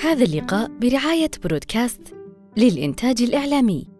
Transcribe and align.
هذا 0.00 0.24
اللقاء 0.24 0.70
برعاية 0.80 1.30
برودكاست 1.44 2.14
للإنتاج 2.56 3.22
الإعلامي. 3.22 3.95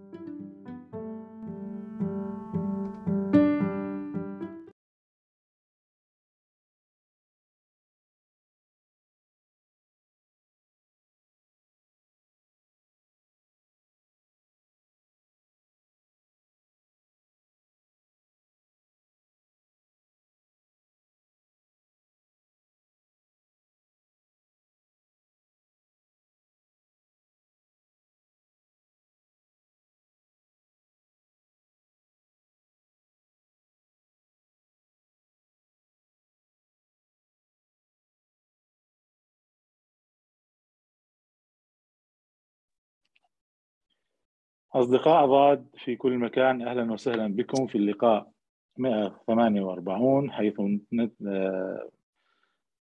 أصدقاء 44.76 45.26
ضاد 45.26 45.66
في 45.84 45.96
كل 45.96 46.18
مكان 46.18 46.62
أهلا 46.62 46.92
وسهلا 46.92 47.26
بكم 47.34 47.66
في 47.66 47.78
اللقاء 47.78 48.30
148 48.78 50.30
حيث 50.30 50.60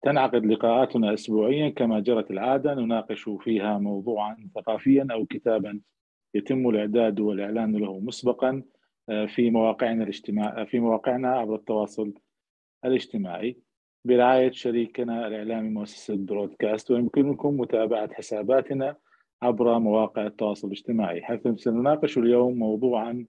تنعقد 0.02 0.46
لقاءاتنا 0.46 1.14
أسبوعيا 1.14 1.68
كما 1.68 2.00
جرت 2.00 2.30
العادة 2.30 2.74
نناقش 2.74 3.30
فيها 3.40 3.78
موضوعا 3.78 4.48
ثقافيا 4.54 5.06
أو 5.12 5.26
كتابا 5.26 5.80
يتم 6.34 6.68
الإعداد 6.68 7.20
والإعلان 7.20 7.76
له 7.76 7.98
مسبقا 8.00 8.62
في 9.26 9.50
مواقعنا 9.50 10.02
الاجتماع 10.02 10.64
في 10.64 10.80
مواقعنا 10.80 11.28
عبر 11.28 11.54
التواصل 11.54 12.14
الاجتماعي. 12.84 13.58
برعاية 14.04 14.50
شريكنا 14.50 15.26
الإعلامي 15.26 15.68
مؤسسة 15.68 16.16
برودكاست 16.16 16.90
ويمكنكم 16.90 17.60
متابعة 17.60 18.14
حساباتنا 18.14 18.96
عبر 19.44 19.78
مواقع 19.78 20.26
التواصل 20.26 20.66
الاجتماعي. 20.66 21.22
حيث 21.22 21.48
سنناقش 21.48 22.18
اليوم 22.18 22.58
موضوعا 22.58 23.26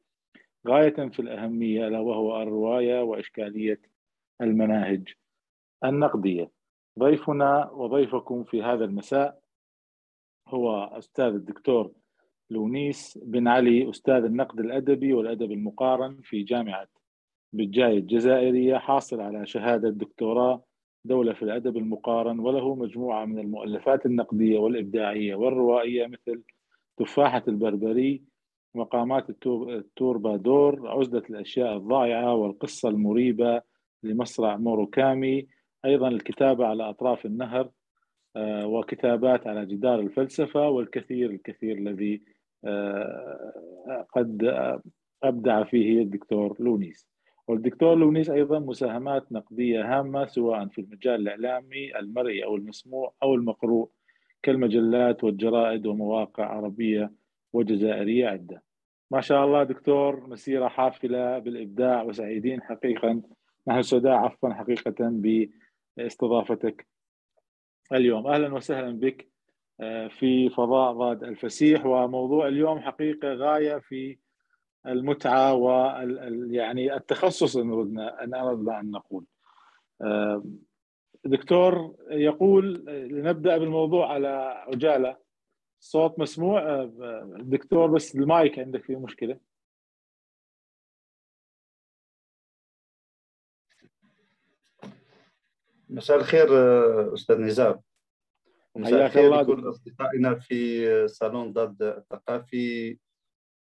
غاية 0.67 1.09
في 1.09 1.19
الأهمية 1.19 1.87
ألا 1.87 1.99
وهو 1.99 2.41
الرواية 2.41 3.01
وإشكالية 3.01 3.81
المناهج 4.41 5.13
النقدية. 5.83 6.51
ضيفنا 6.99 7.71
وضيفكم 7.71 8.43
في 8.43 8.63
هذا 8.63 8.85
المساء 8.85 9.39
هو 10.47 10.83
أستاذ 10.83 11.25
الدكتور 11.25 11.91
لونيس 12.49 13.17
بن 13.17 13.47
علي 13.47 13.89
أستاذ 13.89 14.23
النقد 14.23 14.59
الأدبي 14.59 15.13
والأدب 15.13 15.51
المقارن 15.51 16.21
في 16.23 16.43
جامعة 16.43 16.87
بالجاية 17.53 17.97
الجزائرية 17.97 18.77
حاصل 18.77 19.21
على 19.21 19.45
شهادة 19.45 19.89
دكتوراه 19.89 20.63
دولة 21.05 21.33
في 21.33 21.41
الأدب 21.41 21.77
المقارن 21.77 22.39
وله 22.39 22.75
مجموعة 22.75 23.25
من 23.25 23.39
المؤلفات 23.39 24.05
النقدية 24.05 24.59
والإبداعية 24.59 25.35
والروائية 25.35 26.07
مثل 26.07 26.43
تفاحة 26.97 27.43
البربري 27.47 28.23
مقامات 28.75 29.29
التوربادور 29.49 30.87
عزلة 30.87 31.23
الأشياء 31.29 31.77
الضائعة 31.77 32.33
والقصة 32.33 32.89
المريبة 32.89 33.61
لمصرع 34.03 34.57
موروكامي 34.57 35.47
أيضا 35.85 36.07
الكتابة 36.07 36.65
على 36.65 36.89
أطراف 36.89 37.25
النهر 37.25 37.69
آه، 38.35 38.67
وكتابات 38.67 39.47
على 39.47 39.65
جدار 39.65 39.99
الفلسفة 39.99 40.69
والكثير 40.69 41.29
الكثير 41.29 41.77
الذي 41.77 42.21
آه، 42.65 44.05
قد 44.15 44.43
أبدع 45.23 45.63
فيه 45.63 46.01
الدكتور 46.01 46.55
لونيس. 46.59 47.14
والدكتور 47.47 47.95
لونيس 47.95 48.29
أيضا 48.29 48.59
مساهمات 48.59 49.31
نقدية 49.31 49.99
هامة 49.99 50.25
سواء 50.25 50.67
في 50.67 50.81
المجال 50.81 51.21
الإعلامي 51.21 51.99
المرئي 51.99 52.43
أو 52.43 52.55
المسموع 52.55 53.13
أو 53.23 53.35
المقروء 53.35 53.89
كالمجلات 54.43 55.23
والجرائد 55.23 55.85
ومواقع 55.85 56.45
عربية 56.45 57.11
وجزائرية 57.53 58.27
عدة. 58.27 58.63
ما 59.11 59.21
شاء 59.21 59.45
الله 59.45 59.63
دكتور 59.63 60.27
مسيرة 60.27 60.67
حافلة 60.67 61.39
بالإبداع 61.39 62.03
وسعيدين 62.03 62.61
حقيقة 62.61 63.21
نحن 63.67 63.81
سعداء 63.81 64.13
عفوا 64.13 64.53
حقيقة 64.53 64.95
باستضافتك 65.97 66.87
اليوم. 67.93 68.27
أهلا 68.27 68.53
وسهلا 68.53 68.99
بك 68.99 69.27
آه، 69.79 70.07
في 70.07 70.49
فضاء 70.49 70.93
ضاد 70.93 71.23
الفسيح. 71.23 71.85
وموضوع 71.85 72.47
اليوم 72.47 72.79
حقيقة 72.79 73.33
غاية 73.33 73.77
في 73.77 74.17
المتعة 74.87 75.53
وال 75.53 76.47
يعني 76.55 76.95
التخصص 76.95 77.57
إن 77.57 77.71
اردنا 77.71 78.23
إن 78.23 78.33
أردنا 78.33 78.79
أن 78.79 78.91
نقول. 78.91 79.25
دكتور 81.25 81.95
يقول 82.09 82.85
لنبدأ 82.87 83.57
بالموضوع 83.57 84.13
على 84.13 84.27
عجالة 84.67 85.17
صوت 85.79 86.19
مسموع 86.19 86.83
دكتور 87.37 87.87
بس 87.87 88.15
المايك 88.15 88.59
عندك 88.59 88.83
فيه 88.83 88.99
مشكلة. 88.99 89.39
مساء 95.89 96.17
الخير 96.17 96.47
أستاذ 97.13 97.37
نزار 97.41 97.79
مساء 98.75 99.05
الخير 99.05 99.33
لكل 99.33 99.69
أصدقائنا 99.69 100.35
في 100.35 101.07
صالون 101.07 101.53
ضد 101.53 101.81
الثقافي 101.81 102.97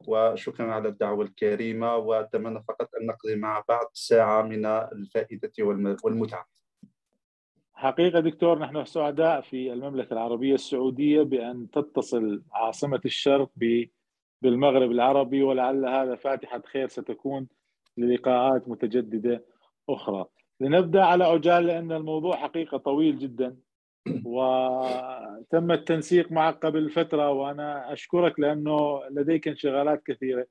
وشكرا 0.07 0.73
على 0.73 0.89
الدعوة 0.89 1.25
الكريمة 1.25 1.95
وأتمنى 1.95 2.63
فقط 2.67 2.89
أن 3.01 3.05
نقضي 3.05 3.35
مع 3.35 3.63
بعض 3.69 3.85
ساعة 3.93 4.41
من 4.41 4.65
الفائدة 4.65 5.51
والمتعة. 6.03 6.45
حقيقة 7.73 8.19
دكتور 8.19 8.59
نحن 8.59 8.85
سعداء 8.85 9.41
في 9.41 9.73
المملكة 9.73 10.13
العربية 10.13 10.53
السعودية 10.53 11.21
بأن 11.21 11.69
تتصل 11.69 12.43
عاصمة 12.51 13.01
الشرق 13.05 13.49
بالمغرب 14.41 14.91
العربي 14.91 15.43
ولعل 15.43 15.85
هذا 15.85 16.15
فاتحة 16.15 16.61
خير 16.65 16.87
ستكون 16.87 17.47
للقاءات 17.97 18.69
متجددة 18.69 19.45
أخرى. 19.89 20.25
لنبدأ 20.59 21.03
على 21.03 21.23
عجال 21.23 21.65
لأن 21.65 21.91
الموضوع 21.91 22.35
حقيقة 22.35 22.77
طويل 22.77 23.19
جدا. 23.19 23.57
وتم 24.25 25.71
التنسيق 25.71 26.31
معك 26.31 26.65
قبل 26.65 26.89
فترة 26.89 27.31
وأنا 27.31 27.93
أشكرك 27.93 28.39
لأنه 28.39 29.01
لديك 29.11 29.47
انشغالات 29.47 30.03
كثيرة. 30.05 30.45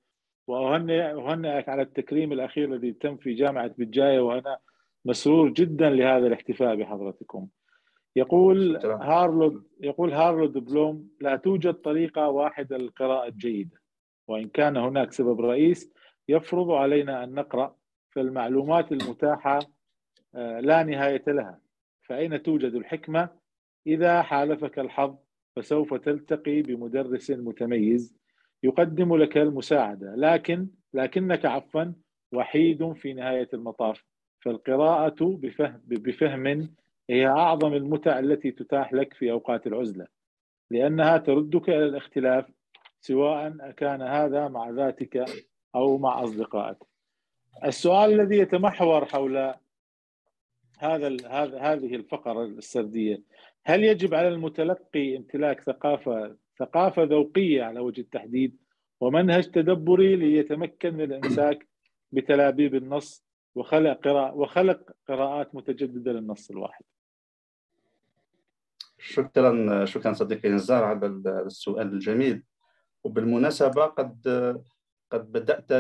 وأهنئك 0.47 1.69
على 1.69 1.83
التكريم 1.83 2.33
الأخير 2.33 2.75
الذي 2.75 2.93
تم 2.93 3.17
في 3.17 3.35
جامعة 3.35 3.75
بجاية 3.79 4.21
وأنا 4.21 4.59
مسرور 5.05 5.51
جدا 5.51 5.91
لهذا 5.91 6.27
الاحتفاء 6.27 6.77
بحضرتكم. 6.77 7.49
يقول 8.17 8.77
هارلود 8.87 9.65
يقول 9.81 10.13
هارلود 10.13 10.53
بلوم 10.53 11.09
لا 11.21 11.37
توجد 11.37 11.75
طريقة 11.75 12.29
واحدة 12.29 12.77
للقراءة 12.77 13.29
الجيدة 13.29 13.81
وإن 14.29 14.49
كان 14.49 14.77
هناك 14.77 15.13
سبب 15.13 15.41
رئيس 15.41 15.93
يفرض 16.29 16.71
علينا 16.71 17.25
أن 17.25 17.35
نقرأ 17.35 17.77
فالمعلومات 18.11 18.93
المتاحة 18.93 19.59
آه، 20.35 20.61
لا 20.61 20.83
نهاية 20.83 21.23
لها. 21.27 21.61
فأين 22.03 22.43
توجد 22.43 22.75
الحكمة؟ 22.75 23.44
إذا 23.87 24.23
حالفك 24.23 24.79
الحظ 24.79 25.17
فسوف 25.57 25.95
تلتقي 25.95 26.63
بمدرس 26.63 27.31
متميز 27.31 28.17
يقدم 28.63 29.17
لك 29.17 29.37
المساعدة. 29.37 30.15
لكن 30.17 30.69
لكنك 30.95 31.45
عفوا 31.45 31.85
وحيد 32.33 32.93
في 32.93 33.13
نهاية 33.13 33.49
المطاف. 33.55 34.05
فالقراءة 34.41 35.17
بفهم, 35.21 35.81
بفهم 35.87 36.75
هي 37.11 37.27
أعظم 37.27 37.75
المتع 37.75 38.19
التي 38.19 38.51
تتاح 38.51 38.93
لك 38.93 39.15
في 39.15 39.31
أوقات 39.31 39.67
العزلة. 39.67 40.07
لأنها 40.71 41.19
تردك 41.19 41.69
إلى 41.69 41.85
الاختلاف 41.85 42.51
سواء 43.01 43.71
كان 43.71 44.03
هذا 44.03 44.49
مع 44.49 44.71
ذاتك 44.71 45.25
أو 45.75 45.99
مع 45.99 46.23
أصدقائك. 46.25 46.79
السؤال 47.65 48.21
الذي 48.21 48.39
يتمحور 48.39 49.05
حول 49.05 49.55
هذا 50.79 51.09
هذه 51.61 51.95
الفقرة 51.95 52.45
السردية 52.45 53.23
هل 53.67 53.85
يجب 53.85 54.15
على 54.15 54.29
المتلقي 54.29 55.17
امتلاك 55.17 55.61
ثقافة 55.61 56.37
ثقافة 56.59 57.03
ذوقية 57.03 57.63
على 57.63 57.81
وجه 57.81 58.01
التحديد 58.01 58.57
ومنهج 59.01 59.51
تدبري 59.51 60.17
ليتمكن 60.17 60.95
من 60.95 61.13
الإمساك 61.13 61.69
بتلابيب 62.13 62.75
النص 62.75 63.25
وخلق 63.55 64.01
قراءة 64.01 64.35
وخلق 64.35 64.91
قراءات 65.09 65.55
متجددة 65.55 66.13
للنص 66.13 66.51
الواحد؟ 66.51 66.85
شكرا 68.99 69.85
شكرا 69.85 70.13
صديقي 70.13 70.49
نزار 70.49 70.85
على 70.85 71.07
السؤال 71.47 71.93
الجميل. 71.93 72.43
وبالمناسبة 73.05 73.87
قد 73.87 74.29
قد 75.11 75.33
بدأت 75.33 75.73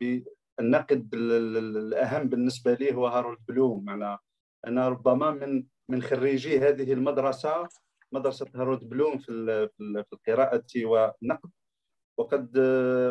بالنقد 0.00 1.14
الأهم 1.14 2.28
بالنسبة 2.28 2.74
لي 2.74 2.94
هو 2.94 3.06
هارولد 3.06 3.38
بلوم. 3.48 3.90
أنا 3.90 4.18
أنا 4.66 4.88
ربما 4.88 5.30
من 5.30 5.64
من 5.88 6.02
خريجي 6.02 6.58
هذه 6.58 6.92
المدرسة 6.92 7.68
مدرسة 8.12 8.46
هارود 8.54 8.88
بلوم 8.88 9.18
في 9.18 9.68
في 9.78 10.12
القراءة 10.12 10.64
والنقد. 10.76 11.50
وقد 12.18 12.58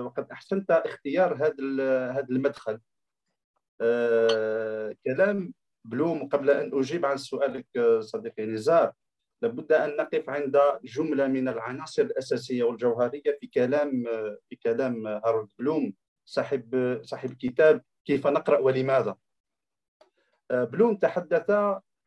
وقد 0.05 0.31
أحسنت 0.31 0.71
اختيار 0.71 1.35
هذا 1.35 2.11
هذا 2.11 2.27
المدخل. 2.29 2.79
آه، 3.81 4.95
كلام 5.05 5.53
بلوم 5.85 6.29
قبل 6.29 6.49
أن 6.49 6.79
أجيب 6.79 7.05
عن 7.05 7.17
سؤالك 7.17 7.67
صديقي 7.99 8.45
نزار. 8.45 8.93
لابد 9.41 9.71
أن 9.71 9.97
نقف 9.97 10.29
عند 10.29 10.57
جملة 10.83 11.27
من 11.27 11.47
العناصر 11.47 12.01
الأساسية 12.01 12.63
والجوهرية 12.63 13.37
في 13.41 13.47
كلام 13.47 14.03
في 14.49 14.55
كلام 14.63 15.07
هارولد 15.07 15.49
بلوم 15.59 15.93
صاحب 16.25 16.99
صاحب 17.03 17.33
كتاب 17.33 17.81
كيف 18.05 18.27
نقرأ 18.27 18.59
ولماذا؟ 18.59 19.15
آه، 20.51 20.63
بلوم 20.63 20.95
تحدث 20.95 21.51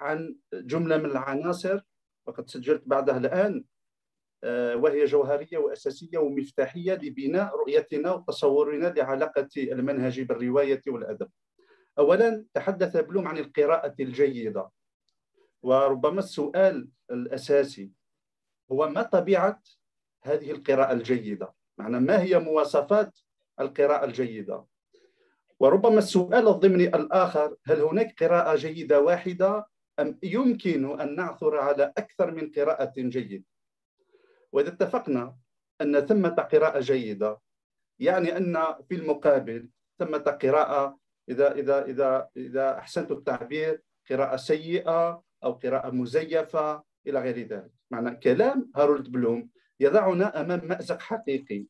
عن 0.05 0.37
جملة 0.53 0.97
من 0.97 1.11
العناصر 1.11 1.81
وقد 2.27 2.51
سجلت 2.51 2.83
بعدها 2.87 3.19
الآن 3.19 3.65
آه، 4.45 4.77
وهي 4.77 5.05
جوهرية 5.05 5.59
وأساسية 5.59 6.19
ومفتاحية 6.19 6.95
لبناء 6.95 7.56
رؤيتنا 7.56 8.12
وتصورنا 8.12 8.87
لعلاقة 8.87 9.49
المنهج 9.56 10.21
بالرواية 10.21 10.83
والأدب. 10.87 11.31
اولا 11.99 12.45
تحدث 12.55 12.97
بلوم 12.97 13.29
عن 13.29 13.39
القراءة 13.39 13.95
الجيدة 14.01 14.71
وربما 15.62 16.19
السؤال 16.19 16.89
الأساسي 17.11 17.91
هو 18.73 18.89
ما 18.89 19.03
طبيعة 19.03 19.62
هذه 20.23 20.51
القراءة 20.51 20.93
الجيدة؟ 20.93 21.55
معنى 21.79 22.01
ما 22.01 22.23
هي 22.23 22.39
مواصفات 22.39 23.19
القراءة 23.61 24.05
الجيدة؟ 24.05 24.65
وربما 25.61 25.99
السؤال 25.99 26.49
الضمني 26.49 26.89
الآخر 26.89 27.56
هل 27.65 27.81
هناك 27.81 28.23
قراءة 28.23 28.56
جيدة 28.56 29.01
واحدة 29.01 29.56
ام 29.56 29.65
يمكن 30.23 31.00
أن 31.00 31.17
نعثر 31.17 31.56
على 31.56 31.93
أكثر 31.99 32.31
من 32.31 32.50
قراءة 32.50 32.93
جيدة؟ 32.96 33.44
وإذا 34.52 34.69
اتفقنا 34.69 35.37
أن 35.81 36.00
ثمة 36.00 36.29
قراءة 36.29 36.81
جيدة 36.81 37.41
يعني 37.99 38.37
أن 38.37 38.64
في 38.88 38.94
المقابل 38.94 39.69
ثمة 39.99 40.19
قراءة 40.19 40.99
إذا 41.29 41.52
إذا 41.52 41.85
إذا 41.85 42.29
إذا 42.37 42.79
أحسنت 42.79 43.11
التعبير 43.11 43.82
قراءة 44.11 44.37
سيئة 44.37 45.23
أو 45.44 45.52
قراءة 45.52 45.91
مزيفة 45.91 46.82
إلى 47.06 47.20
غير 47.20 47.38
ذلك. 47.38 47.70
معنى 47.91 48.17
كلام 48.17 48.70
هارولد 48.76 49.08
بلوم 49.08 49.50
يضعنا 49.81 50.41
أمام 50.41 50.69
مأزق 50.69 51.00
حقيقي. 51.00 51.67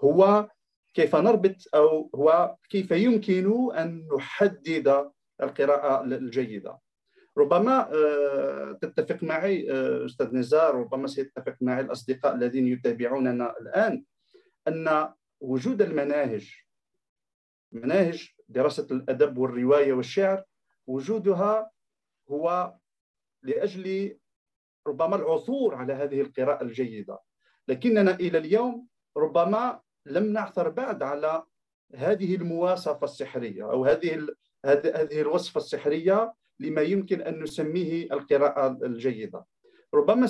هو 0.00 0.48
كيف 0.94 1.16
نربط 1.16 1.56
أو 1.74 2.10
هو 2.14 2.56
كيف 2.68 2.90
يمكن 2.90 3.74
أن 3.74 4.08
نحدد 4.16 5.10
القراءة 5.42 6.04
الجيدة؟ 6.04 6.78
ربما 7.38 7.90
آه، 7.94 8.78
تتفق 8.82 9.22
معي 9.22 9.72
آه، 9.72 10.06
أستاذ 10.06 10.34
نزار 10.34 10.74
ربما 10.74 11.06
سيتفق 11.06 11.56
معي 11.60 11.80
الأصدقاء 11.80 12.34
الذين 12.34 12.66
يتابعوننا 12.66 13.54
الآن 13.60 14.04
أن 14.68 15.12
وجود 15.40 15.82
المناهج 15.82 16.54
مناهج 17.72 18.28
دراسة 18.48 18.86
الأدب 18.90 19.38
والرواية 19.38 19.92
والشعر 19.92 20.44
وجودها 20.86 21.70
هو 22.28 22.74
لأجل 23.42 24.18
ربما 24.86 25.16
العثور 25.16 25.74
على 25.74 25.92
هذه 25.92 26.20
القراءة 26.20 26.62
الجيدة. 26.62 27.18
لكننا 27.68 28.14
إلى 28.14 28.38
اليوم 28.38 28.86
ربما 29.16 29.80
لم 30.06 30.32
نعثر 30.32 30.68
بعد 30.68 31.02
على 31.02 31.44
هذه 31.94 32.34
المواصفة 32.34 33.04
السحرية 33.04 33.70
أو 33.70 33.84
هذه 33.84 34.26
هذه 34.64 35.20
الوصفة 35.20 35.58
السحرية 35.58 36.34
لما 36.60 36.82
يمكن 36.82 37.20
أن 37.20 37.42
نسميه 37.42 38.04
القراءة 38.12 38.86
الجيدة. 38.86 39.44
ربما 39.94 40.28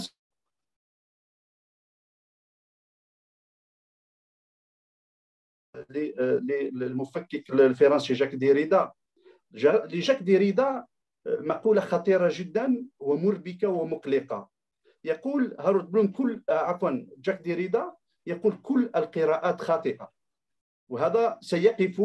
للمفكك 6.73 7.51
الفرنسي 7.51 8.15
جاك 8.15 8.35
ديريدا 8.35 8.93
لجاك 9.51 10.23
ديريدا 10.23 10.87
مقولة 11.27 11.81
خطيرة 11.81 12.31
جدا 12.33 12.87
ومربكة 13.01 13.69
ومقلقة. 13.69 14.51
يقول 15.05 15.57
هارولد 15.61 15.91
بلوم 15.91 16.13
كل 16.13 16.43
عفوا 16.49 17.07
جاك 17.19 17.41
ديريدا 17.41 17.97
يقول 18.27 18.59
كل 18.63 18.91
القراءات 18.97 19.61
خاطئة. 19.61 20.13
وهذا 20.89 21.39
سيقف 21.41 22.03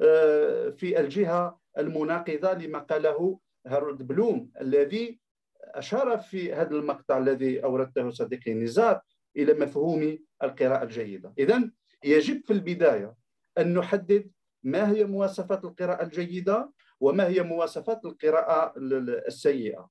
آه، 0.00 0.70
في 0.70 1.00
الجهة 1.00 1.60
المناقضة 1.78 2.52
لما 2.52 2.78
قاله 2.78 3.40
هارولد 3.66 4.02
بلوم 4.02 4.50
الذي 4.60 5.20
أشار 5.60 6.18
في 6.18 6.54
هذا 6.54 6.76
المقطع 6.76 7.18
الذي 7.18 7.64
أوردته 7.64 8.10
صديقي 8.10 8.54
نزار 8.54 9.00
إلى 9.36 9.54
مفهوم 9.54 10.18
القراءة 10.42 10.84
الجيدة. 10.84 11.34
اذا 11.38 11.70
يجب 12.04 12.44
في 12.44 12.52
البداية 12.52 13.14
أن 13.58 13.74
نحدد 13.74 14.30
ما 14.62 14.90
هي 14.90 15.04
مواصفات 15.04 15.64
القراءة 15.64 16.04
الجيدة 16.04 16.72
وما 17.00 17.26
هي 17.26 17.42
مواصفات 17.42 18.04
القراءة 18.04 18.74
السيئة. 18.76 19.90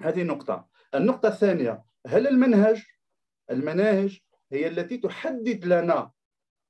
هذه 0.00 0.22
نقطة. 0.22 0.68
النقطة 0.94 1.28
الثانية 1.28 1.82
هل 2.06 2.26
المنهج 2.26 2.82
المناهج 3.50 4.20
هي 4.52 4.68
التي 4.68 4.98
تحدد 4.98 5.64
لنا 5.64 6.10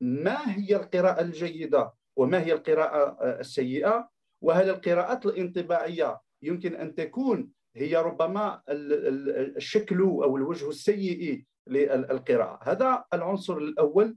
ما 0.00 0.56
هي 0.56 0.76
القراءة 0.76 1.20
الجيدة 1.20 1.92
وما 2.16 2.40
هي 2.40 2.52
القراءة 2.52 3.24
السيئة؟ 3.40 4.10
وهل 4.40 4.70
القراءات 4.70 5.26
الانطباعية 5.26 6.20
يمكن 6.42 6.74
أن 6.74 6.94
تكون 6.94 7.50
هي 7.76 7.96
ربما 7.96 8.62
الشكل 8.68 10.00
أو 10.00 10.36
الوجه 10.36 10.68
السيء 10.68 11.44
للقراءة؟ 11.66 12.58
هذا 12.62 13.04
العنصر 13.14 13.56
الأول 13.56 14.16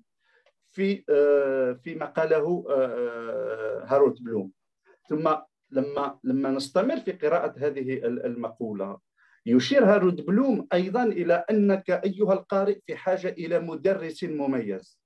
في 0.72 1.04
آه، 1.10 1.74
فيما 1.74 2.06
قاله 2.06 2.66
آه، 2.70 3.86
هاروت 3.88 4.22
بلوم. 4.22 4.52
ثم 5.10 5.36
لما 5.72 6.20
لما 6.24 6.52
نستمر 6.52 7.00
في 7.00 7.12
قراءة 7.12 7.54
هذه 7.58 8.06
المقولة 8.06 9.00
يشير 9.46 9.86
هارود 9.86 10.26
بلوم 10.26 10.68
أيضا 10.74 11.04
إلى 11.04 11.46
أنك 11.50 11.90
أيها 11.90 12.34
القارئ 12.34 12.80
في 12.86 12.96
حاجة 12.96 13.30
إلى 13.30 13.60
مدرس 13.60 14.24
مميز. 14.24 15.00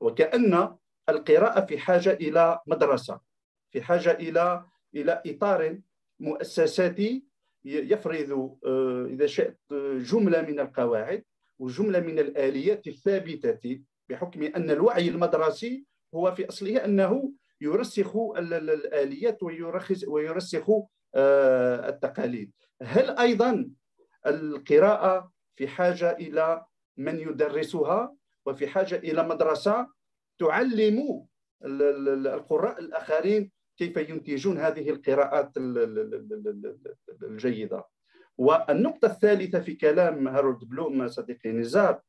وكأن 0.00 0.76
القراءة 1.08 1.66
في 1.66 1.78
حاجة 1.78 2.12
إلى 2.12 2.58
مدرسة. 2.66 3.27
في 3.70 3.82
حاجة 3.82 4.10
إلى 4.10 4.64
إلى 4.94 5.22
إطار 5.26 5.78
مؤسساتي 6.20 7.24
يفرض 7.64 8.58
آه، 8.66 9.06
إذا 9.06 9.26
شئت 9.26 9.58
جملة 9.96 10.42
من 10.42 10.60
القواعد 10.60 11.24
وجملة 11.58 12.00
من 12.00 12.18
الآليات 12.18 12.86
الثابتة 12.86 13.80
بحكم 14.08 14.42
أن 14.42 14.70
الوعي 14.70 15.08
المدرسي 15.08 15.84
هو 16.14 16.34
في 16.34 16.48
أصله 16.48 16.84
أنه 16.84 17.32
يرسخ 17.60 18.16
الآليات 18.38 19.42
ويرخص 19.42 20.04
ويرسخ 20.08 20.70
آه، 21.14 21.88
التقاليد. 21.88 22.52
هل 22.82 23.10
أيضا 23.10 23.70
القراءة 24.26 25.32
في 25.56 25.68
حاجة 25.68 26.10
إلى 26.10 26.64
من 26.96 27.18
يدرسها 27.18 28.14
وفي 28.46 28.66
حاجة 28.66 28.96
إلى 28.96 29.22
مدرسة 29.28 29.86
تعلم 30.38 31.26
القراء 31.64 32.80
الآخرين 32.80 33.50
كيف 33.78 33.96
ينتجون 33.96 34.58
هذه 34.58 34.90
القراءات 34.90 35.52
الجيدة. 37.22 37.84
والنقطة 38.38 39.06
الثالثة 39.06 39.60
في 39.60 39.74
كلام 39.74 40.28
هارولد 40.28 40.64
بلوم 40.64 41.08
صديقي 41.08 41.52
نزار 41.52 42.00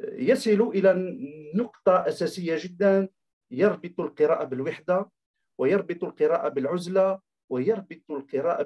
يصل 0.00 0.60
إلى 0.74 1.16
نقطة 1.54 2.08
أساسية 2.08 2.56
جدا. 2.64 3.08
يربط 3.50 4.00
القراءة 4.00 4.44
بالوحدة 4.44 5.10
ويربط 5.58 6.04
القراءة 6.04 6.48
بالعزلة 6.48 7.20
ويربط 7.50 8.10
القراءة 8.10 8.62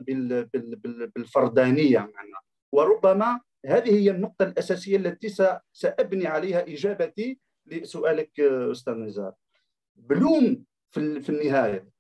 بالفردانية 1.15 1.99
معنا. 1.99 2.39
وربما 2.73 3.41
هذه 3.67 3.91
هي 3.91 4.11
النقطة 4.11 4.43
الأساسية 4.43 4.97
التي 4.97 5.29
سأبني 5.73 6.27
عليها 6.27 6.63
إجابتي 6.63 7.39
لسؤالك 7.67 8.41
أستاذ 8.41 8.95
نزار. 8.95 9.33
بلوم 9.97 10.65
في 10.91 11.29
النهاية 11.29 11.94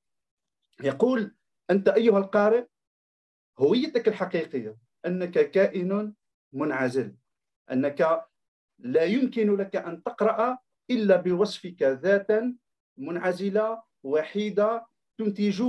يقول 0.82 1.34
أنت 1.70 1.88
أيها 1.88 2.18
القارئ 2.18 2.64
هويتك 3.58 4.08
الحقيقية 4.08 4.76
أنك 5.06 5.50
كائن 5.50 6.14
منعزل 6.52 7.14
أنك 7.72 8.24
لا 8.78 9.04
يمكن 9.04 9.56
لك 9.56 9.76
أن 9.76 10.02
تقرأ 10.02 10.58
إلا 10.90 11.16
بوصفك 11.16 11.82
ذاتا 11.82 12.56
منعزلة 12.98 13.82
وحيدة 14.02 14.86
تنتج 15.18 15.62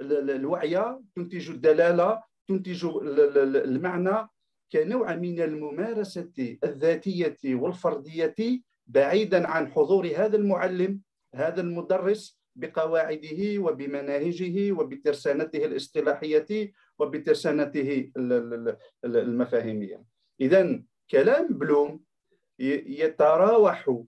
الوعي 0.00 0.98
تنتج 1.16 1.50
الدلالة 1.50 2.22
تنتج 2.48 2.84
المعنى 2.84 4.28
كنوع 4.72 5.14
من 5.14 5.40
الممارسة 5.40 6.58
الذاتية 6.64 7.38
والفردية 7.44 8.62
بعيدا 8.86 9.48
عن 9.48 9.72
حضور 9.72 10.06
هذا 10.06 10.36
المعلم 10.36 11.00
هذا 11.34 11.60
المدرس 11.60 12.37
بقواعده 12.58 13.58
وبمناهجه 13.58 14.72
وبترسانته 14.72 15.64
الاصطلاحية 15.64 16.72
وبترسانته 16.98 18.10
المفاهيمية. 19.04 20.02
اذا 20.40 20.82
كلام 21.10 21.46
بلوم 21.48 22.00
يتراوح 23.02 24.04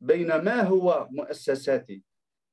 بين 0.00 0.28
ما 0.36 0.60
هو 0.62 1.08
مؤسساتي 1.10 2.02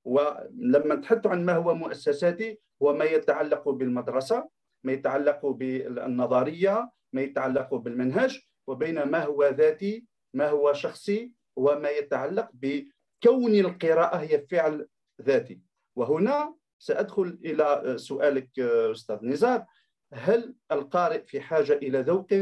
ولما 0.06 0.96
نتحدث 0.96 1.28
عن 1.28 1.46
ما 1.46 1.54
هو 1.54 1.74
مؤسساتي 1.74 2.60
هو 2.82 2.94
ما 2.94 3.06
يتعلق 3.06 3.70
بالمدرسة 3.70 4.50
ما 4.84 4.92
يتعلق 4.92 5.46
بالنظرية 5.46 6.92
ما 7.14 7.22
يتعلق 7.22 7.76
بالمنهج 7.76 8.42
وبين 8.68 9.04
ما 9.04 9.24
هو 9.24 9.44
ذاتي 9.46 10.06
ما 10.34 10.50
هو 10.50 10.74
شخصي 10.74 11.32
وما 11.56 11.90
يتعلق 11.90 12.50
بكون 12.54 13.56
القراءة 13.56 14.18
هي 14.18 14.46
فعل 14.52 14.88
ذاتي. 15.22 15.62
وهنا 15.96 16.56
سأدخل 16.80 17.40
إلى 17.46 17.96
سؤالك 17.98 18.60
أستاذ 18.60 19.18
نزار. 19.22 19.66
هل 20.14 20.56
القارئ 20.72 21.24
في 21.26 21.42
حاجة 21.42 21.74
إلى 21.74 22.02
ذوق 22.02 22.34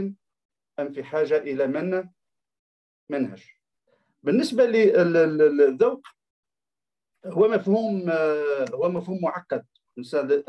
أم 0.79 0.91
في 0.91 1.03
حاجة 1.03 1.37
إلى 1.37 1.67
من 1.67 2.09
منهج؟ 3.09 3.43
بالنسبة 4.23 4.65
للذوق 4.65 6.07
هو 7.25 7.47
مفهوم 7.47 8.09
هو 8.73 8.89
مفهوم 8.89 9.21
معقد 9.21 9.65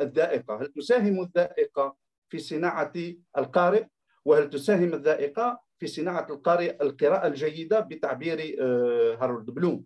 الذائقة. 0.00 0.62
هل 0.62 0.72
تساهم 0.72 1.20
الذائقة 1.22 1.96
في 2.28 2.38
صناعة 2.38 2.92
القارئ؟ 3.38 3.86
وهل 4.24 4.50
تساهم 4.50 4.94
الذائقة 4.94 5.60
في 5.78 5.86
صناعة 5.86 6.26
القارئ 6.30 6.82
القراءة 6.82 7.26
الجيدة 7.26 7.80
بتعبير 7.80 8.56
آه، 8.60 9.14
هارولد 9.20 9.50
بلوم؟ 9.50 9.84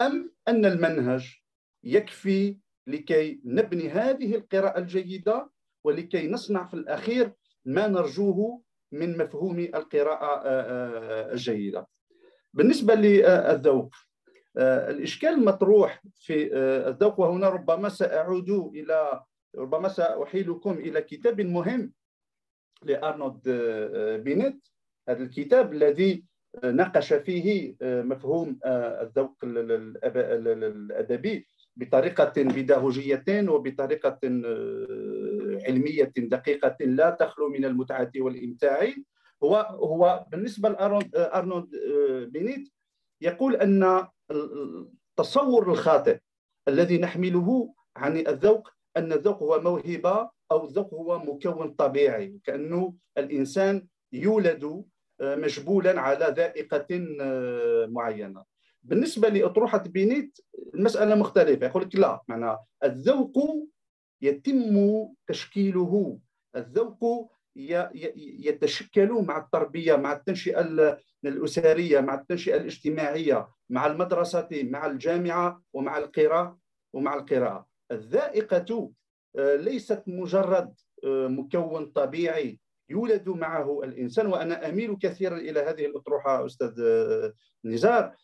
أم 0.00 0.32
أن 0.48 0.64
المنهج 0.64 1.40
يكفي 1.86 2.56
لكي 2.86 3.40
نبني 3.44 3.88
هذه 3.88 4.34
القراءة 4.34 4.78
الجيدة 4.78 5.50
ولكي 5.84 6.28
نصنع 6.28 6.66
في 6.66 6.74
الأخير 6.74 7.32
ما 7.64 7.86
نرجوه 7.86 8.62
من 8.92 9.18
مفهوم 9.18 9.58
القراءة 9.58 10.42
آه، 10.44 10.44
آه، 10.44 11.32
الجيدة. 11.32 11.86
بالنسبة 12.54 12.94
للذوق 12.94 13.94
الإشكال 14.58 15.28
المطروح 15.28 16.02
في 16.14 16.56
الذوق 16.88 17.20
وهنا 17.20 17.48
ربما 17.48 17.88
سأعود 17.88 18.50
إلى 18.50 19.20
ربما 19.56 19.88
سأحيلكم 19.88 20.72
إلى 20.72 21.02
كتاب 21.02 21.40
مهم 21.40 21.92
لأرنولد 22.82 23.48
بينيت. 24.24 24.68
هذا 25.08 25.22
الكتاب 25.22 25.72
الذي 25.72 26.24
ناقش 26.64 27.12
فيه 27.12 27.76
مفهوم 27.82 28.58
الذوق 28.64 29.36
الأدبي. 29.44 31.46
بطريقة 31.76 32.32
بيداغوجيه 32.36 33.24
وبطريقة 33.28 34.18
علمية 35.66 36.12
دقيقة 36.16 36.76
لا 36.80 37.10
تخلو 37.10 37.48
من 37.48 37.64
المتعة 37.64 38.10
والإمتاع. 38.16 38.92
هو 39.42 39.56
هو 39.70 40.26
بالنسبة 40.30 40.68
لارنولد 40.68 41.70
بينيت 42.32 42.68
يقول 43.20 43.56
أن 43.56 44.06
التصور 44.30 45.72
الخاطئ 45.72 46.18
الذي 46.68 46.98
نحمله 46.98 47.74
عن 47.96 48.16
الذوق 48.16 48.70
أن 48.96 49.12
الذوق 49.12 49.42
هو 49.42 49.60
موهبة 49.60 50.30
أو 50.52 50.66
الذوق 50.66 50.94
هو 50.94 51.18
مكون 51.18 51.68
طبيعي 51.70 52.40
كانه 52.44 52.94
الإنسان 53.18 53.86
يولد 54.12 54.84
آه، 55.20 55.36
مجبولا 55.36 56.00
على 56.00 56.34
ذائقة 56.36 56.86
آه، 57.20 57.86
معينة. 57.86 58.44
بالنسبة 58.86 59.28
لأطروحة 59.28 59.78
بينيت 59.78 60.38
المسألة 60.74 61.14
مختلفة. 61.14 61.66
يقول 61.66 61.82
لك 61.82 61.94
لا 61.96 62.20
معنى 62.28 62.58
الذوق 62.84 63.38
يتم 64.22 65.06
تشكيله. 65.28 66.18
الذوق 66.56 67.32
يتشكل 67.56 69.12
مع 69.12 69.38
التربية 69.38 69.96
مع 69.96 70.12
التنشئة 70.12 70.60
الأسرية 71.24 72.00
مع 72.00 72.14
التنشئة 72.14 72.56
الاجتماعية 72.56 73.48
مع 73.70 73.86
المدرسة 73.86 74.48
مع 74.52 74.86
الجامعة 74.86 75.62
ومع 75.72 75.98
القراءة 75.98 76.58
ومع 76.92 77.14
القراءة. 77.14 77.66
الذائقة 77.92 78.92
آه، 79.38 79.56
ليست 79.56 80.02
مجرد 80.06 80.74
آه، 81.04 81.26
مكون 81.28 81.86
طبيعي 81.86 82.60
يولد 82.90 83.28
معه 83.28 83.80
الإنسان. 83.84 84.26
وأنا 84.26 84.68
أميل 84.68 84.96
كثيرا 85.02 85.36
إلى 85.36 85.60
هذه 85.60 85.86
الأطروحة 85.86 86.46
أستاذ 86.46 86.80
آه، 86.80 87.32
نزار. 87.64 88.16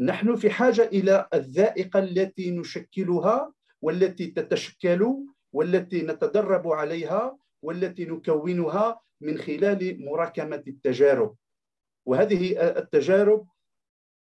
نحن 0.00 0.36
في 0.36 0.50
حاجة 0.50 0.82
إلى 0.82 1.28
الذائقة 1.34 1.98
التي 1.98 2.50
نشكلها 2.50 3.52
والتي 3.82 4.26
تتشكل 4.26 5.14
والتي 5.52 6.02
نتدرب 6.02 6.68
عليها 6.68 7.38
والتي 7.62 8.04
نكونها 8.04 9.00
من 9.20 9.38
خلال 9.38 10.04
مراكمة 10.04 10.62
التجارب. 10.66 11.36
وهذه 12.06 12.68
التجارب 12.78 13.46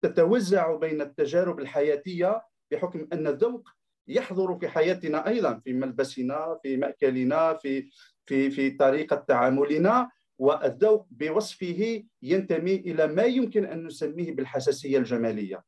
تتوزع 0.03 0.77
بين 0.77 1.01
التجارب 1.01 1.61
الحياتية 1.61 2.43
بحكم 2.71 3.09
أن 3.13 3.27
الذوق 3.27 3.69
يحضر 4.09 4.59
في 4.59 4.69
حياتنا 4.69 5.27
أيضا 5.29 5.61
في 5.65 5.73
ملبسنا 5.73 6.59
في 6.63 6.77
مأكلنا 6.77 7.55
في 7.55 7.91
في 8.27 8.51
في 8.51 8.71
طريقة 8.71 9.17
تعاملنا. 9.17 10.11
والذوق 10.39 11.07
بوصفه 11.11 12.05
ينتمي 12.23 12.75
إلى 12.75 13.07
ما 13.07 13.23
يمكن 13.23 13.65
أن 13.65 13.87
نسميه 13.87 14.33
بالحساسية 14.33 14.99
الجمالية. 14.99 15.65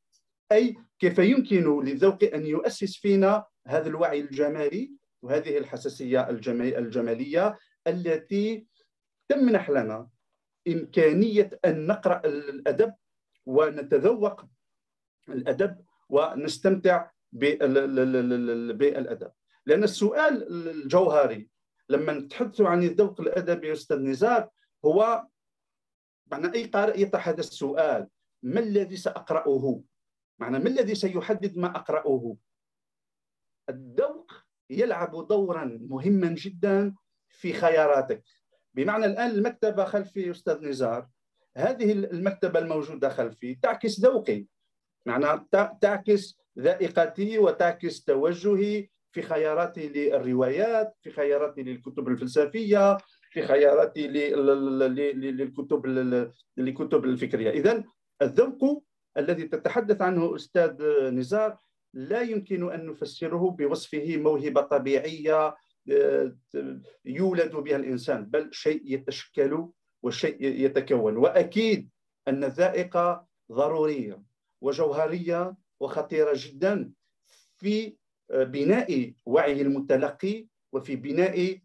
أي 0.52 0.76
كيف 0.98 1.18
يمكن 1.18 1.84
للذوق 1.84 2.24
أن 2.34 2.46
يؤسس 2.46 2.96
فينا 2.96 3.44
هذا 3.66 3.88
الوعي 3.88 4.20
الجمالي 4.20 4.92
وهذه 5.22 5.58
الحساسية 5.58 6.30
الجمالية 6.78 7.58
التي 7.86 8.66
تمنح 9.28 9.70
لنا 9.70 10.08
إمكانية 10.68 11.50
أن 11.64 11.86
نقرأ 11.86 12.26
الأدب 12.26 12.94
ونتذوق 13.46 14.44
الأدب 15.28 15.76
ونستمتع 16.08 17.10
بالأدب. 17.32 19.30
لأن 19.66 19.84
السؤال 19.84 20.68
الجوهري 20.68 21.48
لما 21.88 22.12
نتحدث 22.12 22.60
عن 22.60 22.82
الذوق 22.82 23.20
الأدبي 23.20 23.72
أستاذ 23.72 23.98
نزار 23.98 24.48
هو 24.84 25.26
معنى 26.30 26.54
أي 26.54 26.64
قارئ 26.64 27.02
يطرح 27.02 27.28
هذا 27.28 27.40
السؤال 27.40 28.08
ما 28.42 28.60
الذي 28.60 28.96
سأقرأه؟ 28.96 29.82
معنى 30.38 30.58
ما 30.58 30.68
الذي 30.68 30.94
سيحدد 30.94 31.58
ما 31.58 31.76
أقرأه؟ 31.76 32.36
الذوق 33.68 34.32
يلعب 34.70 35.26
دورا 35.28 35.78
مهما 35.88 36.28
جدا 36.28 36.94
في 37.28 37.52
خياراتك. 37.52 38.24
بمعنى 38.74 39.04
الآن 39.04 39.30
المكتبة 39.30 39.84
خلفي 39.84 40.30
أستاذ 40.30 40.60
نزار 40.60 41.08
هذه 41.56 41.92
المكتبة 41.92 42.58
الموجودة 42.58 43.08
خلفي 43.08 43.54
تعكس 43.54 44.00
ذوقي. 44.00 44.46
معنى 45.06 45.46
تعكس 45.80 46.38
ذائقتي 46.58 47.38
وتعكس 47.38 48.04
توجهي 48.04 48.88
في 49.12 49.22
خياراتي 49.22 49.88
للروايات 49.88 50.96
في 51.02 51.10
خياراتي 51.10 51.62
للكتب 51.62 52.08
الفلسفية 52.08 52.98
في 53.30 53.42
خياراتي 53.42 54.08
للكتب 54.08 55.86
للكتب 56.56 57.04
الفكرية. 57.04 57.50
اذا 57.50 57.84
الذوق 58.22 58.84
الذي 59.18 59.44
تتحدث 59.44 60.02
عنه 60.02 60.34
أستاذ 60.34 60.82
نزار 61.10 61.58
لا 61.94 62.20
يمكن 62.20 62.72
أن 62.72 62.86
نفسره 62.86 63.50
بوصفه 63.50 64.16
موهبة 64.16 64.60
طبيعية 64.60 65.56
آه، 65.90 66.36
يولد 67.04 67.56
بها 67.56 67.76
الإنسان 67.76 68.24
بل 68.24 68.48
شيء 68.52 68.82
يتشكل 68.84 69.68
وشيء 70.02 70.36
يتكون. 70.40 71.16
وأكيد 71.16 71.90
أن 72.28 72.44
الذائقة 72.44 73.26
ضرورية 73.52 74.22
وجوهرية 74.60 75.54
وخطيرة 75.80 76.32
جدا 76.34 76.92
في 77.58 77.96
آه، 78.30 78.44
بناء 78.44 79.12
وعي 79.26 79.62
المتلقي 79.62 80.46
وفي 80.72 80.96
بناء 80.96 81.58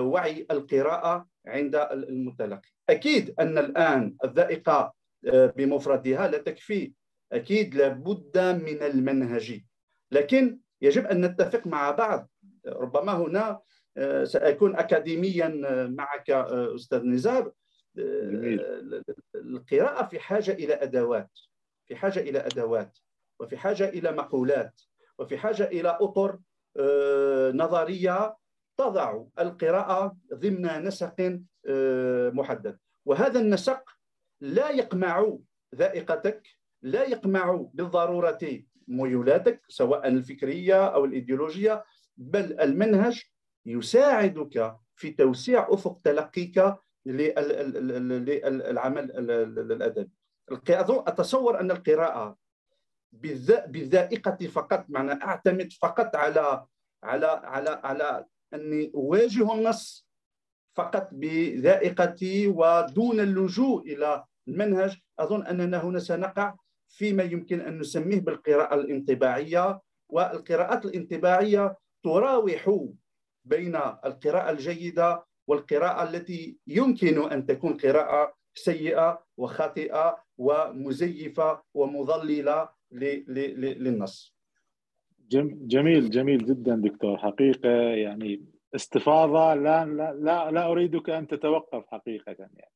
وعي 0.00 0.46
القراءة 0.50 1.26
عند 1.46 1.74
المتلقي. 1.92 2.68
أكيد 2.90 3.34
أن 3.40 3.58
الآن 3.58 4.16
الذائقة 4.24 4.92
آه، 5.32 5.46
بمفردها 5.56 6.28
لا 6.28 6.38
تكفي. 6.38 6.92
أكيد 7.32 7.74
لابد 7.74 8.38
من 8.38 8.82
المنهج. 8.82 9.60
لكن 10.12 10.58
يجب 10.82 11.06
أن 11.06 11.24
نتفق 11.24 11.66
مع 11.66 11.90
بعض. 11.90 12.30
ربما 12.66 13.12
هنا 13.12 13.60
سأكون 14.24 14.76
اكاديميا 14.76 15.48
معك 15.86 16.30
أستاذ 16.30 17.04
نزار. 17.04 17.52
القراءة 19.34 20.06
في 20.06 20.18
حاجة 20.18 20.52
إلى 20.52 20.74
أدوات 20.74 21.30
في 21.86 21.96
حاجة 21.96 22.20
إلى 22.20 22.38
أدوات 22.38 22.98
وفي 23.40 23.56
حاجة 23.56 23.88
إلى 23.88 24.12
مقولات 24.12 24.80
وفي 25.18 25.38
حاجة 25.38 25.64
إلى 25.64 25.98
أطر 26.00 26.38
آه، 26.76 27.50
نظرية 27.50 28.36
تضع 28.80 29.24
القراءة 29.38 30.16
ضمن 30.34 30.64
نسق 30.84 31.40
آه، 31.68 32.30
محدد. 32.30 32.78
وهذا 33.04 33.40
النسق 33.40 33.82
لا 34.40 34.70
يقمع 34.70 35.36
ذائقتك 35.74 36.42
لا 36.82 37.04
يقمع 37.04 37.66
بالضرورة 37.74 38.38
ميولاتك 38.88 39.60
سواء 39.68 40.08
الفكرية 40.08 40.86
أو 40.86 41.04
الإيديولوجية 41.04 41.84
بل 42.16 42.60
المنهج 42.60 43.22
يساعدك 43.66 44.76
في 44.96 45.10
توسيع 45.10 45.66
أفق 45.70 46.00
تلقيك 46.04 46.74
للعمل 47.06 48.20
الأدبي. 49.72 50.10
اظن 50.68 50.98
أتصور 51.06 51.60
أن 51.60 51.70
القراءة 51.70 52.36
بالذائقة 53.68 54.46
فقط 54.46 54.84
معنى 54.88 55.12
أعتمد 55.12 55.72
فقط 55.72 56.16
على 56.16 56.66
على 57.04 57.26
على 57.44 57.80
على 57.84 58.26
أني 58.54 58.92
أواجه 58.94 59.54
النص 59.54 60.06
فقط 60.76 61.08
بذائقتي 61.12 62.46
ودون 62.48 63.20
اللجوء 63.20 63.82
إلى 63.92 64.24
المنهج 64.48 64.98
أظن 65.18 65.46
أننا 65.46 65.84
هنا 65.84 65.98
سنقع 65.98 66.54
فيما 66.88 67.22
يمكن 67.22 67.60
أن 67.60 67.78
نسميه 67.78 68.20
بالقراءة 68.20 68.74
الانطباعية 68.74 69.80
والقراءات 70.08 70.84
الانطباعية 70.86 71.76
تراوح 72.04 72.80
بين 73.44 73.76
القراءة 73.76 74.50
الجيدة 74.50 75.24
والقراءة 75.46 76.02
التي 76.10 76.58
يمكن 76.66 77.30
أن 77.32 77.46
تكون 77.46 77.76
قراءة 77.76 78.34
سيئة 78.54 79.24
وخاطئة 79.36 80.22
ومزيفة 80.38 81.62
ومضللة 81.74 82.68
للنص. 82.92 84.34
جميل 85.30 86.10
جميل 86.10 86.44
جدا 86.46 86.76
دكتور 86.76 87.18
حقيقة 87.18 87.70
يعني 87.70 88.44
استفاضة 88.74 89.54
لا 89.54 89.84
لا 89.84 90.50
لا, 90.50 90.66
أريدك 90.70 91.10
أن 91.10 91.26
تتوقف 91.26 91.84
حقيقة 91.86 92.36
يعني. 92.38 92.68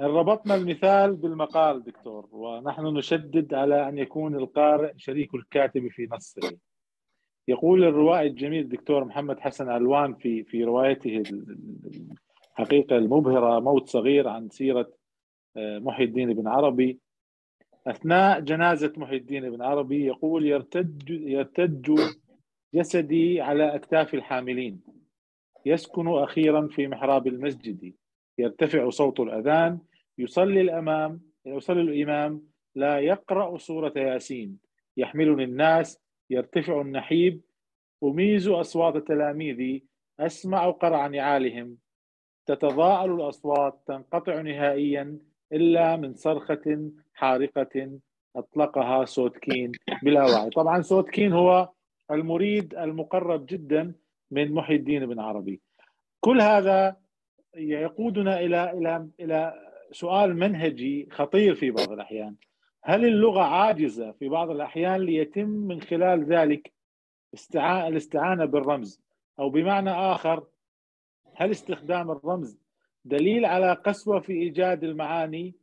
ربطنا 0.00 0.54
المثال 0.54 1.16
بالمقال 1.16 1.84
دكتور 1.84 2.28
ونحن 2.32 2.86
نشدد 2.86 3.54
على 3.54 3.88
أن 3.88 3.98
يكون 3.98 4.36
القارئ 4.36 4.92
شريك 4.96 5.34
الكاتب 5.34 5.88
في 5.88 6.08
نصه. 6.12 6.58
يقول 7.48 7.84
الروائي 7.84 8.26
الجميل 8.26 8.62
الدكتور 8.62 9.04
محمد 9.04 9.40
حسن 9.40 9.68
علوان 9.68 10.14
في 10.14 10.44
في 10.44 10.64
روايته 10.64 11.22
الحقيقة 12.58 12.96
المبهرة 12.96 13.60
موت 13.60 13.88
صغير 13.88 14.28
عن 14.28 14.48
سيرة 14.48 14.92
آه، 15.56 15.78
محي 15.78 16.04
الدين 16.04 16.34
بن 16.34 16.48
عربي 16.48 16.98
أثناء 17.86 18.40
جنازة 18.40 18.92
محي 18.96 19.16
الدين 19.16 19.50
بن 19.50 19.62
عربي 19.62 20.06
يقول 20.06 20.46
يرتج 20.46 21.10
يرتج 21.10 22.00
جسدي 22.74 23.40
على 23.40 23.74
اكتاف 23.74 24.14
الحاملين. 24.14 24.80
يسكن 25.66 26.08
أخيرا 26.08 26.68
في 26.68 26.88
محراب 26.88 27.26
المسجد. 27.26 27.94
يرتفع 28.38 28.90
صوت 28.90 29.20
الأذان. 29.20 29.78
يصلي 30.18 30.60
الأمام 30.60 31.20
يصلي 31.46 31.80
الإمام. 31.80 32.42
لا 32.74 32.98
يقرأ 32.98 33.58
سورة 33.58 33.92
ياسين. 33.96 34.58
يحملني 34.96 35.44
الناس. 35.44 36.00
يرتفع 36.30 36.80
النحيب. 36.80 37.40
أميز 38.04 38.48
أصوات 38.48 38.96
تلاميذي. 39.08 39.84
أسمع 40.20 40.70
قرع 40.70 41.06
نعالهم. 41.06 41.76
تتضاءل 42.46 43.12
الأصوات. 43.12 43.82
تنقطع 43.86 44.40
نهائيا. 44.40 45.18
إلا 45.52 45.96
من 45.96 46.14
صرخة 46.14 46.90
حارقة 47.14 47.98
أطلقها 48.36 49.04
سوتكين 49.04 49.72
بلا 50.02 50.24
وعي. 50.24 50.50
طبعا 50.50 50.82
سوتكين 50.82 51.32
هو 51.32 51.68
المريد 52.10 52.74
المقرب 52.74 53.46
جدا 53.46 53.92
من 54.30 54.52
محي 54.52 54.74
الدين 54.74 55.06
بن 55.06 55.20
عربي. 55.20 55.60
كل 56.20 56.40
هذا 56.40 56.96
يقودنا 57.56 58.40
إلى 58.40 58.70
إلى 58.70 59.08
إلى 59.20 59.54
سؤال 59.92 60.36
منهجي 60.36 61.08
خطير 61.10 61.54
في 61.54 61.70
بعض 61.70 61.92
الأحيان. 61.92 62.34
هل 62.82 63.04
اللغة 63.04 63.42
عاجزة 63.42 64.12
في 64.12 64.28
بعض 64.28 64.50
الأحيان 64.50 65.00
ليتم 65.00 65.48
من 65.48 65.80
خلال 65.80 66.24
ذلك 66.24 66.72
الاستعانة 67.54 68.44
بالرمز؟ 68.44 69.00
أو 69.38 69.50
بمعنى 69.50 69.90
آخر 69.90 70.46
هل 71.34 71.50
استخدام 71.50 72.10
الرمز 72.10 72.59
دليل 73.04 73.44
على 73.44 73.72
قسوة 73.72 74.20
في 74.20 74.32
إيجاد 74.32 74.84
المعاني 74.84 75.54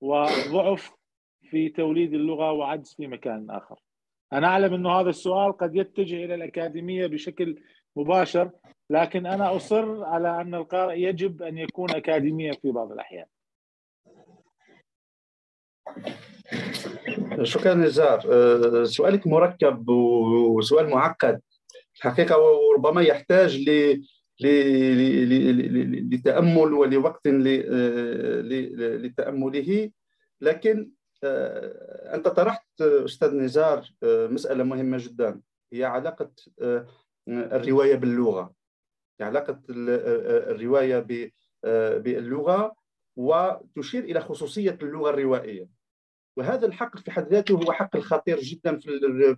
وضعف 0.00 0.92
في 1.50 1.68
توليد 1.68 2.14
اللغة 2.14 2.52
وعجز 2.52 2.94
في 2.94 3.06
مكان 3.06 3.50
آخر. 3.50 3.78
أنا 4.32 4.46
أعلم 4.46 4.74
أنه 4.74 4.90
هذا 4.90 5.10
السؤال 5.10 5.56
قد 5.56 5.76
يتجه 5.76 6.24
إلى 6.24 6.34
الأكاديمية 6.34 7.06
بشكل 7.06 7.62
مباشر 7.96 8.50
لكن 8.90 9.26
أنا 9.26 9.56
أصر 9.56 10.04
على 10.04 10.40
أن 10.40 10.54
القارئ 10.54 11.00
يجب 11.00 11.42
أن 11.42 11.58
يكون 11.58 11.90
أكاديميا 11.90 12.52
في 12.52 12.70
بعض 12.70 12.92
الأحيان. 12.92 13.26
شكرا 17.42 17.74
نزار. 17.74 18.20
أه، 18.32 18.84
سؤالك 18.84 19.26
مركب 19.26 19.88
وسؤال 19.88 20.90
معقد. 20.90 21.40
الحقيقة 21.96 22.38
وربما 22.38 23.02
يحتاج 23.02 23.68
ل 23.68 24.00
لتأمل 26.10 26.72
ولوقت 26.72 27.28
لتأمله. 29.04 29.90
لكن 30.40 30.90
أه، 31.24 32.14
أنت 32.14 32.28
طرحت 32.28 32.80
أستاذ 32.80 33.34
نزار 33.34 33.90
أه، 34.02 34.26
مسألة 34.26 34.64
مهمة 34.64 34.98
جدا. 35.00 35.40
هي 35.72 35.84
علاقة 35.84 36.30
الرواية 37.28 37.94
باللغة. 37.94 38.54
علاقة 39.20 39.60
الرواية 39.70 40.98
باللغة 41.98 42.74
وتشير 43.16 44.04
إلى 44.04 44.20
خصوصية 44.20 44.78
اللغة 44.82 45.10
الروائية. 45.10 45.68
وهذا 46.36 46.66
الحق 46.66 46.98
في 46.98 47.10
حد 47.10 47.28
ذاته 47.28 47.54
هو 47.54 47.72
حق 47.72 47.98
خطير 47.98 48.40
جدا 48.40 48.78
في 48.78 49.36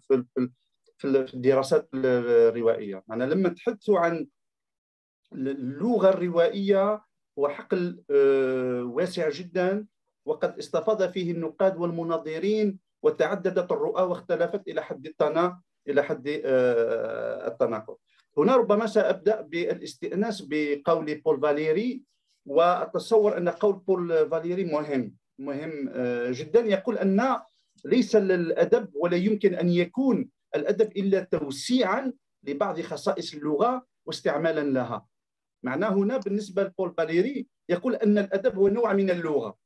في 0.99 1.05
الدراسات 1.35 1.89
الروائية. 1.95 3.05
يعني 3.09 3.27
لما 3.27 3.49
تحدثوا 3.49 3.99
عن 3.99 4.27
اللغة 5.33 6.09
الروائية 6.09 7.03
هو 7.39 7.49
حقل 7.49 8.03
آه، 8.11 8.85
واسع 8.85 9.29
جدا 9.31 9.87
وقد 10.27 10.59
استفاض 10.59 11.11
فيه 11.11 11.33
النقاد 11.33 11.77
والمناظرين 11.77 12.79
وتعددت 13.03 13.73
الرؤى 13.73 14.03
واختلفت 14.03 14.69
إلى 14.69 14.83
حد 14.83 15.07
التنا 15.07 15.61
إلى 15.89 16.03
حد 16.03 16.41
آه، 16.45 17.49
التناقض. 17.49 17.97
هنا 18.39 18.57
ربما 18.57 18.87
سأبدأ 18.87 19.41
بالاستئناس 19.41 20.43
بقول 20.51 21.21
بول 21.21 21.41
فاليري 21.41 22.03
وأتصور 22.47 23.39
أن 23.39 23.49
قول 23.49 23.75
بول 23.77 24.29
فاليري 24.31 24.65
مهم 24.65 25.15
مهم 25.39 25.89
آه، 25.95 26.31
جدا. 26.35 26.61
يقول 26.61 26.99
أن 26.99 27.37
ليس 27.85 28.17
للأدب 28.17 28.89
ولا 28.95 29.17
يمكن 29.17 29.55
أن 29.55 29.69
يكون 29.69 30.29
الأدب 30.57 30.97
إلا 30.97 31.21
توسيعا 31.21 32.12
لبعض 32.43 32.81
خصائص 32.81 33.35
اللغة 33.35 33.87
واستعمالا 34.07 34.61
لها. 34.61 35.07
معناه 35.66 35.88
هنا 35.88 36.16
بالنسبة 36.16 36.62
لبول 36.62 36.90
باليري 36.90 37.46
يقول 37.68 37.94
أن 37.94 38.18
الأدب 38.18 38.55
هو 38.55 38.68
نوع 38.68 38.92
من 38.92 39.11
اللغة. 39.11 39.59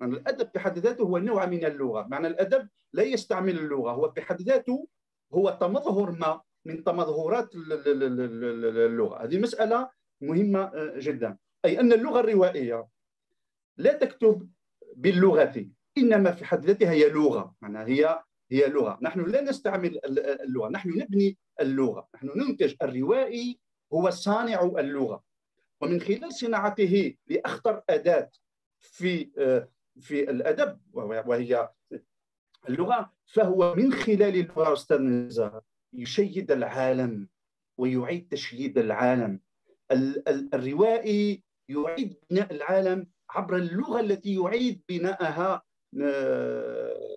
يعني 0.00 0.12
الأدب 0.12 0.50
بحد 0.54 0.78
ذاته 0.78 1.02
هو 1.02 1.18
نوع 1.18 1.46
من 1.46 1.64
اللغة. 1.64 2.06
معنى 2.06 2.26
الأدب 2.26 2.68
لا 2.92 3.02
يستعمل 3.02 3.58
اللغة 3.58 3.90
هو 3.90 4.08
بحد 4.08 4.42
ذاته 4.42 4.88
هو 5.34 5.58
تمظهر 5.60 6.10
ما 6.10 6.40
من 6.64 6.84
تمظهرات 6.84 7.54
اللغة. 7.54 9.24
هذه 9.24 9.38
مسألة 9.38 9.90
مهمة 10.20 10.60
آه، 10.60 10.94
جدا. 10.98 11.36
أي 11.64 11.80
أن 11.80 11.92
اللغة 11.92 12.20
الروائية 12.20 12.86
لا 13.76 13.92
تكتب 13.92 14.48
باللغة 14.96 15.66
إنما 15.98 16.30
في 16.30 16.44
حد 16.44 16.64
ذاتها 16.66 16.90
هي 16.90 17.10
لغة. 17.10 17.54
معناها 17.60 17.86
هي 17.86 18.22
هي 18.50 18.68
لغة. 18.68 18.98
نحن 19.02 19.20
لا 19.20 19.40
نستعمل 19.40 20.00
اللغة. 20.04 20.68
نحن 20.68 20.88
نبني 20.98 21.38
اللغة. 21.60 22.08
نحن 22.14 22.30
ننتج 22.36 22.74
الروائي 22.82 23.58
هو 23.92 24.10
صانع 24.10 24.62
اللغة. 24.62 25.24
ومن 25.80 26.00
خلال 26.00 26.32
صناعته 26.32 27.14
لأخطر 27.26 27.82
أداة 27.90 28.30
في 28.80 29.30
في 30.00 30.30
الأدب 30.30 30.80
وهي 30.92 31.68
اللغة 32.68 33.12
فهو 33.26 33.74
من 33.74 33.92
خلال 33.92 34.36
اللغة 34.36 34.72
أستاذ 34.72 35.00
نزار 35.02 35.62
يشيد 35.92 36.50
العالم 36.52 37.28
ويعيد 37.78 38.28
تشييد 38.28 38.78
العالم. 38.78 39.40
الروائي 40.54 41.42
يعيد 41.68 42.16
بناء 42.30 42.52
العالم 42.54 43.06
عبر 43.30 43.56
اللغة 43.56 44.00
التي 44.00 44.34
يعيد 44.34 44.82
بناءها 44.88 45.62
آه، 46.02 47.16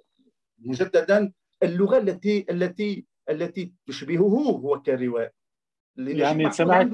مجددا 0.59 1.31
اللغة 1.63 1.97
التي 1.97 2.45
التي 2.49 3.05
التي 3.29 3.73
تشبهه 3.87 4.19
هو 4.57 4.81
كروائي. 4.81 5.29
يعني 5.97 6.51
سمعت 6.51 6.89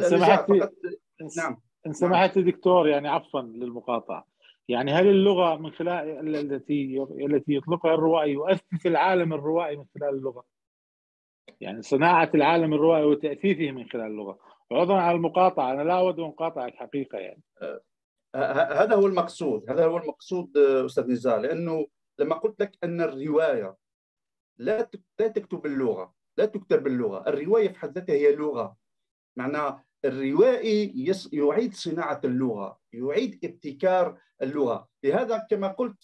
سمعت 0.00 0.50
نعم. 1.36 1.60
إن 1.86 1.92
سمحت 1.92 2.38
دكتور 2.38 2.88
يعني 2.88 3.08
عفوا 3.08 3.40
للمقاطعة. 3.40 4.26
يعني 4.68 4.92
هل 4.92 5.06
اللغة 5.06 5.56
من 5.56 5.70
خلال 5.70 6.36
التي 6.36 7.06
التي 7.20 7.54
يطلقها 7.54 7.94
الروائي 7.94 8.32
يؤسس 8.32 8.86
العالم 8.86 9.32
الروائي 9.32 9.76
من 9.76 9.84
خلال 9.98 10.14
اللغة؟ 10.14 10.44
يعني 11.60 11.82
صناعة 11.82 12.30
العالم 12.34 12.74
الروائي 12.74 13.04
وتأثيثه 13.04 13.70
من 13.70 13.88
خلال 13.88 14.06
اللغة. 14.06 14.38
عذرا 14.72 15.00
على 15.00 15.16
المقاطعة. 15.16 15.72
أنا 15.72 15.82
لا 15.82 15.98
أود 15.98 16.20
ان 16.20 16.24
اقاطعك 16.24 16.74
حقيقه 16.74 17.18
يعني. 17.18 17.42
آه، 17.62 17.80
هذا 18.82 18.94
هو 18.94 19.06
المقصود. 19.06 19.70
هذا 19.70 19.86
هو 19.86 19.96
المقصود 19.96 20.56
أستاذ 20.56 21.10
نزار 21.10 21.40
لأنه 21.40 21.86
لما 22.18 22.34
قلت 22.34 22.60
لك 22.60 22.78
أن 22.84 23.00
الرواية 23.00 23.76
لا 24.58 24.90
لا 25.18 25.28
تكتب 25.28 25.66
اللغة 25.66 26.19
لا 26.40 26.46
تكتب 26.46 26.82
باللغة 26.82 27.28
الرواية 27.28 27.68
في 27.68 27.78
حد 27.78 27.98
ذاتها 27.98 28.12
هي 28.12 28.36
لغة. 28.36 28.76
معنى 29.36 29.84
الروائي 30.04 31.12
يعيد 31.32 31.74
صناعة 31.74 32.20
اللغة 32.24 32.78
يعيد 32.92 33.44
ابتكار 33.44 34.18
اللغة. 34.42 34.88
لهذا 35.04 35.46
كما 35.50 35.68
قلت 35.68 35.98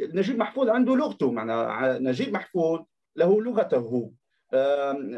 نجيب 0.00 0.38
محفوظ 0.38 0.68
عنده 0.68 0.96
لغته. 0.96 1.32
معنى 1.32 1.98
نجيب 2.08 2.32
محفوظ 2.32 2.80
له 3.16 3.42
لغته. 3.42 4.12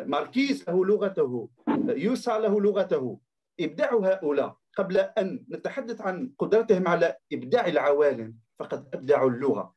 ماركيز 0.06 0.64
له 0.68 0.84
لغته. 0.84 1.48
يوسع 1.88 2.36
له 2.36 2.60
لغته. 2.60 3.18
إبداع 3.60 3.94
هؤلاء 3.94 4.56
قبل 4.76 4.96
أن 4.98 5.44
نتحدث 5.50 6.00
عن 6.00 6.32
قدرتهم 6.38 6.88
على 6.88 7.16
إبداع 7.32 7.66
العوالم 7.66 8.34
فقد 8.58 8.88
أبدعوا 8.94 9.30
اللغة. 9.30 9.74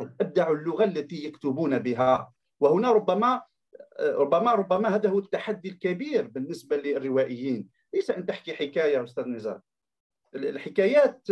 قد 0.00 0.14
أبدعوا 0.20 0.56
اللغة 0.56 0.84
التي 0.84 1.24
يكتبون 1.24 1.78
بها. 1.78 2.32
وهنا 2.60 2.92
ربما 2.92 3.42
ربما 4.00 4.52
ربما 4.52 4.94
هذا 4.94 5.08
هو 5.08 5.18
التحدي 5.18 5.68
الكبير 5.68 6.26
بالنسبة 6.26 6.76
للروائيين. 6.76 7.68
ليس 7.94 8.10
أن 8.10 8.26
تحكي 8.26 8.54
حكاية 8.54 9.04
أستاذ 9.04 9.28
نزار. 9.28 9.60
الحكايات 10.34 11.28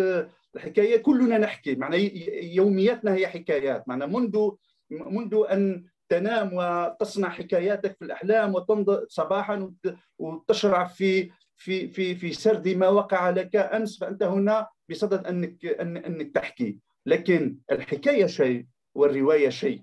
الحكايات 0.54 1.02
كلنا 1.02 1.38
نحكي. 1.38 1.74
معنى 1.74 2.26
يومياتنا 2.54 3.14
هي 3.14 3.26
حكايات. 3.26 3.88
معنى 3.88 4.06
منذ 4.06 4.50
منذ 4.90 5.44
أن 5.50 5.84
تنام 6.08 6.50
وتصنع 6.52 7.28
حكاياتك 7.28 7.96
في 7.98 8.04
الأحلام 8.04 8.54
وتنض 8.54 9.04
صباحا 9.08 9.72
وتشرع 10.18 10.84
في 10.84 11.30
في 11.56 11.88
في 11.88 12.14
في 12.14 12.32
سرد 12.32 12.68
ما 12.68 12.88
وقع 12.88 13.30
لك 13.30 13.56
أمس 13.56 13.98
فأنت 13.98 14.22
هنا 14.22 14.68
بصدد 14.90 15.26
أنك 15.26 15.66
أنك 15.66 16.34
تحكي. 16.34 16.78
لكن 17.06 17.58
الحكاية 17.70 18.26
شيء 18.26 18.66
والرواية 18.94 19.48
شيء. 19.48 19.82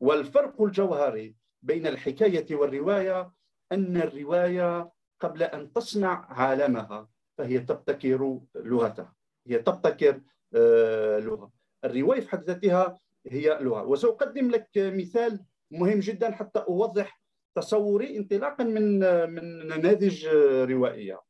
والفرق 0.00 0.62
الجوهري 0.62 1.34
بين 1.66 1.86
الحكاية 1.86 2.54
والرواية 2.54 3.32
أن 3.72 3.96
الرواية 3.96 4.90
قبل 5.20 5.42
أن 5.42 5.72
تصنع 5.72 6.26
عالمها 6.30 7.08
فهي 7.38 7.58
تبتكر 7.58 8.40
لغتها. 8.54 9.14
هي 9.46 9.58
تبتكر 9.58 10.20
آه، 10.54 11.18
لغة. 11.18 11.52
الرواية 11.84 12.20
في 12.20 12.28
حد 12.30 12.42
ذاتها 12.42 12.98
هي 13.26 13.58
لغة. 13.60 13.82
وسأقدم 13.82 14.50
لك 14.50 14.68
مثال 14.76 15.44
مهم 15.70 16.00
جدا 16.00 16.30
حتى 16.30 16.58
أوضح 16.58 17.20
تصوري 17.54 18.16
انطلاقا 18.16 18.64
من 18.64 18.98
من 19.30 19.66
نماذج 19.66 20.26
روائية. 20.70 21.20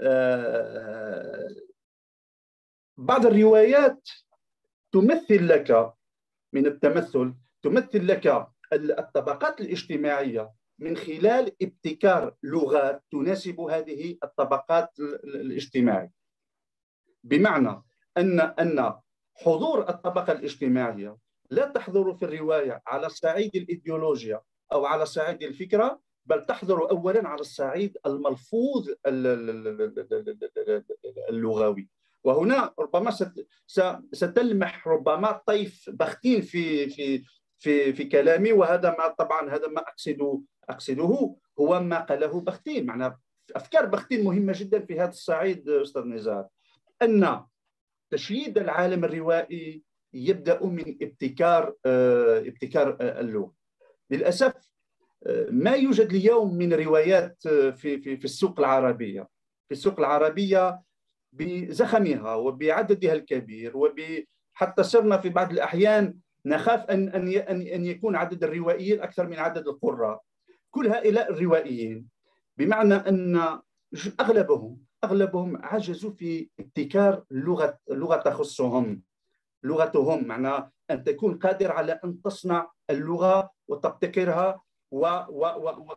آه، 0.00 1.48
بعض 2.98 3.26
الروايات 3.26 4.08
تمثل 4.92 5.48
لك 5.48 5.94
من 6.52 6.66
التمثل 6.66 7.34
تمثل 7.62 8.06
لك 8.06 8.48
الطبقات 8.72 9.60
الاجتماعيه 9.60 10.50
من 10.78 10.96
خلال 10.96 11.52
ابتكار 11.62 12.34
لغات 12.42 13.02
تناسب 13.10 13.60
هذه 13.60 14.16
الطبقات 14.24 14.90
الاجتماعيه 15.24 16.12
بمعنى 17.24 17.82
ان 18.16 18.40
ان 18.40 18.94
حضور 19.34 19.88
الطبقه 19.88 20.32
الاجتماعيه 20.32 21.16
لا 21.50 21.64
تحضر 21.64 22.14
في 22.14 22.24
الروايه 22.24 22.82
على 22.86 23.08
صعيد 23.08 23.56
الايديولوجيا 23.56 24.40
أو 24.72 24.86
على 24.86 25.06
صعيد 25.06 25.42
الفكرة 25.42 26.00
بل 26.26 26.46
تحضر 26.46 26.90
اولا 26.90 27.28
على 27.28 27.40
الصعيد 27.40 27.98
الملفوظ 28.06 28.88
اللغوي 31.30 31.88
وهنا 32.24 32.74
ربما 32.78 33.10
ستلمح 34.12 34.88
ربما 34.88 35.32
طيف 35.46 35.90
بختين 35.90 36.40
في 36.40 36.88
في 36.88 37.24
في 37.60 37.92
في 37.92 38.04
كلامي 38.04 38.52
وهذا 38.52 38.96
ما 38.98 39.08
طبعا 39.08 39.50
هذا 39.50 39.68
ما 39.68 39.80
أقصده 39.80 40.40
أقصده 40.68 41.36
هو 41.58 41.80
ما 41.80 42.00
قاله 42.00 42.40
بختين. 42.40 42.86
معنى 42.86 43.18
أفكار 43.56 43.86
بختين 43.86 44.24
مهمة 44.24 44.52
جدا 44.56 44.80
في 44.80 45.00
هذا 45.00 45.08
الصعيد 45.08 45.68
أستاذ 45.68 46.02
نزار. 46.02 46.48
أن 47.02 47.44
تشييد 48.10 48.58
العالم 48.58 49.04
الروائي 49.04 49.82
يبدأ 50.14 50.66
من 50.66 50.98
ابتكار 51.02 51.74
آه، 51.86 52.38
ابتكار 52.38 52.96
آه، 53.00 53.20
اللغة. 53.20 53.52
للأسف 54.10 54.52
آه، 55.26 55.46
ما 55.50 55.70
يوجد 55.70 56.12
اليوم 56.12 56.54
من 56.54 56.72
روايات 56.72 57.48
في 57.48 57.72
في 57.98 58.16
في 58.16 58.24
السوق 58.24 58.58
العربية. 58.58 59.28
في 59.68 59.72
السوق 59.72 59.98
العربية 59.98 60.82
بزخمها 61.32 62.34
وبعددها 62.34 63.12
الكبير 63.12 63.72
وحتى 63.76 64.82
صرنا 64.82 65.18
في 65.18 65.28
بعض 65.28 65.52
الأحيان 65.52 66.14
نخاف 66.46 66.90
ان 66.90 67.08
أن 67.08 67.60
ان 67.62 67.86
يكون 67.86 68.16
عدد 68.16 68.44
الروائيين 68.44 69.00
أكثر 69.00 69.26
من 69.26 69.38
عدد 69.38 69.68
القراء. 69.68 70.20
كل 70.70 70.86
هؤلاء 70.86 71.30
الروائيين 71.32 72.06
بمعنى 72.56 72.94
أن 72.94 73.58
اغلبهم 74.20 74.78
أغلبهم 75.04 75.56
عجزوا 75.64 76.10
في 76.10 76.48
ابتكار 76.60 77.24
لغه 77.30 77.78
لغة 77.90 78.16
تخصهم. 78.16 79.02
لغتهم 79.62 80.28
معنى 80.28 80.70
أن 80.90 81.04
تكون 81.04 81.38
قادر 81.38 81.72
على 81.72 82.00
أن 82.04 82.22
تصنع 82.22 82.70
اللغة 82.90 83.50
وتبتكرها 83.68 84.62
و 84.90 85.06
و 85.28 85.42
و 85.46 85.68
و 85.68 85.94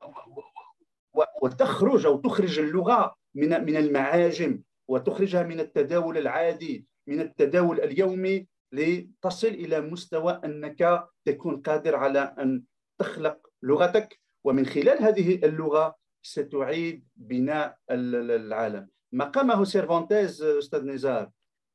و 1.14 1.24
وتخرج 1.42 2.06
أو 2.06 2.18
تخرج 2.18 2.60
اللغة 2.60 3.16
من 3.36 3.66
من 3.66 3.78
المعاجم 3.78 4.62
وتخرجها 4.88 5.44
من 5.44 5.60
التداول 5.60 6.18
العادي 6.18 6.86
من 7.08 7.20
التداول 7.20 7.80
اليومي 7.80 8.48
لتصل 8.74 9.48
إلى 9.48 9.82
مستوى 9.82 10.42
أنك 10.46 11.10
تكون 11.26 11.62
قادر 11.62 11.96
على 11.96 12.20
أن 12.20 12.64
تخلق 12.98 13.48
لغتك. 13.64 14.20
ومن 14.44 14.66
خلال 14.66 15.04
هذه 15.04 15.36
اللغة 15.46 15.96
ستعيد 16.22 17.08
بناء 17.16 17.78
العالم. 17.90 18.90
ما 19.12 19.26
قام 19.26 19.45
به 19.45 19.64
سيرفانتيز 19.64 20.42
أستاذ 20.42 20.86
نزار 20.86 21.32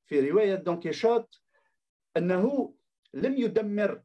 في 0.07 0.31
رواية 0.31 0.55
دون 0.55 0.81
كيشوت 0.81 1.41
أنه 2.17 2.75
لم 3.15 3.37
يدمر 3.37 4.03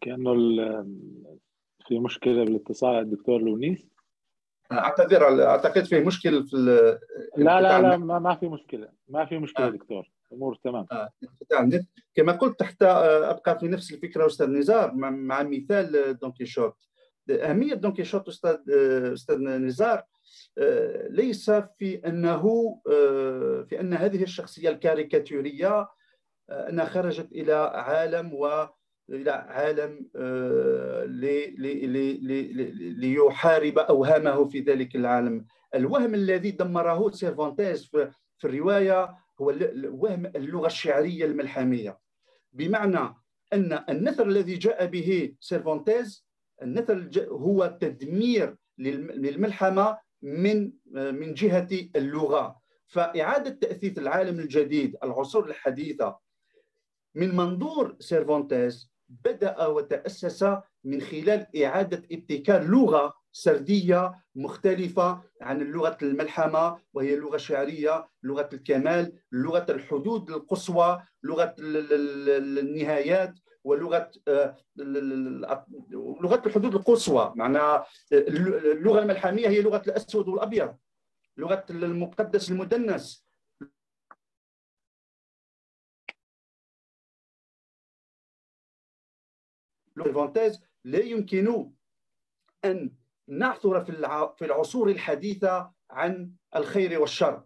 كأنه 0.00 0.34
في 1.88 1.98
مشكلة 1.98 2.44
بالاتصال 2.44 2.98
الدكتور 2.98 3.42
لونيس 3.42 3.94
أعتذر 4.72 5.44
أعتقد 5.46 5.84
في 5.84 6.00
مشكلة 6.00 6.42
في 6.42 6.56
لا 7.36 7.60
لا 7.60 7.82
لا 7.82 7.96
ما, 7.96 8.18
ما 8.18 8.34
في 8.34 8.48
مشكلة 8.48 8.88
ما 9.08 9.24
في 9.24 9.38
مشكلة 9.38 9.66
آه. 9.66 9.70
دكتور 9.70 10.10
امور 10.32 10.54
تمام 10.64 10.86
آه. 10.92 11.10
كما 12.14 12.32
قلت 12.32 12.62
حتى 12.62 12.86
آه، 12.86 13.30
أبقى 13.30 13.58
في 13.58 13.68
نفس 13.68 13.92
الفكرة 13.92 14.26
أستاذ 14.26 14.46
نزار 14.46 14.94
مع 14.94 15.42
مثال 15.42 16.18
دون 16.18 16.32
كيشوت 16.32 16.76
أهمية 17.30 17.74
دون 17.74 17.92
كيشوت 17.92 18.28
أستاذ 18.28 18.56
آه، 18.72 19.12
أستاذ 19.12 19.38
نزار 19.38 20.02
آه، 20.58 21.08
ليس 21.08 21.50
في 21.50 21.94
أنه 22.06 22.42
في 23.68 23.80
أن 23.80 23.94
هذه 23.94 24.22
الشخصية 24.22 24.68
الكاريكاتورية 24.68 25.88
أنها 26.50 26.84
خرجت 26.84 27.32
إلى 27.32 27.52
عالم 27.74 28.34
و 28.34 28.66
إلى 29.10 29.30
عالم 29.30 30.08
ليحارب 33.00 33.78
أوهامه 33.78 34.44
في 34.44 34.60
ذلك 34.60 34.96
العالم. 34.96 35.46
الوهم 35.74 36.14
الذي 36.14 36.50
دمره 36.50 37.10
سيرفونتيز 37.10 37.90
في 38.38 38.44
الرواية 38.44 39.16
هو 39.40 39.54
وهم 39.84 40.26
اللغة 40.26 40.66
الشعرية 40.66 41.24
الملحمية. 41.24 41.98
بمعنى 42.52 43.14
أن 43.52 43.84
النثر 43.88 44.26
الذي 44.26 44.54
جاء 44.54 44.86
به 44.86 45.34
سيرفونتيز 45.40 46.26
النثر 46.62 47.10
هو 47.28 47.78
تدمير 47.80 48.56
للملحمة 48.78 49.98
من 50.22 50.72
من 50.94 51.34
جهة 51.34 51.68
اللغة. 51.96 52.64
فإعادة 52.86 53.50
تأثيث 53.50 53.98
العالم 53.98 54.40
الجديد 54.40 54.96
العصور 55.02 55.46
الحديثة 55.48 56.18
من 57.14 57.36
منظور 57.36 57.96
سيرفونتيز 57.98 58.93
بدأ 59.08 59.66
وتأسس 59.66 60.42
من 60.84 61.00
خلال 61.00 61.46
إعادة 61.64 62.02
ابتكار 62.12 62.64
لغة 62.64 63.14
سردية 63.32 64.24
مختلفة 64.34 65.22
عن 65.40 65.62
اللغة 65.62 65.98
الملحمة 66.02 66.78
وهي 66.94 67.16
لغة 67.16 67.36
شعرية 67.36 68.08
لغة 68.22 68.48
الكمال 68.52 69.12
لغة 69.32 69.66
الحدود 69.68 70.30
القصوى 70.30 71.02
لغة 71.22 71.54
النهايات 71.58 73.34
ولغة 73.64 74.10
آه، 74.28 74.56
لغة 76.20 76.42
الحدود 76.46 76.74
القصوى. 76.74 77.32
معناها 77.36 77.86
اللغة 78.12 78.98
الملحمية 78.98 79.48
هي 79.48 79.62
لغة 79.62 79.82
الأسود 79.86 80.28
والأبيض 80.28 80.76
لغة 81.36 81.64
المقدس 81.70 82.50
المدنس. 82.50 83.23
لا 90.84 90.98
يمكن 90.98 91.72
ان 92.64 92.96
نعثر 93.28 93.84
في 94.38 94.44
العصور 94.44 94.90
الحديثة 94.90 95.72
عن 95.90 96.32
الخير 96.56 97.00
والشر 97.00 97.44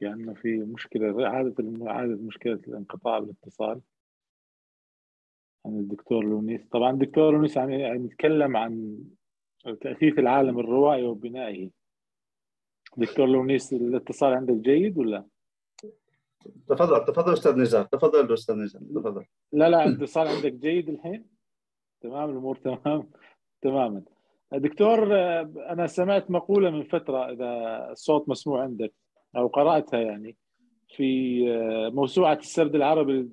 يعني 0.00 0.34
في 0.34 0.58
مشكلة 0.58 1.28
عادة 1.28 1.54
عادة 1.92 2.16
مشكلة 2.16 2.52
الانقطاع 2.54 3.18
بالاتصال. 3.18 3.80
عن 5.66 5.78
الدكتور 5.78 6.24
لونيس. 6.24 6.66
طبعا 6.66 6.90
الدكتور 6.90 7.32
لونيس 7.32 7.58
عم 7.58 7.70
يتكلم 7.70 8.56
عن 8.56 8.98
تأثيث 9.80 10.18
العالم 10.18 10.58
الروائي 10.58 11.04
وبنائه. 11.04 11.70
دكتور 12.96 13.26
لونيس 13.26 13.72
الاتصال 13.72 14.34
عندك 14.34 14.54
جيد 14.54 14.98
ولا؟ 14.98 15.24
تفضل 16.68 17.04
تفضل 17.04 17.32
أستاذ 17.32 17.56
نزار 17.56 17.84
تفضل 17.84 18.32
أستاذ 18.32 18.54
نزار 18.54 18.82
تفضل. 18.82 19.24
لا 19.52 19.68
لا 19.68 19.84
الاتصال 19.84 20.28
عندك 20.28 20.52
جيد 20.52 20.88
الحين. 20.88 21.26
تمام 22.00 22.30
الأمور 22.30 22.56
تمام 22.56 23.10
تماما. 23.62 24.02
دكتور 24.52 25.14
أنا 25.72 25.86
سمعت 25.86 26.30
مقولة 26.30 26.70
من 26.70 26.82
فترة 26.82 27.30
إذا 27.30 27.90
الصوت 27.90 28.28
مسموع 28.28 28.62
عندك 28.62 28.92
أو 29.36 29.46
قرأتها 29.46 30.00
يعني 30.00 30.36
في 30.88 31.42
موسوعة 31.94 32.34
السرد 32.34 32.74
العربي 32.74 33.28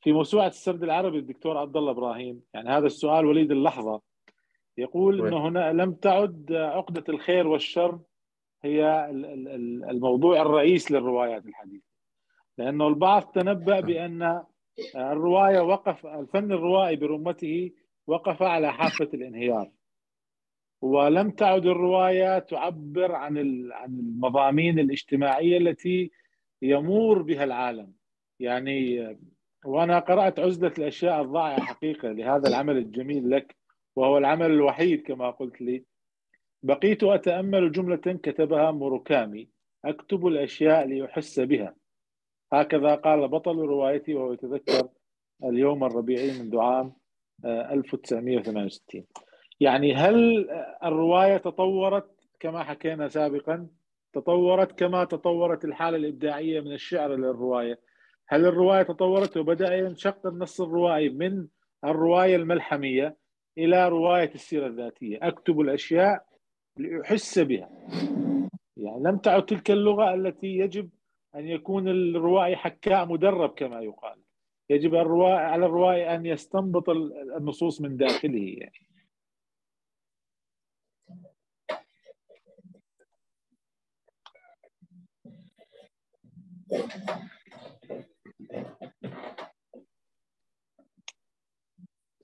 في 0.00 0.12
موسوعة 0.12 0.46
السرد 0.46 0.82
العربي 0.82 1.18
الدكتور 1.18 1.58
عبد 1.58 1.76
الله 1.76 1.90
إبراهيم. 1.90 2.42
يعني 2.54 2.68
هذا 2.70 2.86
السؤال 2.86 3.26
وليد 3.26 3.50
اللحظة. 3.50 4.00
يقول 4.78 5.26
إنه 5.26 5.48
هنا 5.48 5.72
لم 5.72 5.92
تعد 5.92 6.52
عقدة 6.52 7.04
الخير 7.08 7.46
والشر 7.46 8.00
هي 8.62 9.10
الموضوع 9.90 10.42
الرئيس 10.42 10.90
للروايات 10.90 11.46
الحديثة. 11.46 11.84
لأنه 12.58 12.88
البعض 12.88 13.22
تنبأ 13.22 13.80
بأن 13.80 14.42
الرواية 14.96 15.60
وقف 15.60 16.06
الفن 16.06 16.52
الروائي 16.52 16.96
برمته 16.96 17.70
وقف 18.06 18.42
على 18.42 18.72
حافة 18.72 19.08
الانهيار. 19.14 19.70
ولم 20.82 21.30
تعد 21.30 21.66
الرواية 21.66 22.38
تعبر 22.38 23.12
عن 23.12 23.38
عن 23.72 23.98
المضامين 23.98 24.78
الاجتماعية 24.78 25.58
التي 25.58 26.10
يمور 26.62 27.22
بها 27.22 27.44
العالم. 27.44 27.92
يعني 28.40 29.18
وأنا 29.64 29.98
قرأت 29.98 30.38
عزلة 30.38 30.72
الأشياء 30.78 31.22
الضائعة 31.22 31.60
حقيقة 31.60 32.08
لهذا 32.08 32.48
العمل 32.48 32.76
الجميل 32.76 33.30
لك 33.30 33.56
وهو 33.96 34.18
العمل 34.18 34.50
الوحيد 34.50 35.02
كما 35.02 35.30
قلت 35.30 35.60
لي. 35.60 35.84
بقيت 36.62 37.04
أتأمل 37.04 37.72
جملة 37.72 37.96
كتبها 37.96 38.70
موروكامي 38.70 39.48
أكتب 39.84 40.26
الأشياء 40.26 40.86
لاحس 40.86 41.40
بها. 41.40 41.74
هكذا 42.52 42.94
قال 42.94 43.28
بطل 43.28 43.56
روايتي 43.56 44.14
وهو 44.14 44.32
يتذكر 44.32 44.88
اليوم 45.44 45.84
الربيعي 45.84 46.42
منذ 46.42 46.58
عام 46.58 46.92
1968 47.44 49.04
يعني 49.60 49.94
هل 49.94 50.50
الرواية 50.84 51.36
تطورت 51.36 52.10
كما 52.40 52.64
حكينا 52.64 53.08
سابقا؟ 53.08 53.68
تطورت 54.12 54.78
كما 54.78 55.04
تطورت 55.04 55.64
الحالة 55.64 55.96
الإبداعية 55.96 56.60
من 56.60 56.72
الشعر 56.72 57.14
للرواية. 57.14 57.80
هل 58.28 58.46
الرواية 58.46 58.82
تطورت 58.82 59.36
وبدأ 59.36 59.74
ينشق 59.74 60.26
النص 60.26 60.60
الروائي 60.60 61.08
من 61.08 61.46
الرواية 61.84 62.36
الملحمية 62.36 63.16
إلى 63.58 63.88
رواية 63.88 64.34
السيرة 64.34 64.66
الذاتية؟ 64.66 65.18
أكتب 65.22 65.60
الأشياء 65.60 66.24
لأحس 66.76 67.38
بها. 67.38 67.70
يعني 68.76 69.02
لم 69.02 69.16
تعد 69.18 69.46
تلك 69.46 69.70
اللغة 69.70 70.14
التي 70.14 70.46
يجب 70.46 70.90
أن 71.34 71.48
يكون 71.48 71.88
الروائي 71.88 72.56
حكاء 72.56 73.06
مدرب 73.06 73.50
كما 73.50 73.80
يقال. 73.80 74.22
يجب 74.70 74.94
على 74.94 75.66
الروائي 75.66 76.14
أن 76.14 76.26
يستنبط 76.26 76.90
النصوص 77.36 77.80
من 77.80 77.96
داخله. 77.96 78.56
يعني 78.58 78.88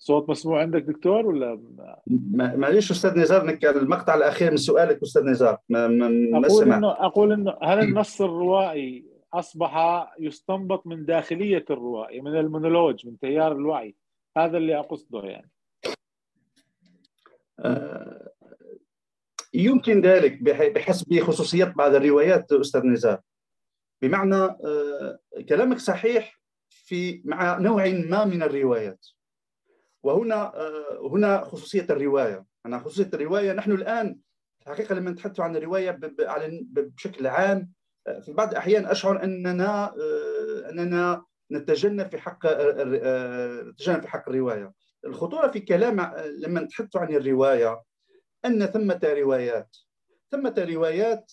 صوت 0.04 0.30
مسموع 0.30 0.60
عندك 0.60 0.82
دكتور 0.82 1.26
ولا؟ 1.26 1.60
معليش 2.37 2.90
أستاذ 2.90 3.18
نزار 3.18 3.58
المقطع 3.64 4.14
الأخير 4.14 4.50
من 4.50 4.56
سؤالك 4.56 5.02
أستاذ 5.02 5.22
نزار. 5.22 5.58
ما, 5.68 5.88
ما 5.88 6.46
أقول 6.46 6.72
انه 6.72 6.90
أقول 6.90 7.32
إنه 7.32 7.54
هل 7.62 7.78
النص 7.78 8.22
الروائي 8.22 9.04
أصبح 9.34 10.04
يستنبط 10.20 10.87
من 10.87 11.04
داخلية 11.04 11.64
الروائي 11.70 12.20
من 12.20 12.37
المونولوج 12.37 13.06
من 13.06 13.18
تيار 13.18 13.52
الوعي؟ 13.52 13.96
هذا 14.37 14.56
اللي 14.56 14.78
أقصده 14.78 15.22
يعني. 15.22 15.50
آه، 17.58 18.30
يمكن 19.54 20.00
ذلك 20.00 20.42
بحسب 20.42 21.20
خصوصيات 21.20 21.74
بعض 21.74 21.94
الروايات 21.94 22.52
أستاذ 22.52 22.87
نزار. 22.87 23.20
بمعنى 24.02 24.35
آه، 24.35 25.18
كلامك 25.48 25.78
صحيح 25.78 26.40
في 26.68 27.22
مع 27.24 27.59
نوع 27.59 27.88
ما 27.88 28.24
من 28.24 28.42
الروايات. 28.42 29.07
وهنا 30.02 30.57
آه، 30.57 31.09
هنا 31.12 31.44
خصوصية 31.44 31.87
الرواية. 31.90 32.44
أنا 32.66 32.78
خصوصية 32.78 33.11
الرواية 33.14 33.52
نحن 33.52 33.72
الآن 33.72 34.18
الحقيقة 34.62 34.94
لما 34.94 35.11
نتحدث 35.11 35.40
عن 35.40 35.57
الرواية 35.57 35.98
بشكل 36.72 37.26
عام 37.26 37.72
آه، 38.07 38.20
في 38.20 38.33
بعض 38.33 38.50
الأحيان 38.50 38.87
أشعر 38.87 39.24
أننا 39.24 39.94
أننا 40.70 41.24
نتجنب 41.52 42.09
في 42.11 42.18
حق 42.18 42.46
نتجنب 43.66 44.02
في 44.02 44.09
حق 44.09 44.28
الرواية. 44.28 44.72
الخطورة 45.04 45.48
في 45.48 45.61
كلام 45.61 46.00
لما 46.38 46.61
نتحدث 46.61 46.96
عن 46.96 47.14
الرواية 47.14 47.83
أن 48.44 48.66
ثمة 48.66 49.00
روايات 49.04 49.76
ثمة 50.33 50.54
روايات 50.59 51.33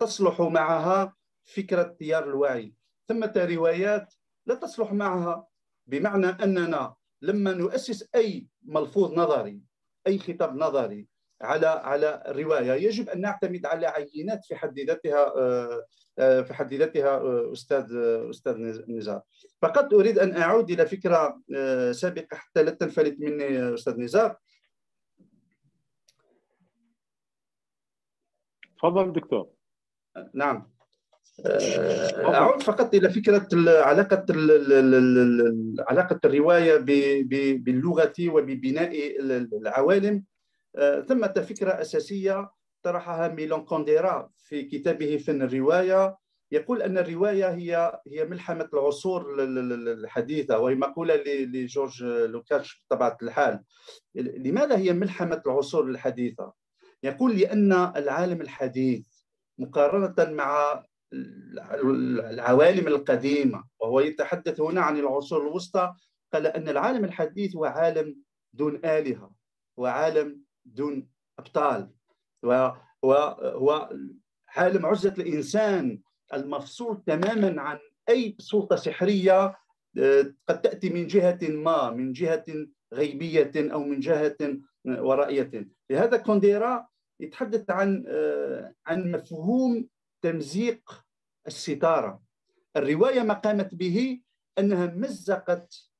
تصلح 0.00 0.40
معها 0.40 1.14
فكرة 1.44 1.82
تيار 1.82 2.24
الوعي 2.24 2.74
ثمة 3.08 3.32
روايات 3.36 4.14
لا 4.46 4.54
تصلح 4.54 4.92
معها 4.92 5.46
بمعنى 5.86 6.26
أننا 6.26 6.94
لما 7.22 7.52
نؤسس 7.52 8.08
أي 8.14 8.46
ملفوظ 8.62 9.12
نظري 9.12 9.60
أي 10.06 10.18
خطاب 10.18 10.56
نظري 10.56 11.06
على 11.42 11.66
على 11.66 12.22
الرواية 12.26 12.72
يجب 12.72 13.08
أن 13.08 13.20
نعتمد 13.20 13.66
على 13.66 13.86
عينات 13.86 14.44
في 14.44 14.56
حد 14.56 14.80
ذاتها 14.80 15.36
آه، 15.36 15.84
آه، 16.18 16.40
في 16.42 16.54
حد 16.54 16.74
ذاتها 16.74 17.16
آه، 17.16 17.52
أستاذ 17.52 17.96
أستاذ 18.30 18.56
نزار. 18.88 19.22
فقد 19.62 19.94
أريد 19.94 20.18
أن 20.18 20.36
أعود 20.36 20.70
إلى 20.70 20.86
فكرة 20.86 21.42
سابقة 21.92 22.36
حتى 22.36 22.62
لا 22.62 22.70
تنفلت 22.70 23.20
مني 23.20 23.74
أستاذ 23.74 24.00
نزار. 24.00 24.36
تفضل 28.78 29.12
دكتور. 29.12 29.59
نعم. 30.34 30.70
آه، 31.46 32.34
أعود 32.34 32.62
فقط 32.62 32.94
إلى 32.94 33.10
فكرة 33.10 33.48
علاقة 33.82 34.26
علاقة 35.88 36.20
الرواية 36.24 36.76
باللغة 37.56 38.12
وببناء 38.20 39.20
العوالم. 39.20 40.24
آه، 40.76 41.00
ثمة 41.00 41.32
فكرة 41.32 41.70
أساسية 41.70 42.50
طرحها 42.82 43.28
ميلون 43.28 43.60
كونديرا 43.60 44.30
في 44.36 44.62
كتابه 44.62 45.16
فن 45.16 45.42
الرواية. 45.42 46.16
يقول 46.52 46.82
أن 46.82 46.98
الرواية 46.98 47.50
هي 47.50 48.00
هي 48.12 48.24
ملحمة 48.24 48.68
العصور 48.74 49.42
الحديثة 49.44 50.58
وهي 50.58 50.74
مقولة 50.74 51.22
لجورج 51.26 52.04
لوكاش 52.04 52.84
بطبيعة 52.84 53.16
الحال. 53.22 53.62
لماذا 54.14 54.76
هي 54.76 54.92
ملحمة 54.92 55.42
العصور 55.46 55.84
الحديثة؟ 55.84 56.52
يقول 57.02 57.38
لأن 57.38 57.72
العالم 57.72 58.40
الحديث 58.40 59.06
مقارنة 59.60 60.32
مع 60.32 60.84
العوالم 61.12 62.88
القديمة 62.88 63.64
وهو 63.80 64.00
يتحدث 64.00 64.60
هنا 64.60 64.80
عن 64.80 64.98
العصور 64.98 65.42
الوسطى 65.42 65.94
قال 66.32 66.46
أن 66.46 66.68
العالم 66.68 67.04
الحديث 67.04 67.56
هو 67.56 67.64
عالم 67.64 68.16
دون 68.52 68.76
آلهة 68.84 69.32
وعالم 69.76 70.40
دون 70.64 71.08
أبطال 71.38 71.90
وهو 72.42 73.90
عالم 74.48 74.86
عزة 74.86 75.14
الإنسان 75.18 76.00
المفصول 76.34 77.02
تماما 77.06 77.62
عن 77.62 77.78
أي 78.08 78.36
سلطة 78.38 78.76
سحرية 78.76 79.56
آه، 79.98 80.34
قد 80.48 80.60
تأتي 80.60 80.90
من 80.90 81.06
جهة 81.06 81.38
ما 81.42 81.90
من 81.90 82.12
جهة 82.12 82.44
غيبية 82.94 83.52
أو 83.56 83.84
من 83.84 84.00
جهة 84.00 84.36
ورائية. 84.86 85.68
لهذا 85.90 86.16
كونديرا 86.16 86.86
يتحدث 87.20 87.70
عن 87.70 88.04
آه، 88.08 88.74
عن 88.86 89.10
مفهوم 89.10 89.88
تمزيق 90.22 91.04
الستارة. 91.46 92.22
الرواية 92.76 93.22
ما 93.22 93.34
قامت 93.34 93.74
به 93.74 94.20
أنها 94.58 94.86
مزقت 94.86 95.90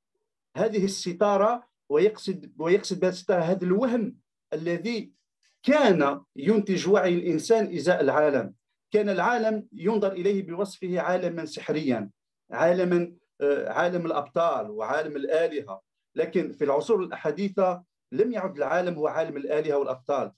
هذه 0.57 0.85
الستارة 0.85 1.69
ويقصد 1.89 2.53
ويقصد 2.59 3.01
بهذه 3.01 3.13
الستاره 3.13 3.41
هذا 3.43 3.65
الوهم 3.65 4.17
الذي 4.53 5.13
كان 5.63 6.23
ينتج 6.37 6.89
وعي 6.89 7.15
الإنسان 7.15 7.75
إزاء 7.75 8.01
العالم. 8.01 8.55
كان 8.91 9.09
العالم 9.09 9.67
ينظر 9.73 10.13
إليه 10.13 10.47
بوصفه 10.47 11.01
عالما 11.01 11.45
سحريا 11.45 12.11
عالما 12.51 13.13
آه، 13.41 13.69
عالم 13.69 14.07
الأبطال 14.07 14.71
وعالم 14.71 15.17
الآلهة. 15.17 15.83
لكن 16.15 16.53
في 16.53 16.65
العصور 16.65 17.05
الحديثة 17.05 17.85
لم 18.13 18.33
يعد 18.33 18.57
العالم 18.57 18.95
هو 18.95 19.07
عالم 19.07 19.37
الآلهة 19.37 19.77
والأبطال. 19.77 20.33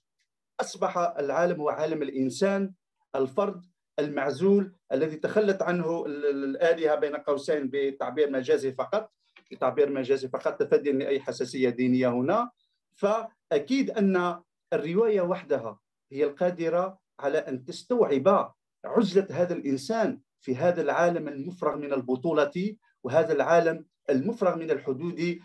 أصبح 0.61 0.97
العالم 0.97 1.61
هو 1.61 1.69
عالم 1.69 2.01
الإنسان 2.01 2.73
الفرد 3.15 3.65
المعزول 3.99 4.75
الذي 4.91 5.15
تخلت 5.15 5.61
عنه 5.61 6.05
الآلهة 6.05 6.95
بين 6.95 7.15
قوسين 7.15 7.69
بتعبير 7.73 8.31
مجازي 8.31 8.71
فقط. 8.71 9.11
بتعبير 9.51 9.91
مجازي 9.91 10.27
فقط 10.27 10.59
تفاديا 10.59 10.91
لأي 10.91 11.19
حساسية 11.19 11.69
دينية 11.69 12.07
هنا. 12.07 12.51
فأكيد 12.93 13.91
أن 13.91 14.41
الرواية 14.73 15.21
وحدها 15.21 15.79
هي 16.11 16.23
القادرة 16.23 16.99
على 17.19 17.37
أن 17.37 17.65
تستوعب 17.65 18.53
عزلة 18.85 19.27
هذا 19.31 19.53
الإنسان 19.53 20.19
في 20.41 20.55
هذا 20.55 20.81
العالم 20.81 21.27
المفرغ 21.27 21.75
من 21.75 21.93
البطولة 21.93 22.75
وهذا 23.03 23.33
العالم 23.33 23.85
المفرغ 24.09 24.55
من 24.55 24.71
الحدود 24.71 25.39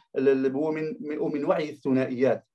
ومن 0.55 1.19
ومن 1.19 1.45
وعي 1.45 1.71
الثنائيات. 1.71 2.48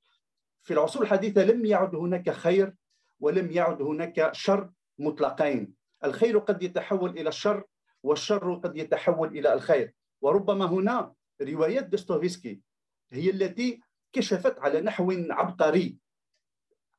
في 0.63 0.73
العصور 0.73 1.03
الحديثة 1.03 1.43
لم 1.43 1.65
يعد 1.65 1.95
هناك 1.95 2.29
خير 2.29 2.73
ولم 3.19 3.51
يعد 3.51 3.81
هناك 3.81 4.33
شر 4.33 4.69
مطلقين. 4.99 5.73
الخير 6.03 6.37
قد 6.37 6.63
يتحول 6.63 7.09
إلى 7.09 7.29
الشر 7.29 7.63
والشر 8.03 8.55
قد 8.55 8.77
يتحول 8.77 9.27
إلى 9.27 9.53
الخير. 9.53 9.93
وربما 10.21 10.65
هنا 10.65 11.13
روايات 11.41 11.85
دوستويفسكي 11.85 12.61
هي 13.11 13.29
التي 13.29 13.81
كشفت 14.13 14.59
على 14.59 14.81
نحو 14.81 15.11
عبقري. 15.29 15.97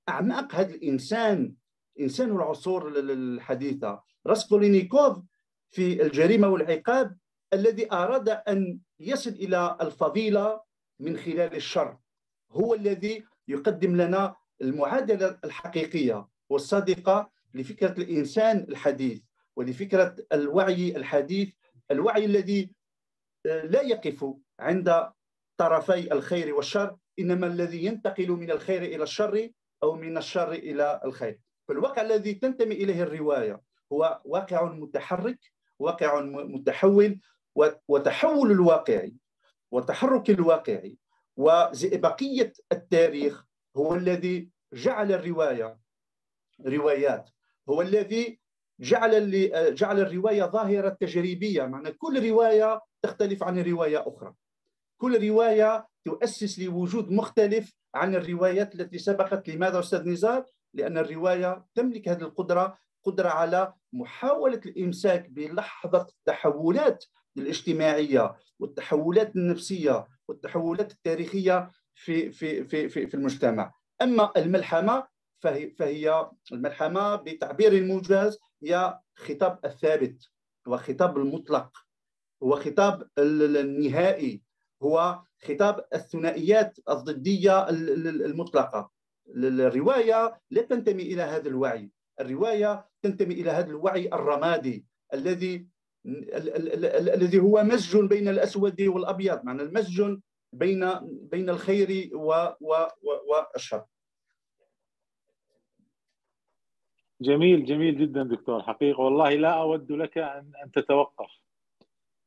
أعماق 0.08 0.54
هذا 0.54 0.74
الإنسان 0.74 1.54
إنسان 2.00 2.30
العصور 2.30 2.88
الحديثة. 2.98 4.02
راسكولينيكوف 4.26 5.18
في 5.70 6.02
الجريمة 6.02 6.48
والعقاب 6.48 7.16
الذي 7.52 7.92
أراد 7.92 8.28
أن 8.28 8.78
يصل 9.00 9.30
إلى 9.30 9.76
الفضيلة 9.80 10.60
من 11.00 11.16
خلال 11.16 11.56
الشر. 11.56 11.98
هو 12.50 12.74
الذي 12.74 13.24
يقدم 13.48 13.96
لنا 13.96 14.36
المعادلة 14.62 15.38
الحقيقية 15.44 16.26
والصادقة 16.50 17.30
لفكرة 17.54 18.02
الإنسان 18.02 18.66
الحديث 18.68 19.22
ولفكرة 19.56 20.16
الوعي 20.32 20.96
الحديث 20.96 21.54
الوعي 21.90 22.24
الذي 22.24 22.70
آه، 23.46 23.62
لا 23.64 23.82
يقف 23.82 24.34
عند 24.60 25.10
طرفي 25.56 26.12
الخير 26.12 26.54
والشر 26.54 26.96
إنما 27.18 27.46
الذي 27.46 27.84
ينتقل 27.84 28.30
من 28.30 28.50
الخير 28.50 28.82
إلى 28.82 29.02
الشر 29.02 29.50
أو 29.82 29.94
من 29.94 30.18
الشر 30.18 30.52
إلى 30.52 31.00
الخير. 31.04 31.40
فالواقع 31.68 32.02
الذي 32.02 32.34
تنتمي 32.34 32.74
إليه 32.74 33.02
الرواية 33.02 33.60
هو 33.92 34.20
واقع 34.24 34.72
متحرك 34.72 35.38
واقع 35.78 36.20
متحول 36.24 37.20
وتحول 37.88 38.50
الواقعي 38.50 39.14
وتحرك 39.70 40.30
الواقعي. 40.30 40.98
وزئبقية 41.36 42.52
التاريخ 42.72 43.44
هو 43.76 43.94
الذي 43.94 44.50
جعل 44.72 45.12
الرواية 45.12 45.78
روايات 46.66 47.30
هو 47.68 47.82
الذي 47.82 48.40
جعل 48.80 49.50
جعل 49.74 50.00
الرواية 50.00 50.44
ظاهرة 50.44 50.88
تجريبية 50.88 51.66
معنى 51.66 51.92
كل 51.92 52.30
رواية 52.30 52.80
تختلف 53.02 53.42
عن 53.42 53.58
رواية 53.58 54.04
أخرى 54.08 54.34
كل 55.00 55.28
رواية 55.28 55.88
تؤسس 56.04 56.58
لوجود 56.58 57.10
مختلف 57.10 57.72
عن 57.94 58.14
الروايات 58.14 58.74
التي 58.74 58.98
سبقت 58.98 59.48
لماذا 59.48 59.78
أستاذ 59.78 60.08
نزار؟ 60.08 60.44
لأن 60.74 60.98
الرواية 60.98 61.66
تملك 61.74 62.08
هذه 62.08 62.22
القدرة 62.22 62.78
قدرة 63.04 63.28
على 63.28 63.72
محاولة 63.92 64.60
الإمساك 64.66 65.30
بلحظة 65.30 66.06
التحولات 66.18 67.04
الاجتماعية 67.36 68.36
والتحولات 68.58 69.36
النفسية 69.36 70.06
والتحولات 70.28 70.92
التاريخية 70.92 71.70
في 71.94 72.32
في 72.32 72.64
في 72.64 72.88
في, 72.88 73.06
في 73.06 73.14
المجتمع. 73.14 73.74
أما 74.02 74.32
الملحمة 74.36 75.06
فهي, 75.42 75.70
فهي 75.70 76.30
الملحمة 76.52 77.16
بتعبير 77.16 77.84
موجز 77.84 78.38
هي 78.62 78.98
خطاب 79.16 79.58
الثابت 79.64 80.30
هو 80.68 80.76
خطاب 80.76 81.16
المطلق. 81.16 81.76
هو 82.42 82.56
خطاب 82.56 83.08
النهائي. 83.18 84.42
هو 84.82 85.22
خطاب 85.42 85.84
الثنائيات 85.94 86.78
الضدية 86.88 87.68
المطلقة. 87.68 88.90
الرواية 89.28 90.40
لا 90.50 90.62
تنتمي 90.62 91.02
إلى 91.02 91.22
هذا 91.22 91.48
الوعي. 91.48 91.90
الرواية 92.20 92.86
تنتمي 93.02 93.34
إلى 93.34 93.50
هذا 93.50 93.70
الوعي 93.70 94.06
الرمادي 94.06 94.86
الذي 95.14 95.66
الذي 96.06 97.40
هو 97.40 97.62
مزج 97.64 98.04
بين 98.04 98.28
الأسود 98.28 98.82
والأبيض 98.82 99.44
معنى 99.44 99.62
المزج 99.62 100.18
بين 100.52 100.90
بين 101.04 101.50
الخير 101.50 102.10
والشر. 103.02 103.84
جميل 107.20 107.64
جميل 107.64 107.98
جدا 107.98 108.22
دكتور 108.22 108.62
حقيقة. 108.62 109.00
والله 109.00 109.34
لا 109.34 109.60
أود 109.60 109.92
لك 109.92 110.18
أن 110.18 110.52
أن 110.64 110.70
تتوقف. 110.72 111.30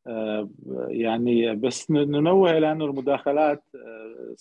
آه، 0.07 0.49
يعني 0.87 1.55
بس 1.55 1.91
ننوه 1.91 2.57
إلى 2.57 2.71
أن 2.71 2.81
المداخلات 2.81 3.63
آه، 3.75 4.35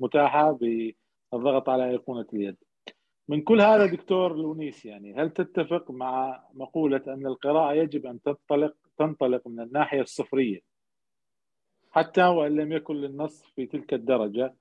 متاحة 0.00 0.58
بالضغط 1.32 1.68
على 1.68 1.90
أيقونة 1.90 2.26
اليد. 2.32 2.56
من 3.28 3.42
كل 3.42 3.60
هذا 3.60 3.86
دكتور 3.86 4.36
لونيس 4.36 4.84
يعني 4.84 5.14
هل 5.14 5.30
تتفق 5.30 5.90
مع 5.90 6.44
مقولة 6.54 7.02
أن 7.08 7.26
القراءة 7.26 7.74
يجب 7.74 8.06
أن 8.06 8.22
تنطلق 8.22 8.76
تنطلق 8.98 9.48
من 9.48 9.60
الناحية 9.60 10.00
الصفرية؟ 10.00 10.60
حتى 11.90 12.24
وإن 12.24 12.56
لم 12.56 12.72
يكن 12.72 12.94
للنص 12.94 13.42
في 13.42 13.66
تلك 13.66 13.94
الدرجة 13.94 14.54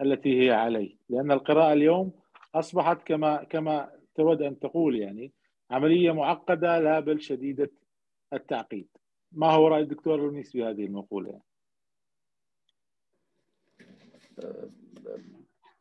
التي 0.00 0.42
هي 0.42 0.50
عليه. 0.50 0.96
لأن 1.08 1.32
القراءة 1.32 1.72
اليوم 1.72 2.12
أصبحت 2.54 3.02
كما 3.02 3.44
كما 3.44 3.90
تود 4.14 4.42
أن 4.42 4.58
تقول 4.58 4.96
يعني 4.96 5.32
عملية 5.70 6.12
معقدة 6.12 6.78
لا 6.78 7.00
بل 7.00 7.20
شديدة 7.20 7.70
التعقيد. 8.32 8.88
ما 9.32 9.50
هو 9.50 9.68
رأي 9.68 9.80
الدكتور 9.80 10.16
لونيس 10.16 10.52
في 10.52 10.64
هذه 10.64 10.84
المقولة؟ 10.84 11.28
يعني؟ 11.28 11.42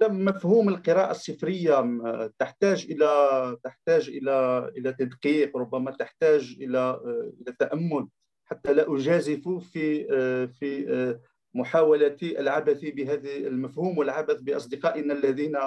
مفهوم 0.03 0.69
القراءة 0.69 1.11
الصفرية 1.11 1.99
تحتاج 2.39 2.87
إلى 2.89 3.57
تحتاج 3.63 4.09
إلى 4.09 4.67
إلى 4.77 4.93
تدقيق 4.93 5.57
ربما 5.57 5.91
تحتاج 5.91 6.57
إلى 6.61 7.01
إلى 7.41 7.55
تأمل. 7.59 8.07
حتى 8.45 8.73
لا 8.73 8.95
أجازف 8.95 9.49
في 9.49 10.07
في 10.47 11.19
محاولة 11.53 12.17
العبث 12.23 12.85
بهذا 12.85 13.31
المفهوم 13.35 13.97
والعبث 13.97 14.41
بأصدقائنا 14.41 15.13
الذين 15.13 15.57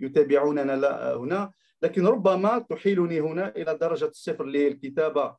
يتابعوننا 0.00 0.74
هنا. 1.14 1.50
لكن 1.82 2.06
ربما 2.06 2.58
تحيلني 2.58 3.20
هنا 3.20 3.56
إلى 3.56 3.78
درجة 3.78 4.04
الصفر 4.04 4.44
للكتابة 4.44 5.36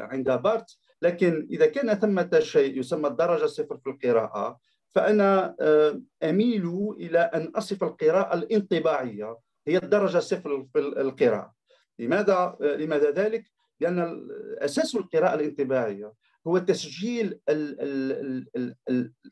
عند 0.00 0.30
بارت. 0.30 0.76
لكن 1.02 1.48
إذا 1.50 1.66
كان 1.66 1.94
ثمة 1.94 2.40
شيء 2.40 2.78
يسمى 2.78 3.08
الدرجة 3.08 3.44
الصفر 3.44 3.76
في 3.76 3.90
القراءة 3.90 4.58
فأنا 4.94 5.56
آه، 5.60 6.02
أميل 6.22 6.92
إلى 6.96 7.18
أن 7.18 7.52
أصف 7.56 7.84
القراءة 7.84 8.34
الانطباعية 8.34 9.36
هي 9.66 9.76
الدرجة 9.76 10.18
صفر 10.18 10.66
في 10.72 10.78
القراءة. 10.78 11.54
لماذا؟ 11.98 12.56
آه، 12.60 12.76
لماذا 12.76 13.10
ذلك؟ 13.10 13.44
لأن 13.80 14.28
أساس 14.58 14.94
القراءة 14.94 15.34
الانطباعية 15.34 16.12
هو 16.46 16.58
تسجيل 16.58 17.40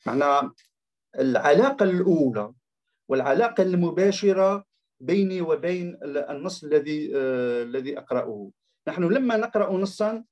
معنى 0.07 0.51
العلاقة 1.19 1.85
الأولى 1.85 2.53
والعلاقة 3.09 3.63
المباشرة 3.63 4.65
بيني 5.01 5.41
وبين 5.41 5.99
النص 6.05 6.65
الذي 6.65 7.13
آه، 7.17 7.63
الذي 7.63 7.99
أقرأه. 7.99 8.51
نحن 8.89 9.05
لما 9.05 9.37
نقرأ 9.37 9.73
نصا 9.73 10.25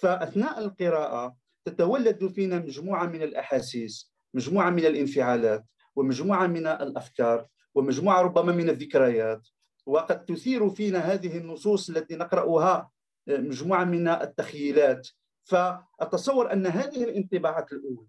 فأثناء 0.00 0.58
القراءة 0.58 1.36
تتولد 1.64 2.26
فينا 2.26 2.58
مجموعة 2.58 3.06
من 3.06 3.22
الأحاسيس. 3.22 4.15
مجموعة 4.34 4.70
من 4.70 4.86
الانفعالات 4.86 5.64
ومجموعة 5.96 6.46
من 6.46 6.66
الأفكار 6.66 7.46
ومجموعة 7.74 8.22
ربما 8.22 8.52
من 8.52 8.68
الذكريات. 8.68 9.48
وقد 9.86 10.24
تثير 10.24 10.70
فينا 10.70 10.98
هذه 10.98 11.38
النصوص 11.38 11.90
التي 11.90 12.16
نقرأها 12.16 12.90
مجموعة 13.28 13.84
من 13.84 14.08
التخيلات. 14.08 15.08
فأتصور 15.46 16.52
أن 16.52 16.66
هذه 16.66 17.04
الانطباعات 17.04 17.72
الأولى 17.72 18.08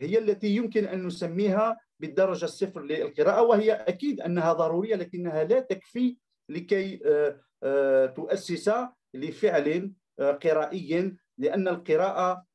هي 0.00 0.18
التي 0.18 0.56
يمكن 0.56 0.84
أن 0.84 1.06
نسميها 1.06 1.78
بالدرجة 2.00 2.44
الصفر 2.44 2.82
للقراءة 2.82 3.42
وهي 3.42 3.72
أكيد 3.72 4.20
أنها 4.20 4.52
ضرورية 4.52 4.96
لكنها 4.96 5.44
لا 5.44 5.60
تكفي 5.60 6.16
لكي 6.48 7.00
آه، 7.06 7.40
آه، 7.62 8.06
تؤسس 8.06 8.70
لفعل 9.14 9.92
آه، 10.18 10.32
قرائي 10.32 11.16
لأن 11.38 11.68
القراءة 11.68 12.50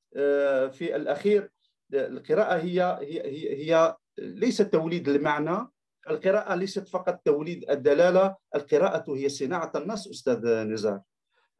في 0.72 0.95
الأخير 0.95 1.51
القراءة 1.93 2.57
هي 2.57 2.99
هي 3.01 3.63
هي 3.63 3.95
ليس 4.17 4.57
توليد 4.57 5.09
المعنى 5.09 5.67
القراءة 6.09 6.55
ليست 6.55 6.88
فقط 6.88 7.21
توليد 7.25 7.69
الدلالة 7.69 8.36
القراءة 8.55 9.15
هي 9.15 9.29
صناعة 9.29 9.71
النص 9.75 10.07
أستاذ 10.07 10.47
نزار. 10.47 11.01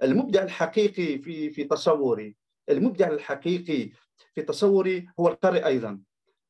المبدع 0.04 0.44
الحقيقي 0.44 1.18
في 1.18 1.50
في 1.50 1.64
تصوري 1.64 2.36
المبدع 2.70 3.08
الحقيقي 3.08 3.90
في 4.36 4.42
تصوري 4.42 5.08
هو 5.20 5.28
القارئ 5.28 5.66
أيضا. 5.66 6.00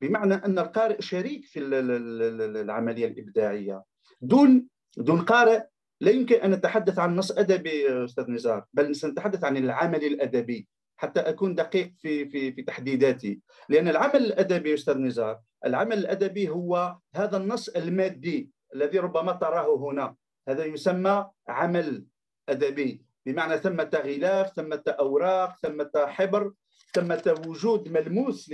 بمعنى 0.01 0.33
أن 0.33 0.59
القارئ 0.59 1.01
شريك 1.01 1.45
في 1.45 1.59
العملية 1.59 3.07
الإبداعية. 3.07 3.83
دون 4.21 4.67
دون 4.97 5.21
قارئ 5.21 5.63
لا 6.01 6.11
يمكن 6.11 6.35
أن 6.35 6.51
نتحدث 6.51 6.99
عن 6.99 7.15
نص 7.15 7.31
أدبي 7.31 8.05
أستاذ 8.05 8.31
نزار 8.31 8.65
بل 8.73 8.95
سنتحدث 8.95 9.43
عن 9.43 9.57
العمل 9.57 10.03
الأدبي. 10.03 10.67
حتى 10.97 11.19
أكون 11.19 11.55
دقيق 11.55 11.93
في 11.97 12.29
في 12.29 12.51
في 12.51 12.61
تحديداتي. 12.61 13.39
لأن 13.69 13.87
العمل 13.87 14.25
الأدبي 14.25 14.73
أستاذ 14.73 14.97
نزار 14.97 15.39
العمل 15.65 15.97
الأدبي 15.97 16.49
هو 16.49 16.97
هذا 17.15 17.37
النص 17.37 17.69
المادي 17.69 18.49
الذي 18.75 18.99
ربما 18.99 19.31
تراه 19.31 19.77
هنا. 19.77 20.15
هذا 20.49 20.65
يسمى 20.65 21.29
عمل 21.47 22.05
أدبي. 22.49 23.05
بمعنى 23.25 23.57
ثمة 23.57 23.89
غلاف 23.95 24.53
ثمة 24.55 24.83
أوراق 24.87 25.55
ثمة 25.57 25.91
حبر 25.95 26.53
ثمة 26.93 27.41
وجود 27.47 27.89
ملموس 27.89 28.53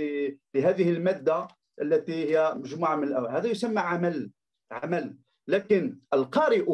لهذه 0.54 0.90
المادة 0.90 1.48
التي 1.82 2.30
هي 2.30 2.54
مجموعة 2.56 2.96
من 2.96 3.04
الأوراق 3.04 3.30
هذا 3.30 3.48
يسمى 3.48 3.80
عمل 3.80 4.30
عمل. 4.72 5.16
لكن 5.48 5.98
القارئ 6.14 6.64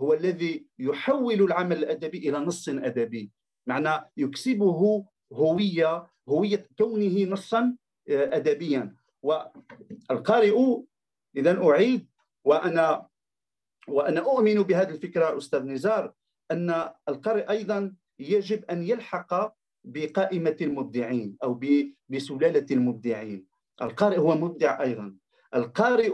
هو 0.00 0.12
الذي 0.12 0.66
يحول 0.78 1.42
العمل 1.42 1.78
الأدبي 1.78 2.18
إلى 2.28 2.38
نص 2.38 2.68
أدبي. 2.68 3.30
معنى 3.66 4.10
يكسبه 4.16 5.04
هوية 5.32 6.06
هوية 6.28 6.66
كونه 6.78 7.24
نصا 7.30 7.76
آه، 8.08 8.36
أدبيا. 8.36 8.94
والقارئ 9.22 10.82
إذا 11.36 11.62
أعيد 11.68 12.08
وأنا 12.44 13.08
وأنا 13.88 14.20
أؤمن 14.20 14.62
بهذه 14.62 14.90
الفكرة 14.90 15.38
أستاذ 15.38 15.62
نزار 15.62 16.12
أن 16.50 16.90
القارئ 17.08 17.50
أيضا 17.50 17.94
يجب 18.18 18.64
أن 18.64 18.82
يلحق 18.82 19.54
بقائمة 19.84 20.56
المبدعين 20.60 21.36
أو 21.42 21.60
بسلالة 22.08 22.66
المبدعين. 22.70 23.46
القارئ 23.82 24.18
هو 24.18 24.34
مبدع 24.34 24.82
أيضا. 24.82 25.16
القارئ 25.54 26.12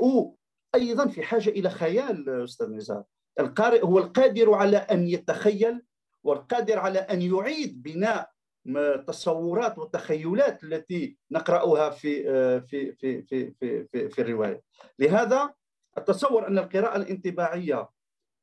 أيضا 0.74 1.08
في 1.08 1.22
حاجة 1.22 1.50
إلى 1.50 1.70
خيال 1.70 2.44
أستاذ 2.44 2.70
نزار. 2.70 3.04
القارئ 3.40 3.84
هو 3.84 3.98
القادر 3.98 4.54
على 4.54 4.76
أن 4.76 5.08
يتخيل 5.08 5.82
والقادر 6.24 6.78
على 6.78 6.98
أن 6.98 7.22
يعيد 7.22 7.82
بناء 7.82 8.30
التصورات 8.76 9.78
والتخيلات 9.78 10.64
التي 10.64 11.16
نقرأها 11.30 11.90
في 11.90 12.22
في 12.60 12.92
في 12.92 13.22
في 13.22 13.52
في 13.60 13.84
في, 13.92 14.08
في 14.08 14.22
الرواية. 14.22 14.62
لهذا 14.98 15.54
أتصور 15.96 16.48
أن 16.48 16.58
القراءة 16.58 16.96
الانطباعية 16.96 17.88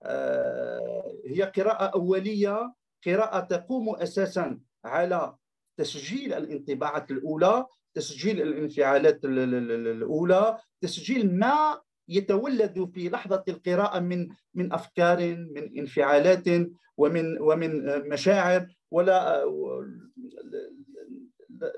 آه، 0.04 1.14
هي 1.26 1.44
قراءة 1.44 1.86
أولية 1.86 2.74
قراءة 3.06 3.40
تقوم 3.40 3.96
أساسا 3.96 4.60
على 4.86 5.36
تسجيل 5.78 6.34
الانطباعات 6.34 7.12
الأولى 7.12 7.66
تسجيل 7.94 8.42
الانفعالات 8.42 9.26
الأولى 9.26 10.58
تسجيل 10.82 11.40
ما 11.40 11.82
يتولد 12.08 12.92
في 12.94 13.10
لحظة 13.10 13.44
القراءة 13.48 14.00
من 14.00 14.28
من 14.54 14.74
أفكار 14.74 15.20
من 15.36 15.78
انفعالات 15.78 16.48
ومن 16.98 17.42
ومن 17.42 17.72
مشاعر 18.10 18.68
ولا 18.92 19.46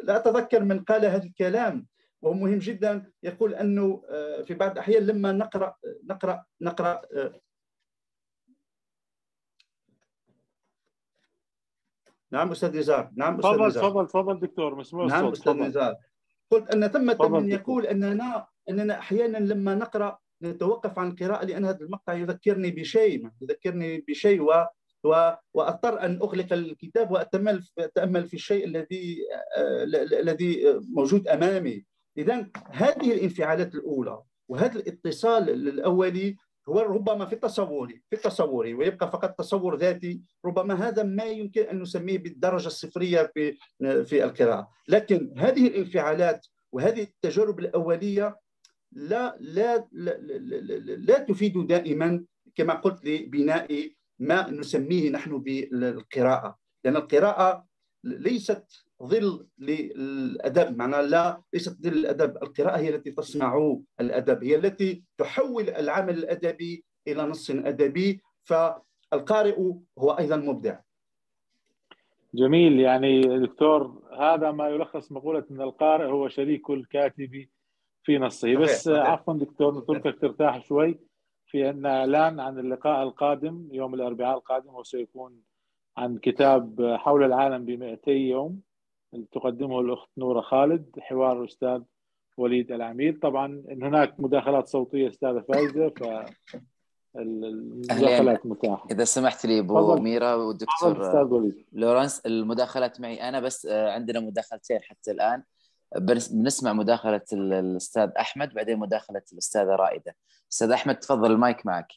لا 0.03 0.17
أتذكر 0.17 0.63
من 0.63 0.79
قال 0.83 1.05
هذا 1.05 1.23
الكلام. 1.23 1.87
وهو 2.21 2.33
مهم 2.33 2.59
جدا 2.59 3.11
يقول 3.23 3.53
أنه 3.53 4.01
في 4.45 4.53
بعض 4.53 4.71
الأحيان 4.71 5.03
لما 5.03 5.31
نقرأ 5.31 5.75
نقرأ 6.03 6.43
نقرأ 6.61 7.01
نعم 12.31 12.51
أستاذ 12.51 12.77
نزار 12.77 13.11
نعم 13.15 13.39
أستاذ 13.39 13.51
تفضل 13.51 13.71
تفضل 13.71 14.07
تفضل 14.07 14.39
دكتور 14.39 14.75
مسموع 14.75 15.05
نعم 15.05 15.25
أستاذ 15.25 15.53
نزار. 15.53 15.95
قلت 16.51 16.69
أن 16.75 16.87
ثمه 16.87 17.29
من 17.29 17.51
يقول 17.51 17.85
أننا 17.85 18.47
أننا 18.69 18.99
أحيانا 18.99 19.37
لما 19.37 19.75
نقرأ 19.75 20.17
نتوقف 20.43 20.99
عن 20.99 21.09
القراءه 21.09 21.45
لأن 21.45 21.65
هذا 21.65 21.79
المقطع 21.81 22.13
يذكرني 22.13 22.71
بشيء 22.71 23.29
يذكرني 23.41 24.05
بشيء 24.07 24.41
و 24.41 24.65
وأضطر 25.53 26.01
أن 26.01 26.19
أغلق 26.21 26.53
الكتاب 26.53 27.11
واتامل 27.11 27.63
أتأمل 27.79 28.25
في 28.25 28.33
الشيء 28.33 28.65
الذي 28.65 29.17
آه، 29.57 29.83
الذي 30.21 30.79
موجود 30.95 31.27
أمامي. 31.27 31.85
اذا 32.17 32.47
هذه 32.71 33.13
الانفعالات 33.13 33.75
الأولى 33.75 34.21
وهذا 34.47 34.79
الاتصال 34.79 35.49
الأولي 35.49 36.35
هو 36.69 36.79
ربما 36.79 37.25
في 37.25 37.35
تصوري 37.35 38.01
في 38.09 38.15
تصوري 38.15 38.73
ويبقى 38.73 39.11
فقط 39.11 39.39
تصور 39.39 39.77
ذاتي 39.77 40.21
ربما 40.45 40.87
هذا 40.87 41.03
ما 41.03 41.23
يمكن 41.23 41.61
أن 41.61 41.81
نسميه 41.81 42.17
بالدرجة 42.17 42.67
الصفرية 42.67 43.31
في 43.33 43.57
في 44.05 44.23
القراءة. 44.23 44.69
لكن 44.87 45.33
هذه 45.37 45.67
الانفعالات 45.67 46.47
وهذه 46.71 47.01
التجارب 47.01 47.59
الأولية 47.59 48.35
لا 48.91 49.37
لا 49.39 49.87
لا, 49.91 50.17
لا, 50.17 50.95
لا, 50.95 51.19
تفيد 51.19 51.67
دائما 51.67 52.23
كما 52.55 52.73
قلت 52.73 53.05
لبناء 53.05 53.91
ما 54.19 54.49
نسميه 54.51 55.09
نحن 55.09 55.37
بالقراءة. 55.37 56.57
لأن 56.83 56.95
القراءة 56.95 57.65
ليست 58.03 58.65
ظل 59.03 59.47
للأدب 59.57 60.77
معناها 60.77 61.01
لا 61.01 61.41
ليست 61.53 61.81
ظل 61.81 61.93
الادب 61.93 62.37
القراءة 62.43 62.77
هي 62.77 62.95
التي 62.95 63.11
تصنع 63.11 63.77
الأدب 63.99 64.43
هي 64.43 64.55
التي 64.55 65.03
تحول 65.17 65.69
العمل 65.69 66.17
الأدبي 66.17 66.83
إلى 67.07 67.23
نص 67.23 67.51
أدبي. 67.51 68.21
فالقارئ 68.43 69.59
هو 69.99 70.11
أيضا 70.11 70.35
مبدع. 70.35 70.79
جميل. 72.33 72.79
يعني 72.79 73.39
دكتور 73.39 74.01
هذا 74.19 74.51
ما 74.51 74.69
يلخص 74.69 75.11
مقولة 75.11 75.45
إن 75.51 75.61
القارئ 75.61 76.05
هو 76.05 76.27
شريك 76.27 76.69
الكاتب 76.69 77.47
في 78.07 78.17
نصه 78.17 78.55
بس 78.55 78.87
عفوا 78.87 79.33
دكتور 79.33 79.77
نتركك 79.77 80.21
ترتاح 80.21 80.65
شوي 80.65 80.99
في 81.45 81.69
أن 81.69 81.85
إعلان 81.85 82.39
عن 82.39 82.59
اللقاء 82.59 83.03
القادم 83.03 83.67
يوم 83.71 83.93
الأربعاء 83.93 84.37
القادم 84.37 84.75
وسيكون 84.75 85.41
عن 85.97 86.17
كتاب 86.17 86.95
حول 86.99 87.23
العالم 87.23 87.65
ب 87.65 87.69
200 87.69 88.11
يوم 88.11 88.61
تقدمه 89.31 89.79
الأخت 89.79 90.09
نورة 90.17 90.41
خالد 90.41 90.99
حوار 90.99 91.41
الأستاذ 91.41 91.81
وليد 92.37 92.71
العميد 92.71 93.19
طبعا 93.19 93.63
إن 93.71 93.83
هناك 93.83 94.19
مداخلات 94.19 94.67
صوتية 94.67 95.09
أستاذة 95.09 95.39
فايزة 95.39 95.89
ف 95.89 96.03
المداخلات 97.15 98.45
متاحة. 98.45 98.87
إذا 98.91 99.03
سمحت 99.03 99.45
لي 99.45 99.59
أبو 99.59 99.95
ميرا 99.95 100.33
والدكتور 100.35 101.51
لورنس 101.73 102.19
المداخلات 102.25 103.01
معي 103.01 103.29
أنا 103.29 103.39
بس 103.39 103.65
عندنا 103.65 104.19
مداخلتين 104.19 104.79
حتى 104.81 105.11
الآن. 105.11 105.43
بنسمع 105.95 106.73
مداخلة 106.73 107.21
الأستاذ 107.33 108.09
أحمد 108.19 108.53
بعدين 108.53 108.79
مداخلة 108.79 109.21
الأستاذة 109.33 109.75
رائدة. 109.75 110.15
أستاذ 110.51 110.71
أحمد 110.71 110.95
تفضل 110.95 111.31
المايك 111.31 111.65
معك. 111.65 111.87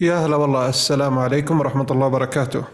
يا 0.00 0.14
هلا 0.14 0.36
والله. 0.36 0.68
السلام 0.68 1.18
عليكم 1.18 1.60
ورحمة 1.60 1.86
الله 1.90 2.06
وبركاته. 2.06 2.64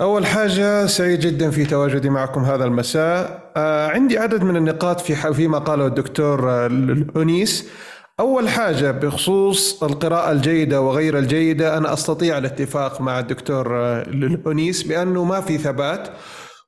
أول 0.00 0.26
حاجة 0.26 0.86
سعيد 0.86 1.20
جدا 1.20 1.50
في 1.50 1.64
تواجدي 1.64 2.10
معكم 2.10 2.44
هذا 2.44 2.64
المساء. 2.64 3.52
آه 3.56 3.88
عندي 3.88 4.18
عدد 4.18 4.42
من 4.42 4.56
النقاط 4.56 5.00
في 5.00 5.34
فيما 5.34 5.58
قاله 5.58 5.86
الدكتور 5.86 6.50
آه، 6.50 6.66
أنيس 7.16 7.70
أول 8.20 8.48
حاجة 8.48 8.90
بخصوص 8.90 9.82
القراءة 9.82 10.32
الجيدة 10.32 10.80
وغير 10.80 11.18
الجيدة 11.18 11.76
أنا 11.76 11.92
أستطيع 11.92 12.38
الاتفاق 12.38 13.00
مع 13.00 13.18
الدكتور 13.18 13.76
آه، 13.76 14.06
أنيس 14.46 14.82
بأنه 14.82 15.24
ما 15.24 15.40
في 15.40 15.58
ثبات. 15.58 16.08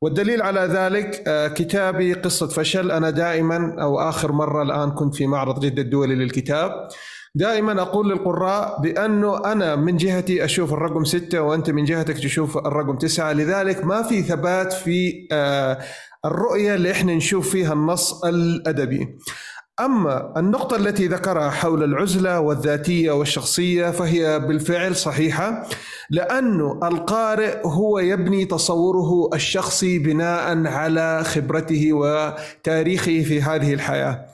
والدليل 0.05 0.43
على 0.43 0.61
ذلك 0.61 1.23
آه، 1.29 1.49
كتابي 1.49 2.13
قصة 2.13 2.49
فشل. 2.49 2.91
أنا 2.91 3.11
دائما 3.11 3.77
أو 3.83 4.01
آخر 4.01 4.33
مرة 4.33 4.63
الآن 4.63 4.91
كنت 4.91 5.15
في 5.15 5.27
معرض 5.27 5.61
جدة 5.61 5.83
الدولي 5.83 6.15
للكتاب. 6.15 6.89
دائما 7.35 7.83
أقول 7.83 8.11
للقراء 8.11 8.81
بأنه 8.81 9.53
أنا 9.53 9.77
من 9.77 9.97
جهتي 9.97 10.45
أشوف 10.45 10.73
الرقم 10.73 11.05
ستة 11.05 11.41
وأنت 11.41 11.71
من 11.71 11.85
جهتك 11.85 12.19
تشوف 12.19 12.57
الرقم 12.57 12.97
تسعة. 12.99 13.33
لذلك 13.33 13.85
ما 13.85 14.03
في 14.03 14.23
ثبات 14.23 14.73
في 14.73 15.29
آه، 15.33 15.79
الرؤية 16.25 16.75
اللي 16.75 16.91
إحنا 16.91 17.15
نشوف 17.15 17.51
فيها 17.51 17.73
النص 17.73 18.25
الأدبي. 18.25 19.19
أما 19.81 20.33
النقطة 20.37 20.77
التي 20.77 21.07
ذكرها 21.07 21.51
حول 21.51 21.85
العزلة 21.85 22.41
والذاتية 22.41 23.13
والشخصية 23.13 23.91
فهي 23.91 24.41
بالفعل 24.41 24.97
صحيحة 24.97 25.67
لأنه 26.11 26.81
القارئ 26.83 27.59
هو 27.65 27.99
يبني 27.99 28.45
تصوره 28.45 29.31
الشخصي 29.35 29.99
بناء 29.99 30.67
على 30.67 31.25
خبرته 31.25 31.93
وتاريخه 31.93 33.23
في 33.23 33.43
هذه 33.43 33.75
الحياة. 33.75 34.27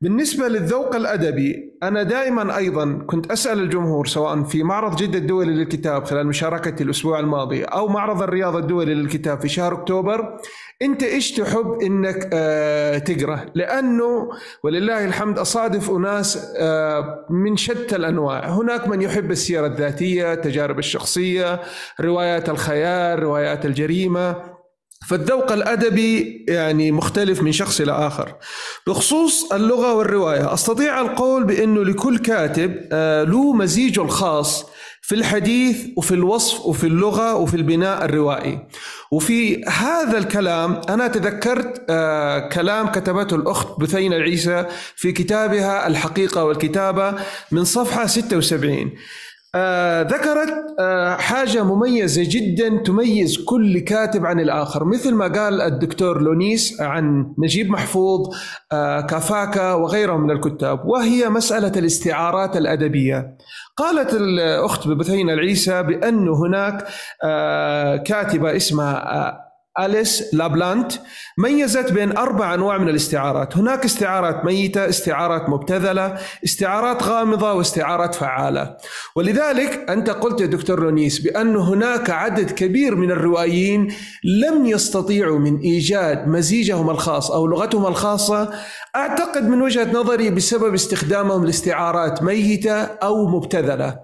بالنسبة 0.00 0.48
للذوق 0.48 0.96
الأدبي 0.96 1.72
أنا 1.82 2.02
دائما 2.02 2.56
أيضا 2.56 3.04
كنت 3.06 3.30
أسأل 3.30 3.58
الجمهور 3.58 4.06
سواء 4.06 4.42
في 4.42 4.62
معرض 4.62 4.96
جدة 4.96 5.18
الدولي 5.18 5.52
للكتاب 5.52 6.04
خلال 6.04 6.26
مشاركتي 6.26 6.84
الأسبوع 6.84 7.20
الماضي 7.20 7.64
أو 7.64 7.88
معرض 7.88 8.22
الرياض 8.22 8.56
الدولي 8.56 8.94
للكتاب 8.94 9.40
في 9.40 9.48
شهر 9.48 9.74
أكتوبر 9.74 10.36
انت 10.82 11.02
إيش 11.02 11.32
تحب 11.32 11.78
انك 11.82 12.30
آه، 12.32 12.98
تقرأ؟ 12.98 13.46
لأنه 13.54 14.28
ولله 14.62 15.04
الحمد 15.04 15.38
أصادف 15.38 15.90
أناس 15.90 16.52
آه، 16.56 17.26
من 17.30 17.56
شتى 17.56 17.96
الأنواع. 17.96 18.48
هناك 18.48 18.88
من 18.88 19.02
يحب 19.02 19.30
السيرة 19.30 19.66
الذاتية 19.66 20.32
التجارب 20.32 20.78
الشخصية 20.78 21.60
روايات 22.00 22.48
الخيال 22.48 23.22
روايات 23.22 23.66
الجريمة. 23.66 24.58
فالذوق 25.08 25.52
الأدبي 25.52 26.44
يعني 26.48 26.92
مختلف 26.92 27.42
من 27.42 27.52
شخص 27.52 27.80
إلى 27.80 27.92
آخر. 27.92 28.34
بخصوص 28.86 29.52
اللغة 29.52 29.94
والرواية 29.94 30.54
أستطيع 30.54 31.00
القول 31.00 31.44
بأنه 31.44 31.84
لكل 31.84 32.18
كاتب 32.18 32.88
آه، 32.92 33.24
له 33.24 33.52
مزيجه 33.52 34.02
الخاص 34.02 34.66
في 35.08 35.14
الحديث 35.14 35.86
وفي 35.96 36.14
الوصف 36.14 36.66
وفي 36.66 36.86
اللغة 36.86 37.34
وفي 37.34 37.54
البناء 37.54 38.04
الروائي. 38.04 38.58
وفي 39.10 39.64
هذا 39.64 40.18
الكلام 40.18 40.80
أنا 40.88 41.08
تذكرت 41.08 41.84
آه، 41.90 42.48
كلام 42.48 42.88
كتبته 42.88 43.36
الأخت 43.36 43.80
بثينة 43.80 44.16
العيسى 44.16 44.66
في 44.96 45.12
كتابها 45.12 45.86
الحقيقة 45.86 46.44
والكتابة 46.44 47.14
من 47.50 47.64
صفحة 47.64 48.06
76. 48.06 48.92
آه 49.58 50.02
ذكرت 50.02 50.74
آه 50.80 51.16
حاجة 51.16 51.62
مميزة 51.64 52.22
جدا 52.24 52.82
تميز 52.82 53.44
كل 53.44 53.78
كاتب 53.78 54.26
عن 54.26 54.40
الآخر. 54.40 54.84
مثل 54.84 55.14
ما 55.14 55.28
قال 55.28 55.60
الدكتور 55.62 56.22
لونيس 56.22 56.80
عن 56.80 57.32
نجيب 57.38 57.70
محفوظ 57.70 58.34
آه 58.72 59.00
كافاكا 59.00 59.72
وغيرهم 59.72 60.20
من 60.20 60.30
الكتاب 60.30 60.84
وهي 60.86 61.28
مسألة 61.28 61.72
الاستعارات 61.76 62.56
الأدبية. 62.56 63.36
قالت 63.76 64.14
الأخت 64.14 64.88
بثينة 64.88 65.32
العيسى 65.32 65.82
بأن 65.82 66.28
هناك 66.28 66.84
كاتبة 68.04 68.56
اسمها 68.56 69.47
أليس 69.80 70.34
لابلانت 70.34 70.92
ميزت 71.38 71.92
بين 71.92 72.16
أربع 72.16 72.54
أنواع 72.54 72.78
من 72.78 72.88
الاستعارات. 72.88 73.56
هناك 73.56 73.84
استعارات 73.84 74.44
ميتة 74.44 74.88
استعارات 74.88 75.48
مبتذلة 75.48 76.18
استعارات 76.44 77.02
غامضة 77.02 77.52
واستعارات 77.52 78.14
فعالة. 78.14 78.76
ولذلك 79.16 79.90
أنت 79.90 80.10
قلت 80.10 80.40
يا 80.40 80.46
دكتور 80.46 80.80
لونيس 80.80 81.18
بأن 81.18 81.56
هناك 81.56 82.10
عدد 82.10 82.50
كبير 82.50 82.96
من 82.96 83.10
الروائيين 83.10 83.88
لم 84.24 84.66
يستطيعوا 84.66 85.38
من 85.38 85.58
إيجاد 85.58 86.28
مزيجهم 86.28 86.90
الخاص 86.90 87.30
أو 87.30 87.46
لغتهم 87.46 87.86
الخاصة. 87.86 88.50
أعتقد 88.96 89.48
من 89.48 89.62
وجهة 89.62 89.92
نظري 89.92 90.30
بسبب 90.30 90.74
استخدامهم 90.74 91.44
لاستعارات 91.44 92.22
ميتة 92.22 92.82
أو 92.82 93.26
مبتذلة. 93.26 93.98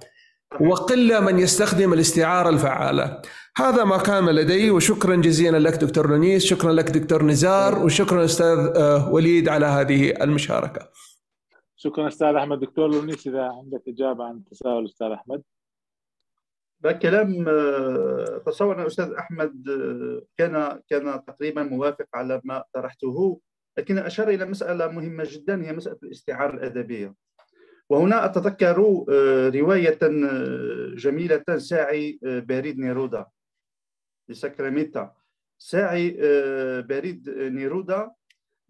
وقلة 0.60 1.20
من 1.20 1.38
يستخدم 1.38 1.92
الاستعارة 1.92 2.48
الفعالة. 2.48 3.18
هذا 3.58 3.84
ما 3.84 3.98
كان 3.98 4.28
لدي 4.28 4.70
وشكرا 4.70 5.16
جزيلا 5.16 5.58
لك 5.58 5.74
دكتور 5.74 6.10
لونيس 6.10 6.44
شكرا 6.44 6.72
لك 6.72 6.90
دكتور 6.90 7.22
نزار 7.22 7.84
وشكرا 7.84 8.24
أستاذ 8.24 8.58
آه، 8.76 9.12
وليد 9.12 9.48
على 9.48 9.66
هذه 9.66 10.10
المشاركة. 10.10 10.88
شكرا 11.76 12.08
أستاذ 12.08 12.34
أحمد. 12.34 12.60
دكتور 12.60 12.90
لونيس 12.90 13.26
إذا 13.26 13.42
عندك 13.42 13.82
إجابة 13.88 14.24
عن 14.24 14.44
تساؤل 14.44 14.84
أستاذ 14.84 15.06
أحمد. 15.06 15.42
كلام 17.02 17.48
آه، 17.48 18.42
تصور 18.46 18.76
أن 18.76 18.80
الاستاذ 18.80 19.12
أحمد 19.12 19.68
آه، 19.68 20.22
كان 20.36 20.80
كان 20.90 21.24
تقريبا 21.26 21.62
موافق 21.62 22.06
على 22.14 22.40
ما 22.44 22.64
طرحته 22.74 23.40
لكن 23.78 23.98
أشار 23.98 24.28
إلى 24.28 24.44
مسألة 24.44 24.88
مهمة 24.88 25.24
جدا 25.30 25.66
هي 25.66 25.72
مسألة 25.72 25.98
الاستعاره 26.02 26.54
الادبيه 26.54 27.14
وهنا 27.90 28.24
أتذكر 28.24 28.78
رواية 29.54 29.98
جميلة 30.96 31.44
ساعي 31.56 32.18
بريد 32.22 32.78
نيرودا. 32.78 33.26
لساكراميتا 34.28 35.14
ساعي 35.58 36.10
بريد 36.82 37.30
نيرودا 37.30 38.10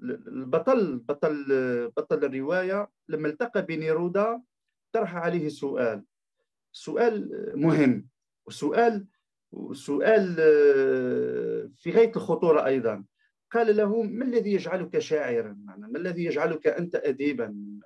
البطل 0.03 0.99
بطل 0.99 1.47
بطل 1.97 2.25
الروايه 2.25 2.89
لما 3.09 3.29
التقى 3.29 3.63
بنيرودا 3.63 4.43
طرح 4.93 5.17
عليه 5.17 5.49
سؤال 5.49 6.05
سؤال 6.73 7.53
مهم 7.55 8.09
وسؤال 8.47 9.07
سؤال 9.73 10.35
في 11.77 11.91
غايه 11.91 12.13
الخطوره 12.17 12.67
أيضا 12.67 13.05
قال 13.53 13.77
له 13.77 14.03
ما 14.03 14.25
الذي 14.25 14.53
يجعلك 14.53 14.99
شاعرا 14.99 15.57
ما 15.67 15.99
الذي 15.99 16.25
يجعلك 16.25 16.67
انت 16.67 16.95
اديبا 16.95 17.79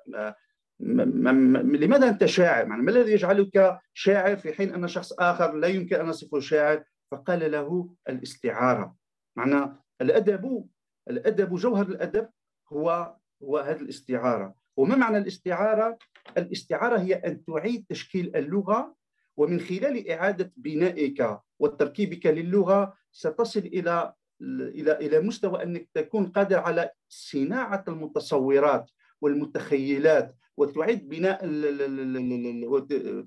لماذا 0.81 2.09
انت 2.09 2.25
شاعر 2.25 2.67
ما 2.67 2.91
الذي 2.91 3.13
يجعلك 3.13 3.79
شاعر 3.95 4.37
في 4.37 4.53
حين 4.53 4.75
ان 4.75 4.89
شخص 4.89 5.13
اخر 5.13 5.55
لا 5.55 5.69
يمكن 5.69 5.97
ان 5.97 6.07
نصفه 6.07 6.41
شاعر 6.41 6.85
فقال 7.11 7.53
له 7.53 7.95
الاستعارة 8.09 8.97
معنى 9.37 9.73
الأدب 10.01 10.69
الأدب 11.11 11.55
جوهر 11.55 11.87
الأدب 11.87 12.29
هو 12.73 13.17
هو 13.43 13.59
هذه 13.59 13.81
الاستعارة 13.81 14.55
وما 14.77 14.97
معنى 14.97 15.19
الاستعارة؟ 15.19 15.99
الاستعارة 16.39 16.99
هي 16.99 17.15
أن 17.15 17.45
تعيد 17.45 17.85
تشكيل 17.89 18.37
اللغة 18.37 18.97
ومن 19.37 19.61
خلال 19.61 20.11
إعادة 20.11 20.53
بنائك 20.57 21.39
وتركيبك 21.59 22.27
للغة 22.27 22.95
ستصل 23.13 23.61
إلى 23.61 24.15
إلى 24.43 24.93
إلى 24.93 25.21
مستوى 25.21 25.63
أنك 25.63 25.89
تكون 25.95 26.27
قادر 26.27 26.59
على 26.59 26.91
صناعة 27.09 27.85
المتصورات 27.89 28.91
والمتخيلات 29.21 30.35
وتعيد 30.57 31.09
بناء 31.09 31.39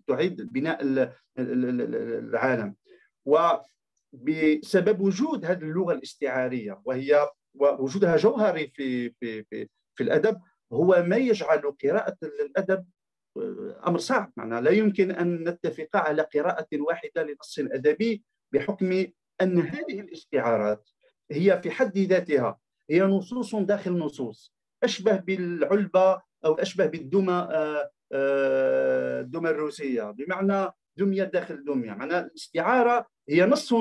تعيد 0.08 0.54
بناء 0.54 0.80
العالم 1.38 2.76
وبسبب 3.26 5.02
وجود 5.02 5.46
هذه 5.46 5.62
اللغة 5.62 5.94
الاستعارية 5.94 6.82
وهي 6.86 7.30
وجودها 7.56 8.18
جوهري 8.18 8.68
في 8.68 9.10
في 9.10 9.44
في, 9.44 9.68
في 9.96 10.04
الأدب 10.04 10.42
هو 10.74 11.04
ما 11.08 11.18
يجعل 11.18 11.62
قراءة 11.84 12.18
الادب 12.24 12.86
آه، 13.38 13.82
أمر 13.88 14.00
صعب. 14.00 14.32
معناها 14.38 14.62
لا 14.62 14.72
يمكن 14.72 15.12
أن 15.12 15.50
نتفق 15.50 15.90
على 15.96 16.22
قراءة 16.22 16.68
واحدة 16.74 17.24
لنص 17.24 17.60
أدبي 17.60 18.24
بحكم 18.54 19.06
أن 19.42 19.60
هذه 19.60 20.00
الاستعارات 20.00 20.90
هي 21.32 21.62
في 21.64 21.72
حد 21.72 21.98
ذاتها 21.98 22.60
هي 22.90 23.02
نصوص 23.02 23.56
داخل 23.56 23.92
نصوص 23.92 24.54
أشبه 24.84 25.16
بالعلبة 25.16 26.22
أو 26.46 26.54
أشبه 26.54 26.86
بالدمى 26.86 27.34
آه، 27.34 27.92
آه، 28.12 29.22
الدمى 29.22 29.50
الروسية. 29.50 30.12
بمعنى 30.12 30.72
دمية 30.98 31.24
داخل 31.24 31.64
دميه 31.64 31.92
معناها 31.92 32.20
الاستعارة 32.20 33.08
هي 33.30 33.46
نص 33.46 33.74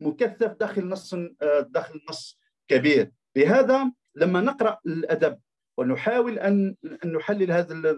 مكثف 0.00 0.56
داخل 0.60 0.88
نص 0.88 1.14
آه، 1.14 1.60
داخل 1.60 2.00
نص 2.10 2.40
كبير. 2.68 3.10
لهذا 3.36 3.92
لما 4.14 4.40
نقرأ 4.40 4.78
الأدب 4.86 5.38
ونحاول 5.78 6.38
أن 6.38 6.74
نحلل 7.04 7.52
هذا 7.52 7.96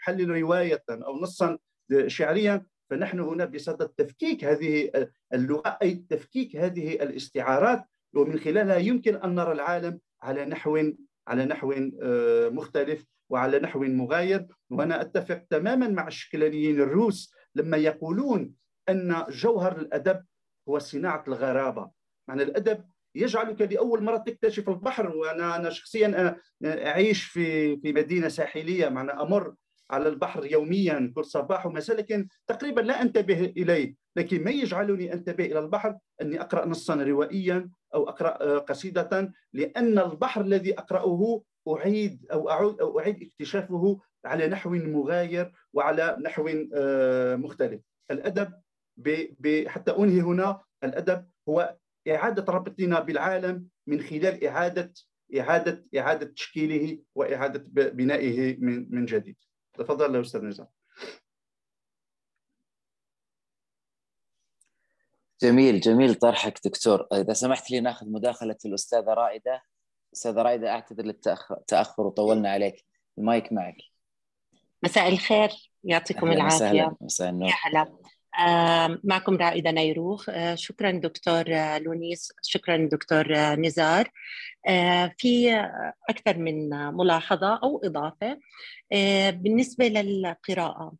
نحلل 0.00 0.30
رواية 0.30 0.84
أو 0.90 1.20
نصا 1.20 1.58
شعريا 2.06 2.66
فنحن 2.90 3.20
هنا 3.20 3.44
بصدد 3.44 3.88
تفكيك 3.88 4.44
هذه 4.44 4.90
اللغة 5.34 5.78
أي 5.82 6.04
تفكيك 6.08 6.56
هذه 6.56 6.92
الاستعارات. 6.92 7.84
ومن 8.14 8.38
خلالها 8.38 8.76
يمكن 8.76 9.16
أن 9.16 9.34
نرى 9.34 9.52
العالم 9.52 10.00
على 10.22 10.44
نحو 10.44 10.92
على 11.28 11.44
نحو 11.44 11.72
آه، 12.02 12.48
مختلف 12.48 13.04
وعلى 13.30 13.58
نحو 13.58 13.80
مغاير. 13.80 14.46
وأنا 14.70 15.00
أتفق 15.00 15.44
تماما 15.50 15.88
مع 15.88 16.08
الشكلانيين 16.08 16.80
الروس 16.80 17.34
لما 17.54 17.76
يقولون 17.76 18.54
أن 18.88 19.24
جوهر 19.28 19.78
الأدب 19.78 20.24
هو 20.68 20.78
صناعة 20.78 21.24
الغرابة. 21.28 21.90
معنى 22.28 22.42
الأدب 22.42 22.84
يجعلك 23.14 23.60
لأول 23.60 24.02
مرة 24.02 24.16
تكتشف 24.16 24.68
البحر. 24.68 25.16
وأنا 25.16 25.56
أنا 25.56 25.70
شخصيا 25.70 26.36
أعيش 26.64 27.24
في 27.24 27.76
في 27.76 27.92
مدينة 27.92 28.28
ساحلية 28.28 28.88
معنى 28.88 29.10
أمر 29.10 29.54
على 29.90 30.08
البحر 30.08 30.46
يوميا 30.46 31.12
كل 31.14 31.24
صباح 31.24 31.66
ومساء 31.66 31.96
لكن 31.96 32.28
تقريبا 32.46 32.80
لا 32.80 33.02
أنتبه 33.02 33.44
إليه. 33.44 33.94
لكن 34.16 34.44
ما 34.44 34.50
يجعلني 34.50 35.12
أنتبه 35.12 35.44
إلى 35.44 35.58
البحر؟ 35.58 35.98
أني 36.22 36.40
أقرأ 36.40 36.66
نصا 36.66 36.94
روائيا 36.94 37.70
أو 37.94 38.08
أقرأ 38.08 38.58
قصيدة 38.58 39.32
لأن 39.52 39.98
البحر 39.98 40.40
الذي 40.40 40.78
أقرأه 40.78 41.42
أعيد 41.68 42.26
أو 42.32 42.50
اعود 42.50 42.80
أو 42.80 43.00
أعيد 43.00 43.22
اكتشافه 43.22 44.00
على 44.24 44.48
نحو 44.48 44.70
مغاير 44.70 45.52
وعلى 45.72 46.16
نحو 46.20 46.48
آه، 46.74 47.36
مختلف. 47.36 47.80
الأدب 48.10 48.52
حتى 49.66 49.90
أنهي 49.90 50.20
هنا 50.20 50.60
الأدب 50.84 51.28
هو 51.48 51.76
إعادة 52.08 52.52
ربطنا 52.52 53.00
بالعالم 53.00 53.68
من 53.86 54.00
خلال 54.02 54.44
إعادة 54.44 54.92
إعادة 55.38 55.84
إعادة 55.96 56.26
تشكيله 56.26 56.98
وإعادة 57.14 57.64
بنائه 57.90 58.56
من 58.60 58.86
من 58.94 59.04
جديد. 59.06 59.36
تفضل 59.74 60.14
يا 60.14 60.20
أستاذ 60.20 60.44
نزار. 60.44 60.66
جميل 65.42 65.80
جميل 65.80 66.14
طرحك 66.14 66.58
دكتور. 66.64 67.06
إذا 67.12 67.32
سمحت 67.32 67.70
لي 67.70 67.80
نأخذ 67.80 68.06
مداخلة 68.10 68.56
الأستاذة 68.64 69.14
رائدة. 69.14 69.62
أستاذة 70.14 70.42
رائدة 70.42 70.70
أعتذر 70.70 71.04
للتاخر 71.04 72.02
وطولنا 72.06 72.50
عليك. 72.50 72.84
المايك 73.18 73.52
معك. 73.52 73.91
مساء 74.84 75.08
الخير 75.08 75.50
يعطيكم 75.84 76.32
العافية. 76.32 76.96
مساء 77.00 77.30
النور. 77.30 77.48
يا 77.48 77.54
هلا. 77.62 77.92
معكم 79.04 79.36
رائدة 79.36 79.70
نيروخ 79.70 80.30
شكرا 80.54 80.90
دكتور 80.90 81.44
لونيس. 81.78 82.32
شكرا 82.42 82.88
دكتور 82.92 83.32
نزار. 83.54 84.10
في 85.18 85.66
أكثر 86.08 86.38
من 86.38 86.68
ملاحظة 86.70 87.60
أو 87.62 87.82
إضافة. 87.84 88.38
بالنسبة 89.30 89.88
للقراءة 89.88 90.92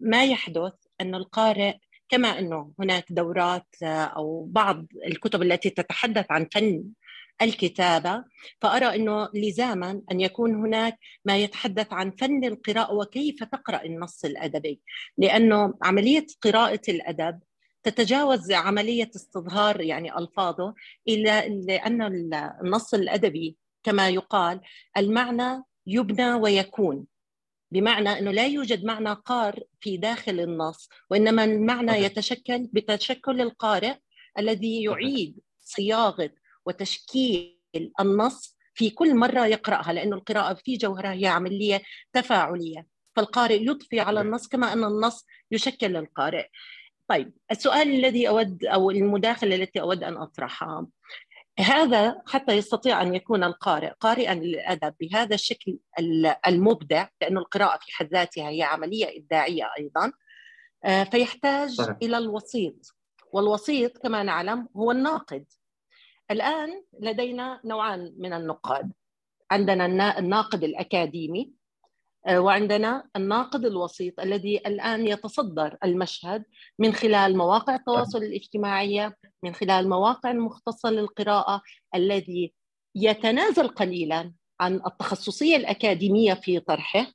ما 0.00 0.24
يحدث 0.24 0.72
أن 1.00 1.14
القارئ 1.14 1.74
كما 2.08 2.38
أنه 2.38 2.72
هناك 2.78 3.04
دورات 3.10 3.66
أو 3.82 4.44
بعض 4.50 4.86
الكتب 5.06 5.42
التي 5.42 5.70
تتحدث 5.70 6.26
عن 6.30 6.48
فن 6.52 6.84
الكتابة 7.42 8.24
فأرى 8.60 8.96
أنه 8.96 9.28
لزاما 9.34 10.02
أن 10.12 10.20
يكون 10.20 10.54
هناك 10.54 10.98
ما 11.24 11.36
يتحدث 11.36 11.92
عن 11.92 12.10
فن 12.10 12.44
القراءة 12.44 12.94
وكيف 12.94 13.44
تقرأ 13.44 13.84
النص 13.84 14.24
الأدبي. 14.24 14.80
لأنه 15.18 15.74
عملية 15.82 16.26
قراءة 16.42 16.80
الأدب 16.88 17.40
تتجاوز 17.82 18.52
عملية 18.52 19.10
استظهار 19.16 19.80
يعني 19.80 20.18
ألفاظه 20.18 20.74
إلى 21.08 21.62
لأن 21.66 22.02
النص 22.62 22.94
الأدبي 22.94 23.56
كما 23.82 24.08
يقال 24.08 24.60
المعنى 24.96 25.62
يبنى 25.86 26.34
ويكون. 26.34 27.06
بمعنى 27.70 28.18
إنه 28.18 28.30
لا 28.30 28.46
يوجد 28.46 28.84
معنى 28.84 29.12
قار 29.12 29.60
في 29.80 29.96
داخل 29.96 30.40
النص 30.40 30.88
وإنما 31.10 31.44
المعنى 31.44 31.92
يتشكل 31.92 32.68
بتشكل 32.72 33.40
القارئ 33.40 33.94
الذي 34.38 34.82
يعيد 34.82 35.40
صياغة 35.60 36.30
وتشكيل 36.68 37.58
النص 38.00 38.56
في 38.74 38.90
كل 38.90 39.14
مرة 39.14 39.46
يقرأها 39.46 39.92
لأن 39.92 40.12
القراءة 40.12 40.54
في 40.54 40.76
جوهرها 40.76 41.12
هي 41.12 41.26
عملية 41.26 41.82
تفاعلية. 42.12 42.86
فالقارئ 43.16 43.62
يضفي 43.62 44.00
على 44.00 44.20
النص 44.20 44.48
كما 44.48 44.72
أن 44.72 44.84
النص 44.84 45.26
يشكل 45.50 45.96
القارئ 45.96 46.46
طيب 47.08 47.32
السؤال 47.50 47.94
الذي 47.94 48.28
أود 48.28 48.64
أو 48.64 48.90
المداخلة 48.90 49.56
التي 49.56 49.80
أود 49.80 50.04
أن 50.04 50.16
أطرحها. 50.16 50.86
هذا 51.60 52.22
حتى 52.26 52.52
يستطيع 52.52 53.02
أن 53.02 53.14
يكون 53.14 53.44
القارئ 53.44 53.90
قارئا 54.00 54.34
للأدب 54.34 54.94
بهذا 55.00 55.34
الشكل 55.34 55.78
المبدع 56.46 57.08
لأن 57.20 57.38
القراءة 57.38 57.78
في 57.78 57.92
حد 57.92 58.12
ذاتها 58.12 58.48
هي 58.48 58.62
عملية 58.62 59.18
إبداعية 59.18 59.70
أيضا. 59.78 60.12
آه، 60.84 61.04
فيحتاج. 61.04 61.80
إلى 62.02 62.18
الوسيط. 62.18 62.94
والوسيط 63.32 63.98
كما 63.98 64.22
نعلم 64.22 64.68
هو 64.76 64.90
الناقد. 64.90 65.44
الآن 66.30 66.84
لدينا 67.00 67.60
نوعان 67.64 68.14
من 68.18 68.32
النقاد. 68.32 68.92
عندنا 69.50 70.18
الناقد 70.18 70.64
الأكاديمي 70.64 71.52
آه، 72.26 72.40
وعندنا 72.40 73.08
الناقد 73.16 73.64
الوسيط 73.64 74.20
الذي 74.20 74.58
الآن 74.58 75.06
يتصدر 75.06 75.78
المشهد 75.84 76.44
من 76.78 76.92
خلال 76.92 77.36
مواقع 77.36 77.74
التواصل 77.74 78.22
الاجتماعي 78.22 79.12
من 79.42 79.54
خلال 79.54 79.88
مواقع 79.88 80.32
مختصة 80.32 80.90
للقراءة 80.90 81.62
الذي 81.94 82.54
يتنازل 82.94 83.68
قليلا 83.68 84.32
عن 84.60 84.74
التخصصية 84.86 85.56
الأكاديمية 85.56 86.34
في 86.34 86.60
طرحه 86.60 87.06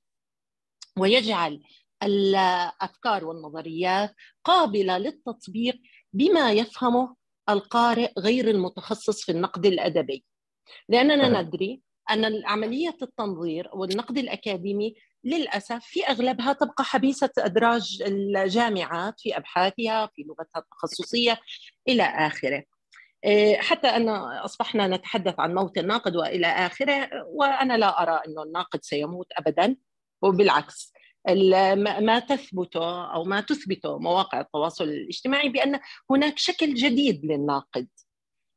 ويجعل 0.97 1.63
الأفكار 2.03 3.25
والنظريات 3.25 4.15
قابلة 4.43 4.97
للتطبيق 4.97 5.81
بما 6.13 6.51
يفهمه 6.51 7.15
القارئ 7.49 8.11
غير 8.19 8.47
المتخصص 8.47 9.25
في 9.25 9.31
النقد 9.31 9.65
الأدبي. 9.65 10.25
لأننا 10.89 11.41
ندري 11.41 11.81
أن 12.11 12.45
عملية 12.45 12.97
التنظير 13.01 13.69
والنقد 13.73 14.17
الأكاديمي 14.17 14.95
للأسف 15.23 15.79
في 15.83 16.03
أغلبها 16.07 16.53
تبقى 16.53 16.83
حبيسة 16.83 17.29
أدراج 17.37 18.03
الجامعات 18.05 19.13
في 19.19 19.37
أبحاثها 19.37 20.09
في 20.15 20.23
لغتها 20.23 20.59
التخصصية 20.59 21.39
إلى 21.87 22.03
آخره. 22.03 22.63
إيه، 23.23 23.57
حتى 23.57 23.87
أن 23.87 24.09
أصبحنا 24.09 24.87
نتحدث 24.87 25.35
عن 25.39 25.53
موت 25.55 25.77
الناقد 25.77 26.15
وإلى 26.15 26.47
آخره 26.47 27.09
وأنا 27.27 27.77
لا 27.77 28.01
أرى 28.03 28.21
انه 28.27 28.43
الناقد 28.43 28.79
سيموت 28.83 29.27
ابدا 29.37 29.75
وبالعكس. 30.21 30.92
ما 32.01 32.19
تثبته 32.19 33.13
أو 33.13 33.23
ما 33.23 33.41
تثبته 33.41 33.99
مواقع 33.99 34.41
التواصل 34.41 34.83
الاجتماعي 34.83 35.49
بأن 35.49 35.79
هناك 36.09 36.39
شكل 36.39 36.73
جديد 36.73 37.25
للناقد 37.25 37.87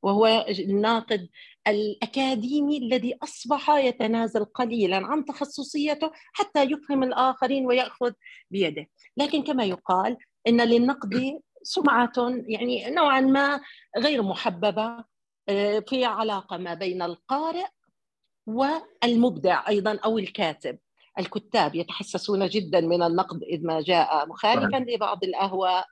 وهو 0.02 0.46
الناقد 0.58 1.28
الأكاديمي 1.68 2.78
الذي 2.78 3.18
أصبح 3.22 3.70
يتنازل 3.70 4.44
قليلا 4.44 4.96
عن 4.96 5.24
تخصصيته 5.24 6.10
حتى 6.32 6.62
يفهم 6.62 7.02
الآخرين 7.02 7.66
ويأخذ 7.66 8.12
بيده، 8.50 8.86
لكن 9.16 9.42
كما 9.42 9.64
يقال 9.64 10.16
إن 10.48 10.60
للنقد 10.60 11.40
سمعة 11.62 12.12
يعني 12.46 12.90
نوعا 12.90 13.20
ما 13.20 13.60
غير 13.98 14.22
محببة 14.22 15.04
آه، 15.48 15.78
في 15.78 16.04
علاقة 16.04 16.56
ما 16.56 16.74
بين 16.74 17.02
القارئ 17.02 17.66
والمبدع 18.46 19.68
أيضا 19.68 19.98
أو 20.04 20.18
الكاتب. 20.18 20.78
الكتاب 21.18 21.74
يتحسسون 21.74 22.46
جدا 22.46 22.80
من 22.80 23.02
النقد 23.02 23.42
إذ 23.42 23.66
ما 23.66 23.80
جاء 23.80 24.26
مخالفا 24.26 24.76
لبعض 24.76 25.24
الأهواء 25.24 25.86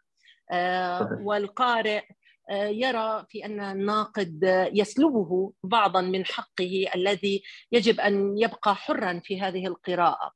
آه، 0.51 1.19
والقارئ 1.23 2.03
آه، 2.51 2.67
يرى 2.67 3.27
في 3.29 3.45
أن 3.45 3.61
الناقد 3.61 4.69
يسلبه 4.73 5.53
بعضا 5.63 6.01
من 6.01 6.27
حقه 6.27 6.87
الذي 6.95 7.43
يجب 7.73 8.01
أن 8.01 8.39
يبقى 8.39 8.75
حرا 8.75 9.21
في 9.25 9.41
هذه 9.41 9.67
القراءة. 9.67 10.33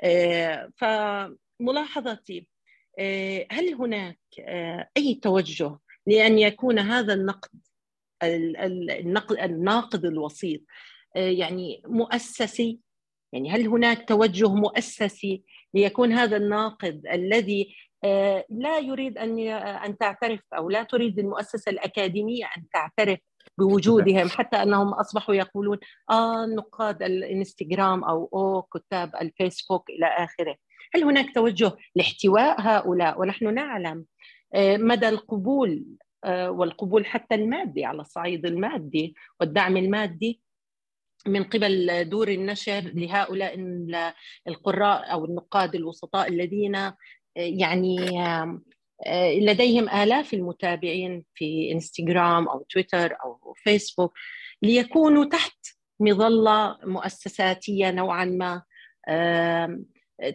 آه، 0.00 0.70
فملاحظتي 0.76 2.46
هل 3.50 3.74
هناك 3.74 4.18
أي 4.96 5.14
توجه 5.22 5.78
لأن 6.06 6.38
يكون 6.38 6.78
هذا 6.78 7.14
النقد 7.14 7.50
النقد 8.22 9.38
الناقد 9.38 10.04
الوسيط 10.04 10.60
يعني 11.16 11.82
مؤسسي؟ 11.86 12.80
يعني 13.32 13.50
هل 13.50 13.66
هناك 13.66 14.08
توجه 14.08 14.54
مؤسسي 14.54 15.42
ليكون 15.74 16.12
هذا 16.12 16.36
الناقد 16.36 17.06
الذي 17.12 17.74
آه، 18.04 18.44
لا 18.50 18.78
يريد 18.78 19.18
أن 19.18 19.38
أن 19.48 19.98
تعترف 19.98 20.40
أو 20.54 20.70
لا 20.70 20.82
تريد 20.82 21.18
المؤسسة 21.18 21.70
الأكاديمية 21.70 22.44
أن 22.44 22.64
تعترف 22.72 23.18
بوجودهم 23.58 24.28
حتى 24.28 24.56
أنهم 24.56 24.88
أصبحوا 24.88 25.34
يقولون 25.34 25.78
آه 26.10 26.46
نقاد 26.46 27.02
الإنستغرام 27.02 28.04
أو 28.04 28.28
أو 28.34 28.62
كتاب 28.62 29.16
الفيسبوك 29.20 29.90
إلى 29.90 30.06
آخره. 30.06 30.56
هل 30.94 31.04
هناك 31.04 31.34
توجه 31.34 31.72
لاحتواء 31.96 32.60
هؤلاء؟ 32.60 33.20
ونحن 33.20 33.54
نعلم 33.54 34.04
آه، 34.54 34.76
مدى 34.76 35.08
القبول 35.08 35.84
آه، 36.24 36.50
والقبول 36.50 37.06
حتى 37.06 37.34
المادي 37.34 37.84
على 37.84 38.00
الصعيد 38.00 38.46
المادي 38.46 39.14
والدعم 39.40 39.76
المادي. 39.76 40.40
من 41.26 41.44
قبل 41.44 42.04
دور 42.08 42.28
النشر 42.28 42.92
لهؤلاء 42.94 43.54
القراء 44.48 45.12
أو 45.12 45.24
النقاد 45.24 45.74
الوسطاء 45.74 46.28
الذين 46.28 46.76
آه، 46.76 46.94
يعني 47.36 48.20
آه، 49.06 49.32
لديهم 49.34 49.88
آلاف 49.88 50.34
المتابعين 50.34 51.24
في 51.34 51.72
إنستغرام 51.72 52.48
أو 52.48 52.66
تويتر 52.70 53.16
أو 53.24 53.54
فيسبوك 53.56 54.12
ليكونوا 54.62 55.24
تحت 55.24 55.66
مظلة 56.00 56.78
مؤسساتية 56.84 57.90
نوعا 57.90 58.24
ما 58.24 58.62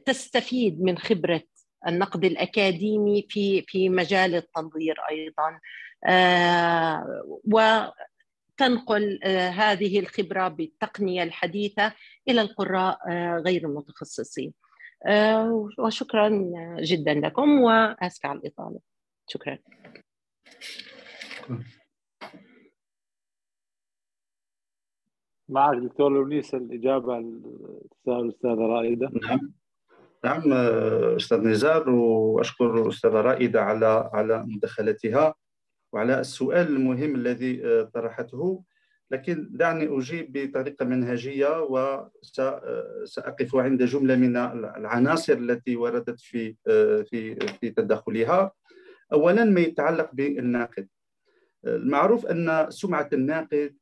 تستفيد 0.06 0.82
من 0.82 0.98
خبرة 0.98 1.44
النقد 1.88 2.26
الأكاديمي 2.26 3.28
في 3.30 3.62
في 3.68 3.90
مجال 3.90 4.36
التنظير 4.36 4.96
أيضا. 5.10 5.60
آه، 6.06 7.40
تنقل 8.58 9.20
آه، 9.24 9.50
هذه 9.50 10.00
الخبرة 10.00 10.48
بالتقنية 10.48 11.24
الحديثة 11.24 11.94
إلى 12.28 12.42
القراء 12.42 13.00
آه، 13.10 13.38
غير 13.38 13.66
المتخصصين 13.66 14.54
آه، 15.08 15.70
وشكرا 15.80 16.30
جدا 16.80 17.14
لكم 17.14 17.62
وأسف 17.62 18.26
على 18.26 18.40
الإطالة. 18.40 18.80
شكرا. 19.28 19.58
معك 25.50 25.78
دكتور 25.78 26.12
لونيس 26.12 26.56
الإجابة 26.56 27.18
الاستاذه 28.08 28.60
رائدة. 28.60 29.12
نعم. 29.24 29.54
نعم 30.26 30.54
أستاذ 31.16 31.38
نزار 31.38 31.90
وأشكر 31.90 32.90
أستاذة 32.90 33.22
رائدة 33.22 33.62
على 33.62 34.10
على 34.14 34.44
مداخلتها. 34.48 35.36
وعلى 35.94 36.20
السؤال 36.20 36.68
المهم 36.68 37.16
الذي 37.16 37.66
آه، 37.66 37.82
طرحته. 37.94 38.64
لكن 39.12 39.48
دعني 39.52 39.98
أجيب 39.98 40.32
بطريقة 40.34 40.86
منهجية 40.86 41.64
وسأقف 41.64 43.56
آه، 43.56 43.62
عند 43.62 43.84
جملة 43.84 44.16
من 44.16 44.38
العناصر 44.78 45.34
التي 45.34 45.76
وردت 45.76 46.20
في 46.20 46.56
آه، 46.68 47.02
في 47.02 47.36
في 47.36 47.70
تدخلها. 47.70 48.52
أولا 49.14 49.46
ما 49.46 49.62
يتعلق 49.62 50.10
بالناقد. 50.14 50.88
المعروف 51.66 52.26
أن 52.26 52.66
سمعة 52.70 53.10
الناقد 53.14 53.76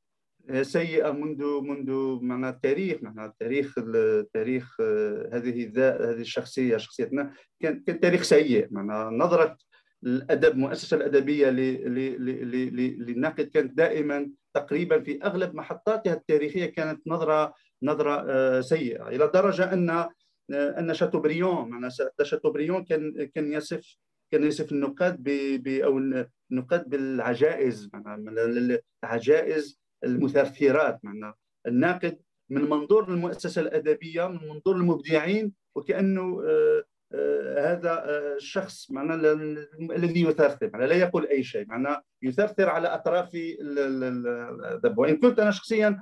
سيئة 0.61 1.11
منذ 1.11 1.61
منذ 1.61 2.19
معنى 2.21 2.49
التاريخ 2.49 2.97
معنى 3.01 3.25
التاريخ 3.25 3.75
التاريخ 3.77 4.81
هذه 5.31 5.71
هذه 5.77 6.21
الشخصية 6.21 6.77
شخصيتنا. 6.77 7.33
كان 7.59 7.83
كان 7.87 7.99
تاريخ 7.99 8.21
سيء 8.21 8.67
معنى 8.71 9.17
نظرة 9.17 9.57
الأدب 10.05 10.51
المؤسسه 10.51 10.97
الأدبية 10.97 11.49
للناقد 12.99 13.45
كانت 13.45 13.77
دائما 13.77 14.29
تقريبا 14.53 14.99
في 14.99 15.23
أغلب 15.23 15.55
محطاتها 15.55 16.13
التاريخية 16.13 16.65
كانت 16.65 17.07
نظرة 17.07 17.53
نظرة 17.83 18.25
آه، 18.29 18.61
سيئة 18.61 19.07
إلى 19.07 19.31
درجة 19.33 19.73
أن 19.73 19.89
آه، 19.89 20.09
أن 20.53 20.93
شاتوبريون 20.93 21.69
معنى 21.69 21.89
شاتوبريون 22.23 22.83
كان 22.83 23.29
كان 23.35 23.53
يصف 23.53 23.97
كان 24.31 24.43
يصف 24.43 24.71
النقاد 24.71 25.23
ب 25.23 25.67
أو 25.67 25.97
النقاد 26.51 26.89
بالعجائز 26.89 27.89
معنى 27.93 28.81
العجائز 29.03 29.79
المثرثرات 30.03 30.99
معنى 31.03 31.33
الناقد 31.67 32.19
من 32.49 32.61
منظور 32.61 33.09
المؤسسة 33.09 33.61
الأدبية 33.61 34.27
من 34.27 34.49
منظور 34.49 34.75
المبدعين 34.75 35.53
وكأنه 35.75 36.43
آه، 36.45 36.83
هذا 37.57 38.03
الشخص 38.35 38.91
آه، 38.91 38.93
معنا 38.93 39.15
الذي 39.95 40.21
يثرثر 40.21 40.69
معنا 40.73 40.85
لا 40.85 40.95
يقول 40.95 41.27
أي 41.27 41.43
شيء 41.43 41.67
معنا 41.67 42.01
يثرثر 42.21 42.69
على 42.69 42.87
أطراف 42.87 43.29
الذب 43.33 44.97
وإن 44.97 45.17
كنت 45.19 45.39
أنا 45.39 45.51
شخصيا 45.51 46.01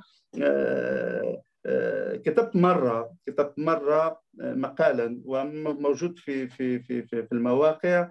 كتبت 2.26 2.56
مرة 2.56 3.16
كتبت 3.26 3.54
مرة 3.60 4.22
مقالا 4.40 5.22
وموجود 5.26 6.20
في 6.20 6.48
في 6.48 6.80
في 6.80 7.04
في 7.04 7.32
المواقع 7.32 8.10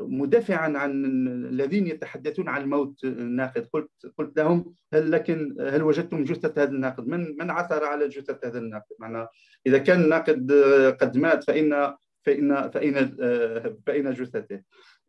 مدافعا 0.00 0.78
عن 0.78 1.04
الذين 1.50 1.86
يتحدثون 1.86 2.48
عن 2.48 2.68
موت 2.68 3.04
الناقد. 3.04 3.66
قلت 3.72 3.90
قلت 4.18 4.38
لهم 4.38 4.74
هل 4.94 5.12
لكن 5.12 5.56
هل 5.60 5.82
وجدتم 5.82 6.24
جثة 6.24 6.62
هذا 6.62 6.70
الناقد؟ 6.70 7.06
من 7.06 7.36
من 7.38 7.50
عثر 7.50 7.84
على 7.84 8.08
جثة 8.08 8.38
هذا 8.44 8.58
الناقد؟ 8.58 8.96
معنى 8.98 9.26
إذا 9.66 9.78
كان 9.78 10.02
الناقد 10.02 10.52
قد 11.00 11.16
مات 11.16 11.44
فإن 11.44 11.94
فإن 12.22 12.70
فأين 12.70 13.16
فأين 13.86 14.12
جثته. 14.12 14.60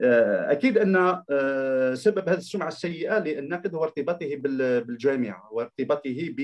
أكيد 0.02 0.78
أن 0.78 0.94
سبب 1.96 2.30
هذه 2.30 2.38
السمعة 2.38 2.68
السيئة 2.68 3.20
للناقد 3.20 3.76
هو 3.76 3.84
ارتباطه 3.84 4.36
بالجامعة 4.36 5.54
وارتباطه 5.54 6.36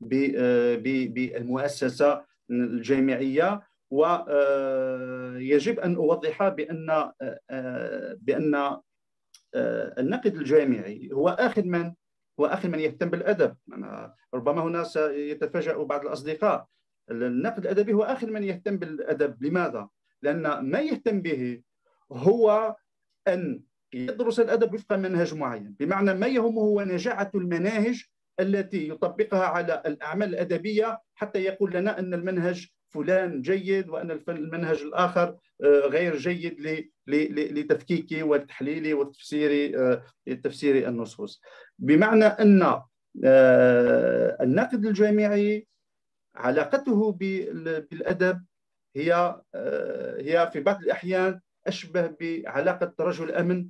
بالمؤسسة 0.00 2.24
الجامعية. 2.50 3.60
ويجب 3.90 5.80
أن 5.80 5.94
أوضح 5.94 6.48
بأن 6.48 7.12
بأن 8.20 8.80
الناقد 9.98 10.34
الجامعي 10.34 11.10
هو 11.12 11.28
آخر 11.28 11.64
من 11.64 11.92
هو 12.40 12.46
آخر 12.46 12.68
من 12.68 12.80
يهتم 12.80 13.10
بالأدب. 13.10 13.56
ربما 14.34 14.62
هنا 14.62 14.84
سيتفاجأ 14.84 15.76
بعض 15.76 16.06
الأصدقاء. 16.06 16.66
النقد 17.10 17.58
الأدبي 17.58 17.92
هو 17.92 18.02
آخر 18.02 18.30
من 18.30 18.44
يهتم 18.44 18.76
بالأدب. 18.76 19.42
لماذا؟ 19.42 19.88
لأن 20.22 20.70
ما 20.70 20.80
يهتم 20.80 21.20
به 21.20 21.62
هو 22.12 22.76
أن 23.28 23.62
يدرس 23.94 24.40
الأدب 24.40 24.74
وفق 24.74 24.96
منهج 24.96 25.34
معين. 25.34 25.76
بمعنى 25.80 26.14
ما 26.14 26.26
يهمه 26.26 26.62
هو 26.62 26.82
نجاعة 26.82 27.30
المناهج 27.34 28.04
التي 28.40 28.88
يطبقها 28.88 29.44
على 29.44 29.82
الأعمال 29.86 30.28
الأدبية 30.28 31.00
حتى 31.14 31.38
يقول 31.38 31.72
لنا 31.74 31.98
أن 31.98 32.14
المنهج 32.14 32.68
فلان 32.96 33.42
جيد 33.42 33.88
وان 33.88 34.20
المنهج 34.28 34.82
الآخر 34.82 35.36
آه، 35.64 35.80
غير 35.86 36.16
جيد 36.16 36.84
لتفكيك 37.28 38.08
والتحليل 38.12 38.94
وتفسير 38.94 39.80
آه، 39.80 40.02
تفسير 40.44 40.88
النصوص. 40.88 41.40
بمعنى 41.78 42.24
أن 42.24 42.62
آه، 43.24 44.36
الناقد 44.40 44.86
الجامعي 44.86 45.66
علاقته 46.34 47.12
بالأدب 47.12 48.44
هي 48.96 49.40
هي 50.20 50.50
في 50.52 50.60
بعض 50.60 50.82
الأحيان 50.82 51.40
أشبه 51.66 52.14
بعلاقة 52.20 52.94
رجل 53.00 53.30
أمن 53.30 53.68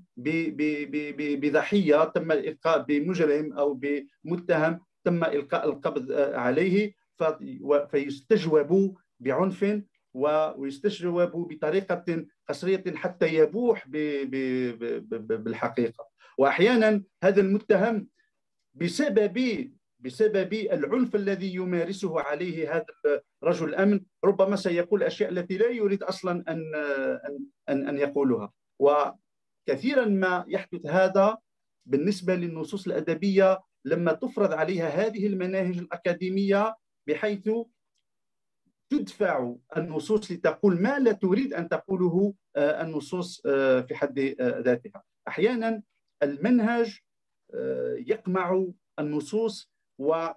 بضحية 1.16 2.04
تم 2.04 2.32
الالقاء 2.32 2.82
بمجرم 2.82 3.52
أو 3.52 3.80
بمتهم 4.24 4.80
تم 5.04 5.24
إلقاء 5.24 5.68
القبض 5.68 6.12
عليه 6.12 6.94
فيستجوب 7.90 8.96
بعنف 9.20 9.82
ويستجوب 10.14 11.48
بطريقة 11.48 12.26
قصرية 12.48 12.84
حتى 12.94 13.34
يبوح 13.34 13.88
بالحقيقة. 15.18 16.08
وأحيانا 16.38 17.02
هذا 17.22 17.40
المتهم 17.40 18.08
بسبب 18.74 19.68
بسبب 20.00 20.54
العنف 20.54 21.16
الذي 21.16 21.54
يمارسه 21.54 22.20
عليه 22.20 22.76
هذا 22.76 23.22
رجل 23.44 23.68
الأمن 23.68 24.00
ربما 24.24 24.56
سيقول 24.56 25.02
أشياء 25.02 25.30
التي 25.30 25.58
لا 25.58 25.68
يريد 25.68 26.02
أصلا 26.02 26.44
ان 26.48 26.62
ان 27.68 27.88
أن 27.88 27.98
يقولها. 27.98 28.52
وكثيرا 28.78 30.04
ما 30.04 30.44
يحدث 30.48 30.86
هذا 30.86 31.38
بالنسبة 31.86 32.34
للنصوص 32.34 32.86
الأدبية 32.86 33.60
لما 33.84 34.12
تفرض 34.12 34.52
عليها 34.52 34.88
هذه 34.88 35.26
المناهج 35.26 35.78
الأكاديمية 35.78 36.76
بحيث 37.06 37.50
تدفع 38.90 39.54
النصوص 39.76 40.32
لتقول 40.32 40.82
ما 40.82 40.98
لا 40.98 41.12
تريد 41.12 41.54
أن 41.54 41.68
تقوله 41.68 42.34
آه، 42.56 42.82
النصوص 42.82 43.42
آه، 43.46 43.80
في 43.80 43.94
حد 43.94 44.18
آه، 44.18 44.60
ذاتها. 44.60 45.02
أحيانا 45.28 45.82
المنهج 46.22 46.98
يقمع 48.06 48.66
النصوص 48.98 49.70
و 49.98 50.28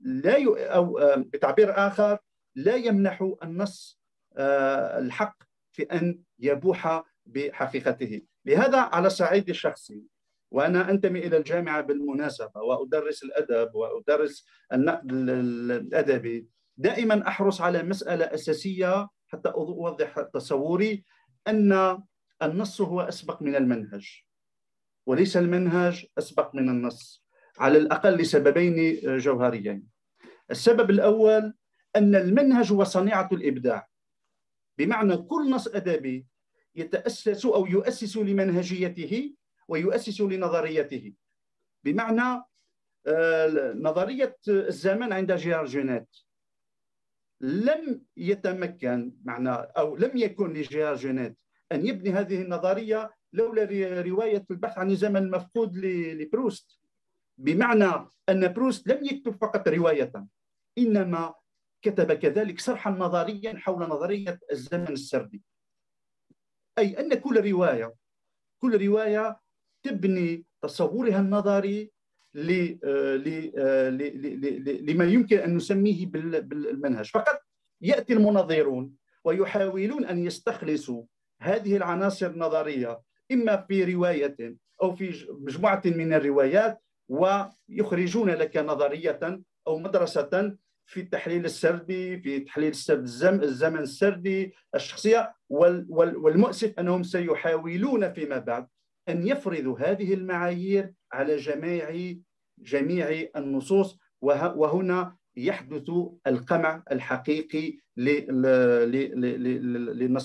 لا 0.00 0.44
أو 0.74 0.98
بتعبير 1.16 1.86
آخر 1.86 2.18
لا 2.54 2.76
يمنح 2.76 3.32
النص 3.42 4.00
الحق 4.36 5.36
في 5.72 5.82
أن 5.82 6.22
يبوح 6.38 7.04
بحقيقته. 7.26 8.22
لهذا 8.46 8.78
على 8.78 9.06
الصعيد 9.06 9.48
الشخصي 9.48 10.02
وأنا 10.50 10.90
أنتمي 10.90 11.18
إلى 11.18 11.36
الجامعة 11.36 11.80
بالمناسبة 11.80 12.60
وأدرس 12.60 13.22
الأدب 13.22 13.74
وأدرس 13.74 14.46
النقد 14.72 15.12
الأدبي. 15.12 16.48
دائما 16.80 17.28
أحرص 17.28 17.60
على 17.60 17.82
مسألة 17.82 18.24
أساسية 18.24 19.08
حتى 19.28 19.48
أوضح 19.48 20.20
تصوري 20.34 21.04
أن 21.48 21.98
النص 22.42 22.80
هو 22.80 23.00
أسبق 23.00 23.42
من 23.42 23.56
المنهج 23.56 24.24
وليس 25.06 25.36
المنهج 25.36 26.06
أسبق 26.18 26.54
من 26.54 26.68
النص 26.68 27.24
على 27.58 27.78
الأقل 27.78 28.16
لسببين 28.16 29.00
جوهريين. 29.18 29.86
السبب 30.50 30.90
الأول 30.90 31.54
أن 31.96 32.14
المنهج 32.14 32.72
هو 32.72 32.84
صنيعة 32.84 33.28
الإبداع. 33.32 33.88
بمعنى 34.78 35.16
كل 35.16 35.50
نص 35.50 35.68
أدبي 35.68 36.26
يتأسس 36.74 37.46
أو 37.46 37.66
يؤسس 37.66 38.16
لمنهجيته 38.16 39.34
ويؤسس 39.68 40.20
لنظريته. 40.20 41.12
بمعنى 41.84 42.44
آه، 43.06 43.72
نظرية 43.72 44.36
الزمان 44.48 45.12
عند 45.12 45.32
جيرار 45.32 45.64
جينيت 45.66 46.08
لم 47.40 48.02
يتمكن 48.16 49.12
معنا 49.24 49.54
أو 49.54 49.96
لم 49.96 50.16
يكن 50.16 50.52
لجيرار 50.52 50.96
جينيت 50.96 51.38
أن 51.72 51.86
يبني 51.86 52.10
هذه 52.10 52.42
النظرية 52.42 53.14
لولا 53.32 53.64
رواية 54.02 54.44
البحث 54.50 54.78
عن 54.78 54.90
الزمن 54.90 55.16
المفقود 55.16 55.76
لبروست. 55.76 56.80
بمعنى 57.38 58.08
أن 58.28 58.52
بروست 58.52 58.88
لم 58.88 59.04
يكتب 59.04 59.36
فقط 59.36 59.68
رواية 59.68 60.12
إنما 60.78 61.34
كتب 61.82 62.12
كذلك 62.12 62.58
شرحا 62.58 62.90
نظريا 62.90 63.58
حول 63.58 63.82
نظرية 63.88 64.38
الزمن 64.52 64.88
السردي. 64.88 65.42
أي 66.78 67.00
أن 67.00 67.14
كل 67.14 67.50
رواية 67.50 67.94
كل 68.62 68.86
رواية 68.86 69.40
تبني 69.82 70.44
تصورها 70.62 71.20
النظري 71.20 71.92
لما 74.82 75.04
يمكن 75.04 75.38
أن 75.38 75.56
نسميه 75.56 76.06
بالمنهج. 76.06 77.10
فقط 77.10 77.40
يأتي 77.80 78.12
المنظرون 78.12 78.92
ويحاولون 79.24 80.04
أن 80.04 80.24
يستخلصوا 80.26 81.02
هذه 81.42 81.76
العناصر 81.76 82.26
النظرية 82.26 83.00
إما 83.32 83.56
في 83.68 83.94
رواية 83.94 84.36
أو 84.82 84.96
في 84.96 85.26
مجموعة 85.40 85.82
من 85.86 86.12
الروايات 86.12 86.82
ويخرجون 87.08 88.30
لك 88.30 88.56
نظرية 88.56 89.40
أو 89.66 89.78
مدرسة 89.78 90.56
في 90.86 91.00
التحليل 91.00 91.44
السردي 91.44 92.20
في 92.20 92.40
تحليل 92.40 92.70
السرد 92.70 93.02
الزمن, 93.02 93.42
الزمن 93.42 93.78
السردي 93.78 94.54
الشخصية 94.74 95.34
والمؤسف 95.48 96.78
أنهم 96.78 97.02
سيحاولون 97.02 98.12
فيما 98.12 98.38
بعد 98.38 98.66
أن 99.08 99.26
يفرضوا 99.26 99.78
هذه 99.78 100.14
المعايير 100.14 100.92
على 101.12 101.36
جميع 101.36 102.14
جميع 102.58 103.28
النصوص. 103.36 103.98
وهنا 104.20 105.16
يحدث 105.36 105.90
القمع 106.26 106.82
الحقيقي 106.92 107.78
للنص 107.96 108.32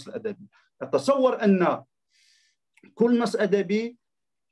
الأدبي. 0.08 0.48
أتصور 0.82 1.44
أن 1.44 1.84
كل 2.94 3.20
نص 3.20 3.36
أدبي 3.36 3.98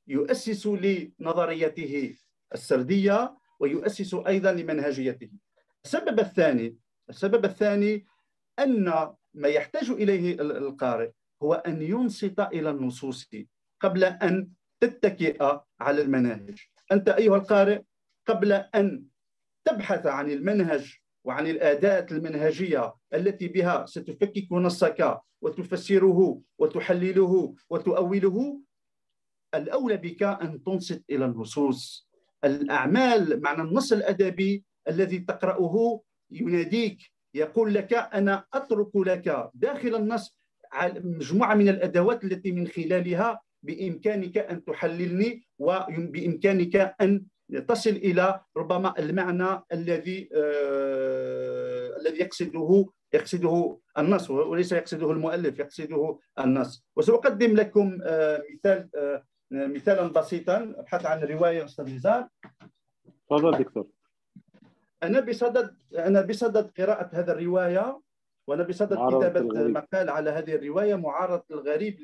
يؤسس 0.08 0.68
لنظريته 0.68 2.16
السردية 2.54 3.38
ويؤسس 3.60 4.14
أيضا 4.14 4.52
لمنهجيته. 4.52 5.30
السبب 5.86 6.20
الثاني 6.20 6.78
السبب 7.10 7.46
الثاني 7.46 8.06
أن 8.60 9.10
ما 9.34 9.48
يحتاج 9.48 9.90
إليه 9.90 10.42
القارئ 10.42 11.12
هو 11.44 11.54
أن 11.54 11.82
ينصت 11.82 12.40
إلى 12.40 12.70
النصوص 12.70 13.30
قبل 13.80 14.04
أن 14.04 14.50
تتكئ 14.84 15.60
على 15.80 16.02
المناهج. 16.02 16.60
أنت 16.92 17.10
أيها 17.10 17.36
القارئ 17.36 17.82
قبل 18.28 18.52
أن 18.52 19.06
تبحث 19.66 20.06
عن 20.06 20.32
المنهج 20.32 20.98
وعن 21.24 21.48
الأداة 21.48 22.06
المنهجية 22.12 22.94
التي 23.14 23.48
بها 23.48 23.86
ستفكك 23.86 24.52
نصك 24.52 25.20
وتفسره 25.42 26.42
وتحلله 26.58 27.56
وتؤوله 27.70 28.60
الأولى 29.56 29.98
بك 29.98 30.24
أن 30.24 30.64
تنصت 30.64 31.04
إلى 31.10 31.26
النصوص. 31.26 32.10
الأعمال 32.44 33.42
معنى 33.42 33.62
النص 33.62 33.94
الأدبي 33.94 34.64
الذي 34.88 35.20
تقرأه 35.20 36.02
يناديك 36.32 37.12
يقول 37.34 37.74
لك 37.74 37.94
أنا 37.94 38.46
أترك 38.54 38.96
لك 38.96 39.50
داخل 39.54 39.96
النص 39.96 40.38
مجموعة 40.96 41.56
من 41.56 41.70
الأدوات 41.70 42.24
التي 42.24 42.52
من 42.52 42.68
خلالها 42.68 43.42
بإمكانك 43.64 44.38
أن 44.38 44.64
تحللني 44.66 45.44
وبإمكانك 45.60 46.96
أن 47.02 47.24
تصل 47.68 47.90
إلى 47.90 48.42
ربما 48.58 48.94
المعنى 49.00 49.64
الذي 49.74 50.30
آه 50.36 51.98
الذي 52.02 52.20
يقصده 52.20 52.86
يقصده 53.14 53.78
النص 53.98 54.30
وليس 54.30 54.72
يقصده 54.72 55.12
المؤلف 55.12 55.60
يقصده 55.60 56.20
النص. 56.40 56.86
وسأقدم 56.96 57.56
لكم 57.56 58.00
آه 58.04 58.44
مثال 58.54 58.90
آه 58.96 59.24
مثالا 59.52 60.08
بسيطا 60.08 60.74
أبحث 60.78 61.06
عن 61.06 61.20
رواية 61.24 61.66
أستاذ 61.66 61.96
نزار. 61.96 62.28
تفضل 63.30 63.58
دكتور. 63.58 63.88
أنا 65.04 65.20
بصدد 65.20 65.76
أنا 65.98 66.22
بصدد 66.22 66.72
قراءة 66.78 67.10
هذه 67.14 67.32
الرواية 67.32 68.02
وأنا 68.48 68.64
بصدد 68.64 68.94
كتابة 68.94 69.42
مقال 69.68 70.10
على 70.10 70.30
هذه 70.30 70.56
الرواية 70.56 70.96
معارض 70.96 71.42
الغريب 71.52 72.00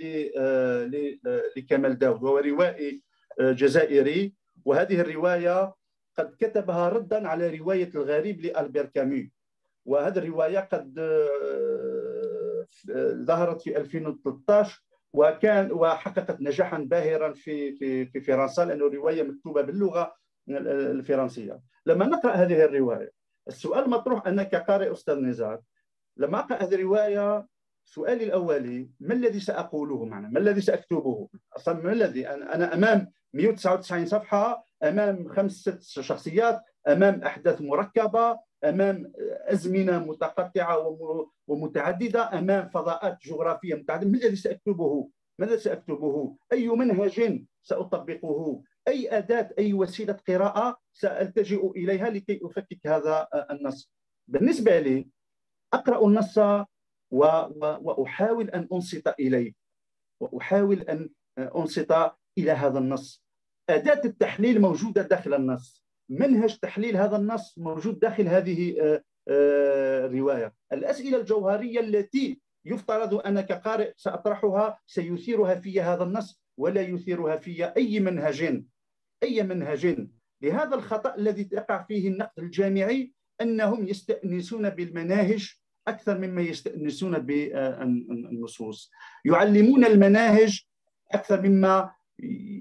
لكمال 1.58 1.98
داود 2.00 2.24
وهو 2.24 2.38
روائي 2.38 3.04
آه، 3.40 3.52
جزائري. 3.52 4.34
وهذه 4.66 5.02
الرواية 5.02 5.74
قد 6.18 6.36
كتبها 6.40 6.90
ردا 6.90 7.28
على 7.28 7.58
رواية 7.58 7.90
الغريب 7.96 8.42
لالبير 8.42 8.86
كامي 8.86 9.32
وهذه 9.86 10.18
الرواية 10.18 10.60
قد 10.60 11.00
آه، 11.00 12.68
ظهرت 13.26 13.62
في 13.62 13.78
2013 13.78 14.84
وكان 15.14 15.72
وحققت 15.72 16.42
نجاحا 16.42 16.78
باهرا 16.78 17.34
في 17.34 17.72
في 17.72 18.06
في 18.06 18.22
فرنسا 18.22 18.66
لأنه 18.66 18.88
روايه 18.88 19.24
مكتوبة 19.24 19.62
باللغة 19.62 20.16
الفرنسية. 20.50 21.60
لما 21.86 22.06
نقرأ 22.06 22.32
هذه 22.32 22.66
الرواية 22.66 23.12
السؤال 23.48 23.84
المطروح 23.84 24.28
أنا 24.28 24.44
كقارئ 24.44 24.92
أستاذ 24.92 25.20
نزار. 25.20 25.62
لما 26.20 26.40
أقرأ 26.40 26.64
هذه 26.64 26.76
الرواية 26.76 27.48
سؤالي 27.86 28.24
الأولي 28.24 28.90
ما 29.00 29.14
الذي 29.14 29.40
سأقوله 29.40 30.06
معنا 30.06 30.28
ما 30.28 30.40
الذي 30.40 30.62
سأكتبه 30.62 31.30
أصلا 31.56 31.74
ما 31.84 31.92
الذي 31.92 32.28
أنا 32.28 32.74
أمام 32.74 33.12
199 33.34 34.06
صفحة 34.06 34.66
أمام 34.84 35.28
خمس 35.28 35.52
ست 35.52 35.82
شخصيات 35.82 36.62
أمام 36.88 37.24
أحداث 37.24 37.62
مركبة 37.62 38.40
أمام 38.64 39.12
أزمنة 39.48 40.00
متقطعة 40.00 40.98
ومتعددة 41.48 42.40
أمام 42.40 42.70
فضاءات 42.70 43.18
جغرافية 43.22 43.76
متعددة 43.76 44.10
ما 44.10 44.18
الذي 44.18 44.36
سأكتبه؟ 44.36 45.10
ماذا 45.40 45.58
سأكتبه؟ 45.58 46.36
أي 46.54 46.68
منهج 46.68 47.44
سأطبقه؟ 47.64 48.62
أي 48.88 49.18
أداة 49.18 49.50
أي 49.60 49.74
وسيلة 49.74 50.18
قراءة 50.28 50.78
سألتجئ 50.94 51.72
إليها 51.72 52.10
لكي 52.10 52.40
أفكك 52.44 52.88
هذا 52.88 53.28
النص؟ 53.52 53.92
بالنسبة 54.28 54.80
لي 54.80 55.08
أقرأ 55.74 56.08
النص. 56.08 56.40
وأحاول 57.12 58.50
أن 58.50 58.68
أنصت 58.74 59.08
إليه. 59.20 59.54
وأحاول 60.20 60.82
أن 60.82 61.10
أنصت 61.38 62.12
إلى 62.38 62.52
هذا 62.52 62.80
النص. 62.80 63.24
أداة 63.70 64.02
التحليل 64.06 64.62
موجودة 64.62 65.02
داخل 65.02 65.34
النص. 65.34 65.90
منهج 66.10 66.58
تحليل 66.58 66.98
هذا 66.98 67.18
النص 67.18 67.58
موجود 67.58 68.00
داخل 68.00 68.28
هذه 68.28 68.82
آه، 68.82 69.04
آه، 69.28 70.06
الروايه 70.06 70.54
الأسئلة 70.74 71.18
الجوهرية 71.18 71.80
التي 71.80 72.42
يفترض 72.66 73.14
أنا 73.14 73.42
كقارئ 73.42 73.94
سأطرحها 73.98 74.80
سيثيرها 74.88 75.56
في 75.56 75.82
هذا 75.82 76.04
النص 76.04 76.42
ولا 76.58 76.82
يثيرها 76.82 77.36
في 77.36 77.66
أي 77.66 78.00
منهج. 78.00 78.64
أي 79.24 79.44
منهج. 79.44 80.08
لهذا 80.42 80.76
الخطأ 80.76 81.16
الذي 81.16 81.50
يقع 81.52 81.84
فيه 81.84 82.08
النقد 82.08 82.40
الجامعي 82.40 83.14
أنهم 83.42 83.88
يستأنسون 83.88 84.70
بالمناهج 84.70 85.59
أكثر 85.90 86.18
مما 86.18 86.42
يستأنسون 86.42 87.20
بالنصوص 87.20 88.92
يعلمون 89.26 89.86
المناهج 89.86 90.62
أكثر 91.14 91.42
مما 91.42 91.92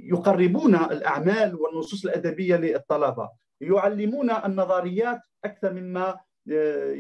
يقربون 0.05 0.75
الأعمال 0.75 1.55
والنصوص 1.55 2.05
الأدبية 2.05 2.57
للطلبة. 2.57 3.31
يعلمون 3.61 4.31
النظريات 4.31 5.21
أكثر 5.45 5.73
مما 5.73 6.21
آه، 6.53 6.95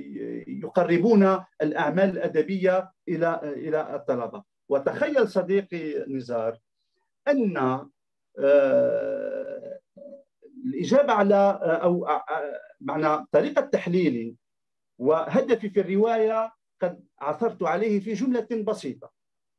يقربون 0.48 1.44
الأعمال 1.62 2.10
الأدبية 2.10 2.92
إلى 3.08 3.40
إلى 3.42 3.94
الطلبة. 3.94 4.42
وتخيل 4.68 5.28
صديقي 5.28 6.04
نزار 6.08 6.58
أن 7.28 7.56
آه، 8.38 9.78
الإجابة 10.66 11.12
على 11.12 11.34
آه، 11.34 11.76
أو 11.82 12.08
معنى 12.80 13.26
طريقة 13.32 13.60
تحليلي 13.60 14.36
وهدفي 14.98 15.70
في 15.70 15.80
الرواية 15.80 16.52
قد 16.82 17.04
عثرت 17.20 17.62
عليه 17.62 18.00
في 18.00 18.12
جملة 18.12 18.48
بسيطة. 18.66 19.12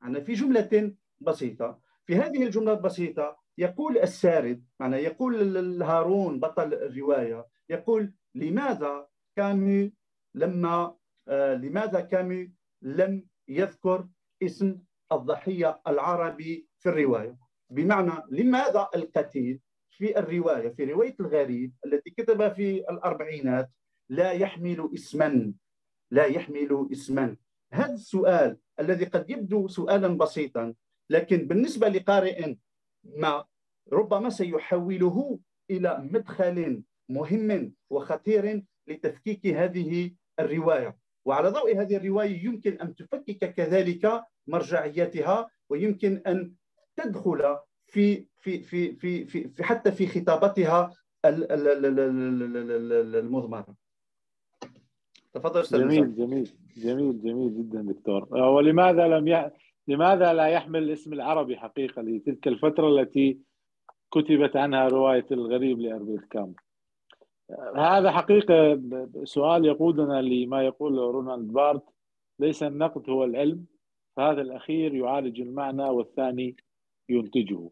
أنا 0.04 0.20
في 0.20 0.34
جملة 0.34 0.94
بسيطة. 1.20 1.80
في 2.06 2.16
هذه 2.16 2.44
الجملة 2.44 2.74
البسيطة 2.74 3.40
يقول 3.58 3.98
السارد 3.98 4.66
معنى 4.80 4.96
يقول 4.98 5.84
هارون 5.84 6.40
بطل 6.40 6.74
الرواية 6.74 7.46
يقول 7.70 8.14
لماذا 8.36 9.08
كامي 9.36 9.94
لما 10.36 10.96
آه 11.28 11.54
لماذا 11.56 12.02
كامي 12.02 12.52
لم 12.82 13.26
يذكر 13.48 14.08
اسم 14.44 14.80
الضحية 15.12 15.82
العربي 15.88 16.68
في 16.80 16.90
الرواية؟ 16.90 17.38
بمعنى 17.70 18.12
لماذا 18.32 18.88
القتيل 18.96 19.62
في 19.90 20.20
الرواية 20.20 20.70
في 20.70 20.86
رواية 20.86 21.16
الغريب 21.20 21.74
التي 21.86 22.10
كتبها 22.10 22.50
في 22.50 22.90
الأربعينات 22.90 23.70
لا 24.10 24.32
يحمل 24.32 24.90
اسما. 24.94 25.54
لا 26.12 26.26
يحمل 26.26 26.90
اسما. 26.92 27.38
هذا 27.74 27.94
السؤال 27.94 28.58
الذي 28.80 29.06
قد 29.06 29.30
يبدو 29.30 29.68
سؤالا 29.68 30.08
بسيطا 30.08 30.74
لكن 31.10 31.48
بالنسبة 31.48 31.88
لقارئ 31.88 32.56
ما 33.04 33.46
ربما 33.94 34.30
سيحوله 34.30 35.40
إلى 35.72 36.10
مدخل 36.12 36.84
مهم 37.10 37.74
وخطير 37.90 38.64
لتفكيك 38.88 39.48
هذه 39.48 40.12
الرواية. 40.40 40.98
وعلى 41.26 41.50
ضوء 41.50 41.82
هذه 41.82 41.98
الرواية 41.98 42.46
يمكن 42.46 42.82
أن 42.82 42.96
تفكك 42.96 43.54
كذلك 43.54 44.24
مرجعياتها 44.48 45.50
ويمكن 45.70 46.22
أن 46.28 46.54
تدخل 46.96 47.58
في 47.88 48.26
في 48.40 48.64
في 48.64 48.96
في 48.96 49.26
في, 49.26 49.64
حتى 49.64 49.92
في 49.92 50.08
خطابتها 50.08 50.94
المضمرة. 53.16 53.76
تفضل 55.34 55.60
أستاذ 55.60 55.80
جميل 55.80 56.16
جميل 56.16 56.50
جميل 56.78 57.22
جميل 57.22 57.58
جدا 57.58 57.82
دكتور. 57.82 58.38
ولماذا 58.38 59.08
لم 59.08 59.28
ي... 59.28 59.52
لماذا 59.88 60.34
لا 60.34 60.48
يحمل 60.48 60.84
الاسم 60.84 61.14
العربي 61.14 61.58
حقيقة 61.58 62.02
لتلك 62.02 62.48
الفترة 62.48 62.88
التي 62.88 63.40
كتبت 64.12 64.56
عنها 64.56 64.88
رواية 64.88 65.26
الغريب 65.32 65.80
لأربيل 65.80 66.20
كام 66.20 66.54
هذا 67.76 68.12
حقيقة 68.12 68.82
سؤال 69.24 69.66
يقودنا 69.66 70.22
لما 70.22 70.64
يقول 70.66 70.98
رونالد 70.98 71.54
بارت 71.54 71.84
ليس 72.40 72.64
النقد 72.64 73.10
هو 73.10 73.24
العلم 73.24 73.66
فهذا 74.16 74.42
الأخير 74.42 74.96
يعالج 74.96 75.42
المعنى 75.42 75.84
والثاني 75.84 76.56
ينتجه. 77.10 77.70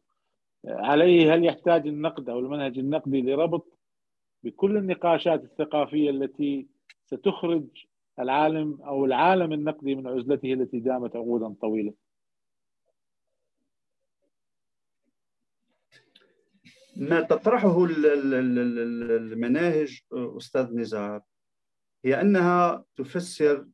عليه 0.67 1.33
هل 1.33 1.45
يحتاج 1.45 1.87
النقد 1.87 2.29
أو 2.29 2.39
المنهج 2.39 2.79
النقدي 2.79 3.21
لربط 3.21 3.79
بكل 4.43 4.77
النقاشات 4.77 5.43
الثقافية 5.43 6.09
التي 6.09 6.67
ستخرج 7.07 7.67
العالم 8.19 8.81
أو 8.81 9.05
العالم 9.05 9.53
النقدي 9.53 9.95
من 9.95 10.07
عزلته 10.07 10.53
التي 10.53 10.79
دامت 10.79 11.15
عقودا 11.15 11.55
طويلة 11.61 11.93
ما 16.95 17.21
تطرحه 17.21 17.85
المناهج 19.15 19.99
أستاذ 20.13 20.75
نزار 20.75 21.21
هي 22.05 22.21
أنها 22.21 22.85
تفسر 22.95 23.67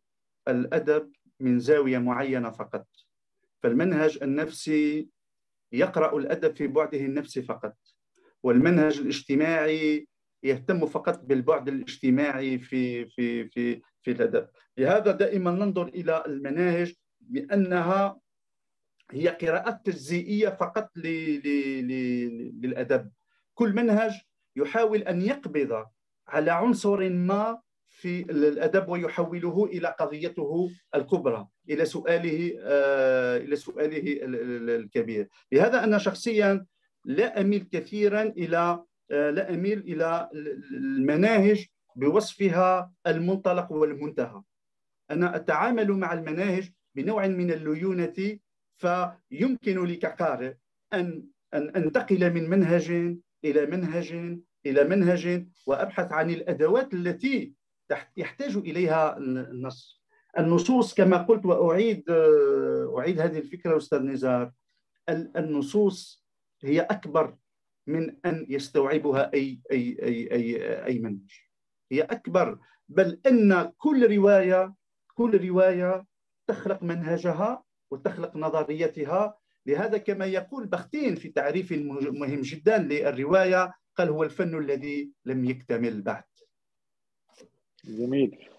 الأدب 0.47 1.11
من 1.39 1.59
زاوية 1.59 1.97
معينة 1.97 2.49
فقط 2.51 2.87
فالمنهج 3.63 4.19
النفسي 4.21 5.09
يقرأ 5.71 6.17
الأدب 6.17 6.55
في 6.55 6.67
بعده 6.67 6.99
النفسي 6.99 7.41
فقط 7.41 7.75
والمنهج 8.43 8.99
الاجتماعي 8.99 10.07
يهتم 10.43 10.85
فقط 10.85 11.19
بالبعد 11.23 11.67
الاجتماعي 11.67 12.59
في 12.59 13.05
في 13.05 13.49
في 13.49 13.81
في 14.01 14.11
الأدب. 14.11 14.47
لهذا 14.77 15.11
دائما 15.11 15.51
ننظر 15.51 15.87
إلى 15.87 16.23
المناهج 16.27 16.93
بأنها 17.21 18.19
هي 19.11 19.27
قراءات 19.27 19.85
تجزئية 19.85 20.49
فقط 20.49 20.89
للأدب. 22.61 23.11
كل 23.53 23.73
منهج 23.73 24.11
يحاول 24.55 24.99
أن 25.01 25.21
يقبض 25.21 25.85
على 26.27 26.51
عنصر 26.51 27.09
ما 27.09 27.59
في 27.87 28.21
الأدب 28.21 28.89
ويحوله 28.89 29.65
إلى 29.65 29.87
قضيته 29.99 30.69
الكبرى 30.95 31.47
إلى 31.69 31.85
سؤاله 31.85 32.53
آه، 32.59 33.37
إلى 33.37 33.55
سؤاله 33.55 34.19
الكبير. 34.23 35.29
لهذا 35.51 35.83
أنا 35.83 35.97
شخصيا 35.97 36.65
لا 37.05 37.41
أميل 37.41 37.67
كثيرا 37.71 38.21
إلى 38.21 38.83
لا 39.13 39.53
أميل 39.53 39.79
إلى 39.79 40.29
المناهج 40.71 41.67
بوصفها 41.95 42.91
المنطلق 43.07 43.71
والمنتهى. 43.71 44.41
أنا 45.11 45.35
أتعامل 45.35 45.91
مع 45.91 46.13
المناهج 46.13 46.71
بنوع 46.95 47.27
من 47.27 47.51
الليونة 47.51 48.39
فيمكن 48.77 49.85
لي 49.85 49.95
كقارئ 49.95 50.53
ان 50.93 51.25
أن 51.53 51.69
أنتقل 51.69 52.33
من 52.33 52.49
منهج 52.49 53.15
إلى 53.43 53.65
منهج 53.65 54.37
إلى 54.65 54.83
منهج 54.83 55.45
وأبحث 55.65 56.11
عن 56.11 56.29
الأدوات 56.29 56.93
التي 56.93 57.53
يحتاج 58.17 58.57
إليها 58.57 59.17
النص. 59.17 60.03
النصوص 60.39 60.93
كما 60.93 61.17
قلت 61.17 61.45
وأعيد 61.45 62.03
أعيد 62.97 63.21
هذه 63.21 63.37
الفكرة 63.37 63.77
أستاذ 63.77 64.01
نزار 64.01 64.51
النصوص 65.09 66.25
هي 66.63 66.81
أكبر 66.81 67.35
من 67.87 68.15
أن 68.25 68.45
يستوعبها 68.49 69.33
أي 69.33 69.59
أي 69.71 69.97
أي 70.03 70.31
أي 70.31 70.85
أي 70.85 70.99
منهج. 70.99 71.31
هي 71.91 72.01
أكبر 72.01 72.59
بل 72.89 73.19
إن 73.27 73.71
كل 73.77 74.15
رواية 74.17 74.73
كل 75.13 75.47
رواية 75.47 76.05
تخلق 76.47 76.83
منهجها 76.83 77.63
وتخلق 77.91 78.35
نظريتها. 78.35 79.37
لهذا 79.65 79.97
كما 79.97 80.25
يقول 80.25 80.67
بختين 80.67 81.15
في 81.15 81.29
تعريف 81.29 81.71
مهم 81.71 82.41
جدا 82.41 82.77
للرواية 82.77 83.73
قال 83.95 84.09
هو 84.09 84.23
الفن 84.23 84.57
الذي 84.57 85.11
لم 85.25 85.45
يكتمل 85.45 86.01
بعد. 86.01 86.23
جميل. 87.85 88.52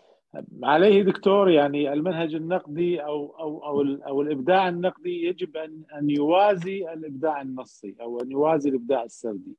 عليه 0.62 1.02
دكتور 1.02 1.50
يعني 1.50 1.92
المنهج 1.92 2.34
النقدي 2.34 3.00
أو 3.04 3.26
أو 3.38 3.64
أو 3.66 3.82
أو 3.82 4.22
الإبداع 4.22 4.68
النقدي 4.68 5.24
يجب 5.24 5.56
ان 5.56 5.82
أن 5.98 6.10
يوازي 6.10 6.92
الإبداع 6.92 7.42
النصي 7.42 7.96
أو 8.00 8.20
أن 8.20 8.30
يوازي 8.30 8.70
الإبداع 8.70 9.02
السردي. 9.02 9.56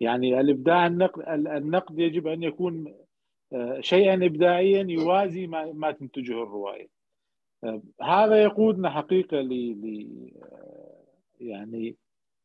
يعني 0.00 0.40
الإبداع 0.40 0.86
النقد 0.86 1.22
النقد 1.28 1.98
يجب 1.98 2.26
أن 2.26 2.42
يكون 2.42 2.94
آه، 3.52 3.80
شيئا 3.80 4.14
ابداعيا 4.14 4.86
يوازي 4.88 5.46
ما 5.46 5.72
ما 5.72 5.90
تنتجه 5.92 6.42
الرواية. 6.42 6.88
آه، 7.64 7.82
هذا 8.02 8.42
يقودنا 8.42 8.90
حقيقة 8.90 9.40
ل 9.40 9.52
آه، 10.42 11.04
يعني 11.40 11.96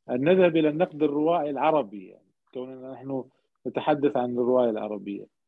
ان 0.09 0.23
نذهب 0.23 0.57
إلى 0.57 0.69
النقد 0.69 1.03
الروائي 1.03 1.49
العربي. 1.49 2.07
يعني 2.07 2.31
كوننا 2.53 2.91
نحن 2.91 3.23
نتحدث 3.67 4.17
عن 4.17 4.31
الرواية 4.31 4.69
العربية. 4.69 5.40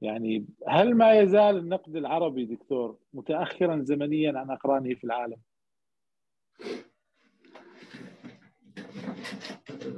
يعني 0.00 0.46
هل 0.68 0.94
ما 0.94 1.12
يزال 1.12 1.56
النقد 1.56 1.96
العربي 1.96 2.44
دكتور 2.44 2.96
متاخرا 3.14 3.82
زمنيا 3.82 4.38
عن 4.38 4.50
أقرانه 4.50 4.94
في 4.94 5.04
العالم؟ 5.04 5.36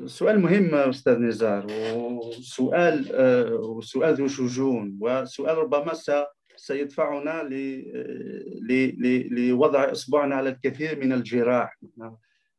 سؤال 0.06 0.40
مهم 0.40 0.74
أستاذ 0.74 1.18
نزار 1.18 1.66
وسؤال 1.94 3.06
وسؤال 3.60 4.14
ذو 4.14 4.28
شجون 4.28 4.98
وسؤال 5.00 5.58
ربما 5.58 5.92
سيدفعنا 6.56 7.48
لوضع 9.30 9.92
إصبعنا 9.92 10.34
على 10.34 10.48
الكثير 10.48 11.00
من 11.00 11.12
الجراح 11.12 11.78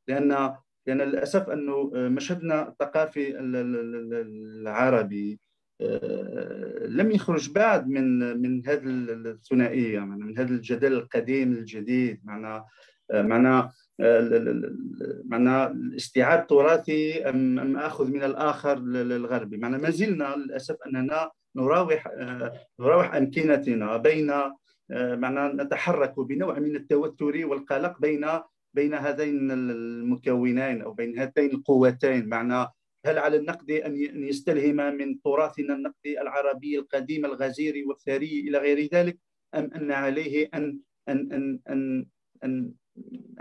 لأن 0.07 0.55
لأن 0.87 1.01
للأسف 1.01 1.49
أنه 1.49 1.91
مشهدنا 1.93 2.67
الثقافي 2.67 3.39
العربي 4.59 5.33
آه، 5.33 5.50
لم 6.87 7.11
يخرج 7.11 7.51
بعد 7.51 7.87
من 7.87 8.37
من 8.41 8.67
هذه 8.67 8.81
الثنائيه 8.85 9.99
من 9.99 10.37
هذا 10.37 10.49
الجدل 10.49 10.93
القديم 10.93 11.51
الجديد 11.51 12.21
معنا 12.23 12.65
معنا 13.13 13.71
معنا 15.25 15.75
استيعاب 15.95 16.47
تراثي 16.47 17.29
أم 17.29 17.59
أم 17.59 17.77
آخذ 17.77 18.11
من 18.11 18.23
الآخر 18.23 18.77
الغربي. 18.95 19.57
معنا 19.57 19.77
ما 19.77 19.89
زلنا 19.89 20.35
للأسف 20.37 20.75
أننا 20.87 21.31
نراوح 21.55 22.07
آه، 22.07 22.53
نراوح 22.79 23.15
أمكنتنا 23.15 23.97
بين 23.97 24.29
آه، 24.29 25.15
معنا 25.15 25.53
نتحرك 25.63 26.19
بنوع 26.19 26.59
من 26.59 26.75
التوتر 26.75 27.45
والقلق 27.45 27.99
بين 28.01 28.27
بين 28.73 28.93
هذين 28.93 29.51
المكونين 29.51 30.81
أو 30.81 30.91
بين 30.93 31.19
هاتين 31.19 31.51
القوتين 31.51 32.29
معنا 32.29 32.71
هل 33.05 33.19
على 33.19 33.37
النقد 33.37 33.71
أن 33.71 34.23
يستلهم 34.23 34.75
من 34.75 35.21
تراثنا 35.21 35.73
النقدي 35.73 36.21
العربي 36.21 36.79
القديم 36.79 37.25
الغزير 37.25 37.83
والثري 37.87 38.39
إلى 38.39 38.57
غير 38.57 38.89
ذلك؟ 38.93 39.17
أم 39.55 39.69
أن 39.75 39.91
عليه 39.91 40.49
ان 40.53 40.79
ان 41.09 41.33
ان 41.33 41.59
ان 41.69 42.05
ان, 42.43 42.71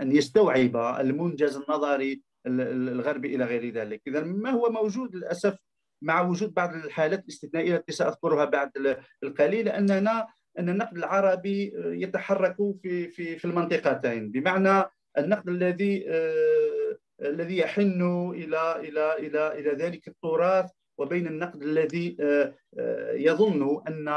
أن 0.01 0.15
يستوعب 0.15 0.77
المنجز 0.99 1.55
النظري 1.57 2.21
الغربي 2.47 3.35
إلى 3.35 3.45
غير 3.45 3.73
ذلك. 3.73 4.01
اذا 4.07 4.23
ما 4.23 4.49
هو 4.49 4.69
موجود 4.69 5.15
للأسف 5.15 5.57
مع 6.03 6.21
وجود 6.21 6.53
بعض 6.53 6.73
الحالات 6.75 7.19
الاستثنائية 7.19 7.75
التي 7.75 7.91
سأذكرها 7.91 8.45
بعد 8.45 8.71
القليل 9.23 9.69
اننا 9.69 10.27
أن 10.59 10.69
النقد 10.69 10.97
العربي 10.97 11.73
يتحرك 11.75 12.55
في 12.81 13.07
في 13.07 13.37
في 13.37 13.45
المنطقتين. 13.45 14.31
بمعنى 14.31 14.83
النقد 15.17 15.49
الذي 15.49 16.05
آه، 16.09 16.70
الذي 17.21 17.57
يحن 17.57 18.01
إلى 18.35 18.79
إلى 18.79 19.17
إلى 19.17 19.59
إلى 19.59 19.71
ذلك 19.71 20.07
التراث 20.07 20.71
وبين 20.97 21.27
النقد 21.27 21.63
الذي 21.63 22.17
آه، 22.19 22.53
آه، 22.79 23.13
يظن 23.13 23.81
أن 23.87 24.07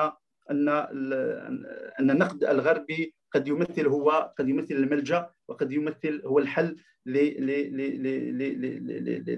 أن 0.51 0.69
أن 2.01 2.11
النقد 2.11 2.45
الغربي 2.45 3.15
قد 3.33 3.49
يمثل 3.49 3.87
هو 3.87 4.33
قد 4.39 4.49
يمثل 4.49 4.75
الملجأ 4.75 5.31
وقد 5.49 5.73
يمثل 5.73 6.23
هو 6.27 6.39
الحل 6.39 6.77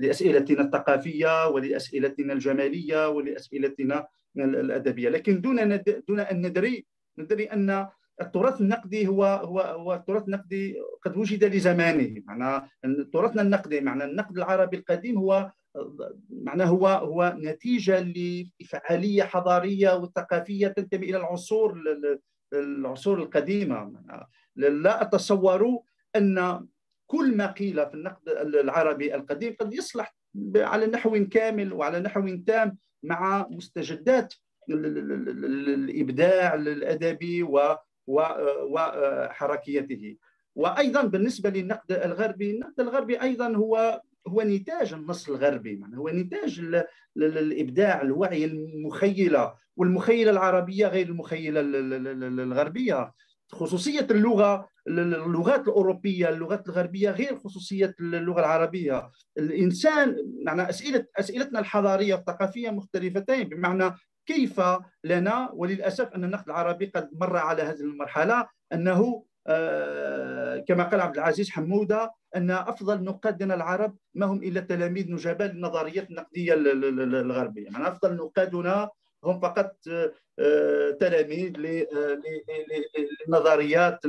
لأسئلتنا 0.03 0.63
الثقافية 0.63 1.49
ولأسئلتنا 1.49 2.33
الجمالية 2.33 3.09
ولأسئلتنا 3.09 4.07
الأدبية. 4.37 5.09
لكن 5.09 5.41
دون 5.41 5.81
دون 6.09 6.21
أن 6.21 6.47
ندري 6.47 6.87
ندري 7.19 7.45
أن 7.45 7.89
التراث 8.21 8.61
النقدي 8.61 9.09
هو 9.09 9.25
هو 9.25 9.61
هو 9.61 9.95
التراث 9.95 10.25
النقدي 10.25 10.77
قد 11.03 11.17
وجد 11.17 11.45
لزمانه. 11.45 12.23
معنى 12.27 12.69
تراثنا 13.13 13.43
النقدي 13.43 13.81
معنى 13.81 14.05
النقد 14.05 14.37
العربي 14.37 14.77
القديم 14.77 15.19
هو 15.19 15.51
معناه 16.31 16.65
هو 16.65 16.87
هو 16.87 17.37
نتيجة 17.39 18.01
لفعالية 18.61 19.23
حضارية 19.23 19.97
وثقافية 19.97 20.69
تنتمي 20.69 21.11
إلى 21.11 21.17
العصور 21.17 21.83
العصور 22.53 23.19
القديمة. 23.19 23.93
لا 24.57 25.03
أتصور 25.03 25.79
أن 26.17 26.67
كل 27.07 27.37
ما 27.37 27.47
قيل 27.47 27.87
في 27.87 27.95
النقد 27.95 28.29
العربي 28.29 29.15
القديم 29.15 29.57
قد 29.61 29.75
يصلح 29.75 30.17
على 30.57 30.87
نحو 30.87 31.27
كامل 31.31 31.73
وعلى 31.73 32.01
نحو 32.01 32.37
تام 32.47 32.79
مع 33.03 33.49
مستجدات 33.51 34.35
الإبداع 34.71 36.55
الأدبي 36.55 37.43
وحركيته 38.07 40.17
وأيضا 40.55 41.03
بالنسبة 41.03 41.51
للنقد 41.51 41.93
الغربي 41.93 42.51
النقد 42.51 42.81
الغربي 42.81 43.23
أيضا 43.23 43.49
هو 43.49 44.03
هو 44.29 44.43
نتاج 44.43 44.93
النص 44.93 45.29
الغربي 45.29 45.81
يعني 45.81 45.99
هو 45.99 46.09
نتاج 46.09 46.83
الإبداع 47.17 48.03
الوعي 48.03 48.45
المخيلة 48.45 49.55
والمخيلة 49.77 50.31
العربية 50.31 50.87
غير 50.87 51.09
المخيلة 51.09 51.61
الغربية. 52.43 53.13
خصوصية 53.53 54.07
اللغة 54.11 54.69
اللغات 54.89 55.61
الأوروبية 55.61 56.29
اللغات 56.29 56.69
الغربية 56.69 57.11
غير 57.11 57.37
خصوصية 57.37 57.95
اللغة 58.01 58.41
العربية. 58.41 59.11
الإنسان 59.39 60.17
معنى 60.47 60.69
أسئلة 60.69 61.07
أسئلتنا 61.19 61.59
الحضارية 61.59 62.15
والثقافية 62.15 62.71
مختلفتين 62.71 63.49
بمعنى 63.49 63.95
كيف 64.27 64.61
لنا 65.05 65.51
وللأسف 65.53 66.09
أن 66.15 66.25
النقد 66.25 66.45
العربي 66.47 66.87
قد 66.87 67.11
مر 67.13 67.37
على 67.37 67.63
هذه 67.63 67.81
المرحلة 67.81 68.47
أنه 68.73 69.25
آه، 69.49 70.59
كما 70.59 70.85
قال 70.85 71.01
عبد 71.01 71.17
العزيز 71.17 71.51
حمودة 71.51 72.13
أن 72.37 72.51
أفضل 72.51 73.05
نقادنا 73.05 73.55
العرب 73.55 73.97
ما 74.15 74.27
هم 74.27 74.43
إلا 74.43 74.61
تلاميذ 74.61 75.13
نجباء 75.13 75.53
للنظريات 75.53 76.11
النقدية 76.11 76.55
الغربية. 76.55 77.65
يعني 77.65 77.89
أفضل 77.89 78.17
نقادنا 78.17 78.91
هم 79.25 79.41
فقط 79.41 79.77
آه، 80.39 80.91
تلاميذ 80.91 81.53
للنظريات 83.29 84.01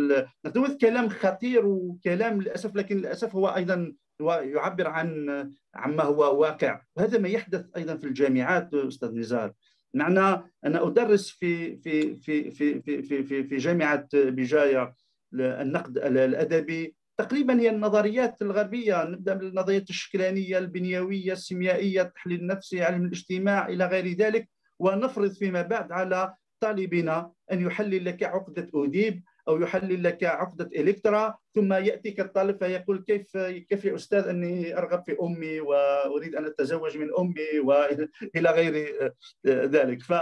كلام 0.82 1.10
خطير 1.10 1.66
وكلام 1.66 2.42
للأسف 2.42 2.76
لكن 2.76 2.98
للأسف 2.98 3.36
هو 3.36 3.48
أيضا 3.48 3.94
ويعبر 4.22 4.88
عن 4.88 5.30
عما 5.76 6.04
هو 6.04 6.42
واقع. 6.42 6.82
وهذا 6.96 7.18
ما 7.18 7.28
يحدث 7.30 7.66
أيضا 7.78 7.98
في 7.98 8.04
الجامعات 8.04 8.74
أستاذ 8.74 9.16
نزار. 9.16 9.54
معنى 9.94 10.52
أنا 10.66 10.88
أدرس 10.88 11.30
في 11.30 11.78
في 11.78 12.16
في 12.16 12.52
في 12.52 12.82
في 12.82 13.02
في, 13.02 13.24
في, 13.24 13.44
في 13.44 13.58
جامعة 13.58 14.08
بجاية 14.14 14.94
النقد 15.34 15.98
الأدبي. 15.98 16.96
تقريبا 17.18 17.60
هي 17.60 17.70
النظريات 17.70 18.42
الغربية 18.42 19.04
نبدأ 19.04 19.36
من 19.36 19.60
الشكلانية 19.90 20.58
البنيوية 20.58 21.34
السيميائية 21.34 22.02
التحليل 22.02 22.40
النفسي 22.40 22.84
علم 22.84 23.06
الاجتماع 23.06 23.68
إلى 23.68 23.86
غير 23.86 24.08
ذلك. 24.08 24.50
ونفرض 24.80 25.32
فيما 25.32 25.62
بعد 25.62 25.92
على 25.92 26.34
طالبنا 26.60 27.32
أن 27.52 27.62
يحلل 27.62 28.06
لك 28.06 28.24
عقدة 28.24 28.70
أوديب. 28.74 29.24
أو 29.48 29.62
يحلل 29.62 30.04
لك 30.04 30.24
عقده 30.24 30.70
إلكترا 30.76 31.38
ثم 31.56 31.74
ياتيك 31.74 32.20
الطالب 32.20 32.58
فيقول 32.58 33.04
كيف 33.08 33.38
كيف 33.38 33.86
يا 33.86 33.96
أستاذ 33.96 34.28
أني 34.28 34.78
أرغب 34.78 35.04
في 35.06 35.18
أمي 35.22 35.60
وأريد 35.60 36.36
أن 36.36 36.46
أتزوج 36.46 36.98
من 36.98 37.10
أمي 37.20 37.60
وإلى 37.60 38.50
غير 38.52 39.04
ذلك. 39.48 40.02
ف 40.02 40.14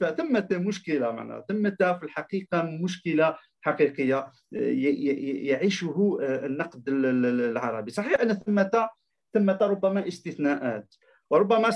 فثمة 0.00 0.48
مشكلة 0.52 1.12
معنا. 1.12 1.44
ثمة 1.48 1.76
في 1.80 2.02
الحقيقة 2.02 2.62
مشكلة 2.62 3.36
حقيقية 3.60 4.32
يعيشه 4.52 6.18
النقد 6.20 6.82
العربي. 6.88 7.90
صحيح 7.90 8.20
أن 8.20 8.32
ثمة 8.32 8.88
ثمة 9.34 9.58
ربما 9.62 10.08
استثناءات 10.08 10.94
وربما 11.30 11.70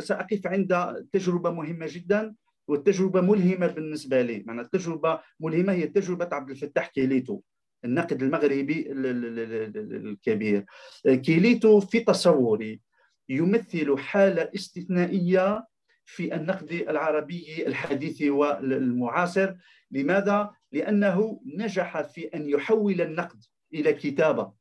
سأقف 0.00 0.46
عند 0.46 1.06
تجربة 1.12 1.50
مهمة 1.50 1.86
جدا. 1.88 2.34
والتجربة 2.68 3.20
ملهمة 3.20 3.66
بالنسبة 3.66 4.22
لي. 4.22 4.42
معنى 4.46 4.60
التجربة 4.60 5.20
ملهمة 5.40 5.72
هي 5.72 5.86
تجربة 5.86 6.28
عبد 6.32 6.50
الفتاح 6.50 6.86
كيليتو 6.86 7.40
الناقد 7.84 8.22
المغربي 8.22 8.86
الكبير. 8.92 10.64
كيليتو 11.06 11.80
في 11.80 12.00
تصوري 12.00 12.80
يمثل 13.28 13.98
حالة 13.98 14.50
استثنائية 14.54 15.66
في 16.04 16.34
النقد 16.34 16.72
العربي 16.72 17.66
الحديث 17.66 18.22
والمعاصر. 18.22 19.54
لماذا؟ 19.90 20.50
لأنه 20.72 21.40
نجح 21.46 22.00
في 22.02 22.24
أن 22.24 22.48
يحول 22.48 23.00
النقد 23.00 23.44
إلى 23.74 23.92
كتابة. 23.92 24.52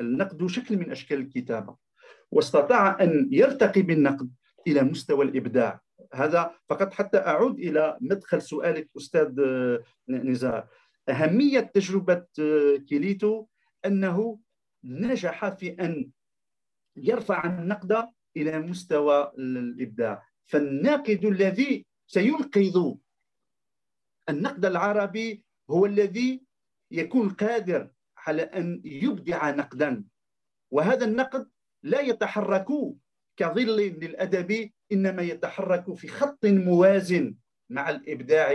النقد 0.00 0.46
شكل 0.46 0.76
من 0.76 0.90
أشكال 0.90 1.18
الكتابة. 1.18 1.76
واستطاع 2.30 3.02
أن 3.02 3.28
يرتقي 3.32 3.82
بالنقد 3.82 4.30
إلى 4.66 4.82
مستوى 4.82 5.24
الإبداع. 5.24 5.80
هذا 6.14 6.54
فقط 6.68 6.94
حتى 6.94 7.18
أعود 7.18 7.58
إلى 7.58 7.98
مدخل 8.00 8.42
سؤالك 8.42 8.88
أستاذ 8.96 9.40
نزار. 10.08 10.68
أهمية 11.08 11.60
تجربة 11.60 12.26
كيليتو 12.88 13.46
أنه 13.86 14.40
نجح 14.84 15.48
في 15.48 15.70
أن 15.70 16.10
يرفع 16.96 17.46
النقد 17.46 18.08
إلى 18.36 18.58
مستوى 18.58 19.32
الإبداع. 19.38 20.26
فالناقد 20.46 21.24
الذي 21.24 21.86
سينقذ 22.06 22.94
النقد 24.28 24.64
العربي 24.64 25.44
هو 25.70 25.86
الذي 25.86 26.42
يكون 26.90 27.28
قادر 27.28 27.90
على 28.16 28.42
أن 28.42 28.80
يبدع 28.84 29.50
نقدا. 29.50 30.04
وهذا 30.70 31.04
النقد 31.04 31.48
لا 31.82 32.00
يتحرك 32.00 32.66
كظل 33.36 33.76
للأدب 33.76 34.70
إنما 34.92 35.22
يتحرك 35.22 35.94
في 35.94 36.08
خط 36.08 36.46
موازن 36.46 37.34
مع 37.70 37.90
الإبداع 37.90 38.50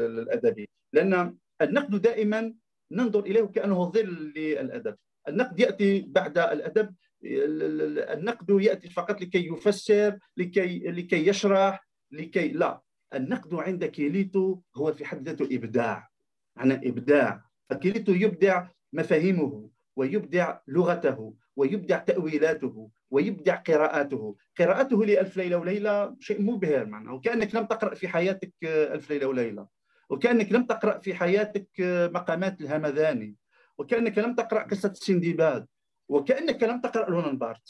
الادبي 0.00 0.68
لأن 0.92 1.36
النقد 1.62 2.02
دائما 2.02 2.54
ننظر 2.92 3.20
إليه 3.20 3.42
كأنه 3.42 3.90
ظل 3.90 4.32
للأدب. 4.36 4.96
النقد 5.28 5.60
يأتي 5.60 6.04
بعد 6.08 6.38
الأدب. 6.38 6.94
النقد 7.24 8.50
يأتي 8.50 8.88
فقط 8.90 9.22
لكي 9.22 9.46
يفسر 9.46 10.18
لكي 10.36 10.78
لكي 10.78 11.28
يشرح 11.28 11.86
لكي 12.10 12.48
لا. 12.48 12.80
النقد 13.14 13.54
عند 13.54 13.84
كيليتو 13.84 14.60
هو 14.76 14.92
في 14.92 15.04
حد 15.04 15.28
ذاته 15.28 15.56
إبداع. 15.56 16.08
معنى 16.56 16.74
إبداع. 16.74 17.44
فكيليتو 17.70 18.12
يبدع 18.12 18.66
مفاهيمه 18.92 19.70
ويبدع 19.96 20.58
لغته. 20.68 21.34
ويبدع 21.56 21.98
تأويلاته 21.98 22.90
ويبدع 23.10 23.54
قراءاته 23.54 24.36
قراءته 24.58 25.04
لألف 25.04 25.36
ليلة 25.36 25.56
وليلة 25.56 26.16
شيء 26.20 26.42
مبهر 26.42 26.86
معناه 26.86 27.14
وكأنك 27.14 27.54
لم 27.54 27.64
تقرأ 27.66 27.94
في 27.94 28.08
حياتك 28.08 28.52
ألف 28.64 29.10
ليلة 29.10 29.26
وليلة. 29.26 29.66
وكأنك 30.10 30.52
لم 30.52 30.66
تقرأ 30.66 30.98
في 30.98 31.14
حياتك 31.14 31.68
مقامات 32.14 32.60
الهمذاني. 32.60 33.36
وكأنك 33.78 34.18
لم 34.18 34.34
تقرأ 34.34 34.62
قصة 34.62 34.92
سندباد. 34.92 35.66
وكأنك 36.08 36.62
لم 36.62 36.80
تقرأ 36.80 37.10
رولان 37.10 37.38
بارت. 37.38 37.68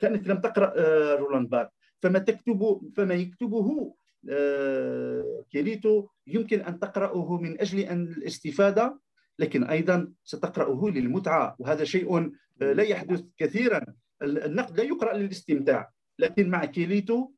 كأنك 0.00 0.28
لم 0.28 0.40
تقرأ 0.40 0.72
آه، 0.76 1.14
رولان 1.14 1.46
بارت. 1.46 1.70
فما 2.02 2.18
تكتب 2.18 2.80
فما 2.96 3.14
يكتبه 3.14 3.94
آه، 4.30 5.44
كيليتو 5.50 6.06
يمكن 6.26 6.60
أن 6.60 6.78
تقرأه 6.78 7.38
من 7.40 7.60
أجل 7.60 7.78
أن 7.78 8.02
الاستفادة 8.02 9.00
لكن 9.40 9.64
أيضا 9.64 10.12
ستقرأه 10.24 10.90
للمتعة 10.90 11.56
وهذا 11.58 11.84
شيء 11.84 12.16
آه، 12.62 12.72
لا 12.72 12.82
يحدث 12.82 13.24
كثيرا. 13.36 13.80
النقد 14.22 14.76
لا 14.76 14.84
يقرأ 14.84 15.16
للاستمتاع 15.16 15.90
لكن 16.18 16.50
مع 16.50 16.64
كيليتو 16.64 17.30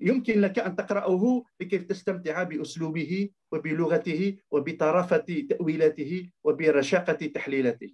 يمكن 0.00 0.40
لك 0.40 0.58
أن 0.58 0.76
تقرأه 0.76 1.44
لكي 1.60 1.78
تستمتع 1.78 2.42
بأسلوبه 2.42 3.28
وبلغته 3.52 4.36
وبطرافة 4.50 5.46
تأويلاته 5.50 6.30
وبرشاقة 6.44 7.26
تحليلاته. 7.26 7.90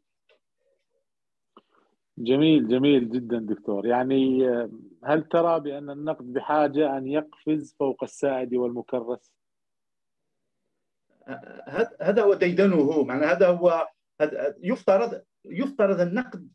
جميل 2.18 2.68
جميل 2.68 3.10
جدا 3.10 3.38
دكتور. 3.38 3.86
يعني 3.86 4.48
هل 5.04 5.22
ترى 5.28 5.60
بأن 5.60 5.90
النقد 5.90 6.32
بحاجة 6.32 6.98
أن 6.98 7.06
يقفز 7.06 7.74
فوق 7.78 8.02
السائد 8.02 8.54
والمكرس؟ 8.54 9.35
هذا 12.00 12.22
هو 12.22 12.34
ديدنه 12.34 13.04
معنى 13.04 13.26
هذا 13.26 13.46
هو 13.46 13.88
يفترض 14.62 15.22
يفترض 15.44 16.00
النقد. 16.00 16.48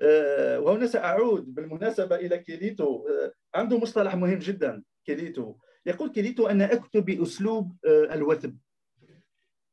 آه، 0.00 0.60
وهنا 0.60 0.86
سأعود 0.86 1.54
بالمناسبة 1.54 2.16
إلى 2.16 2.38
كيليتو. 2.38 3.06
آه، 3.08 3.32
عنده 3.54 3.78
مصطلح 3.78 4.14
مهم 4.14 4.38
جدا 4.38 4.82
كيليتو. 5.04 5.54
يقول 5.86 6.10
كيليتو 6.10 6.46
أنا 6.46 6.72
أكتب 6.72 7.04
بأسلوب 7.04 7.76
آه، 7.86 8.14
الوثب. 8.14 8.58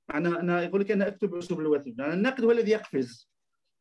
معنى 0.10 0.28
أنا 0.28 0.64
يقول 0.64 0.82
لك 0.82 0.92
أنا 0.92 1.08
أكتب 1.08 1.30
بأسلوب 1.30 1.60
الوثب. 1.60 2.00
يعني 2.00 2.14
النقد 2.14 2.44
هو 2.44 2.52
الذي 2.52 2.72
يقفز. 2.72 3.30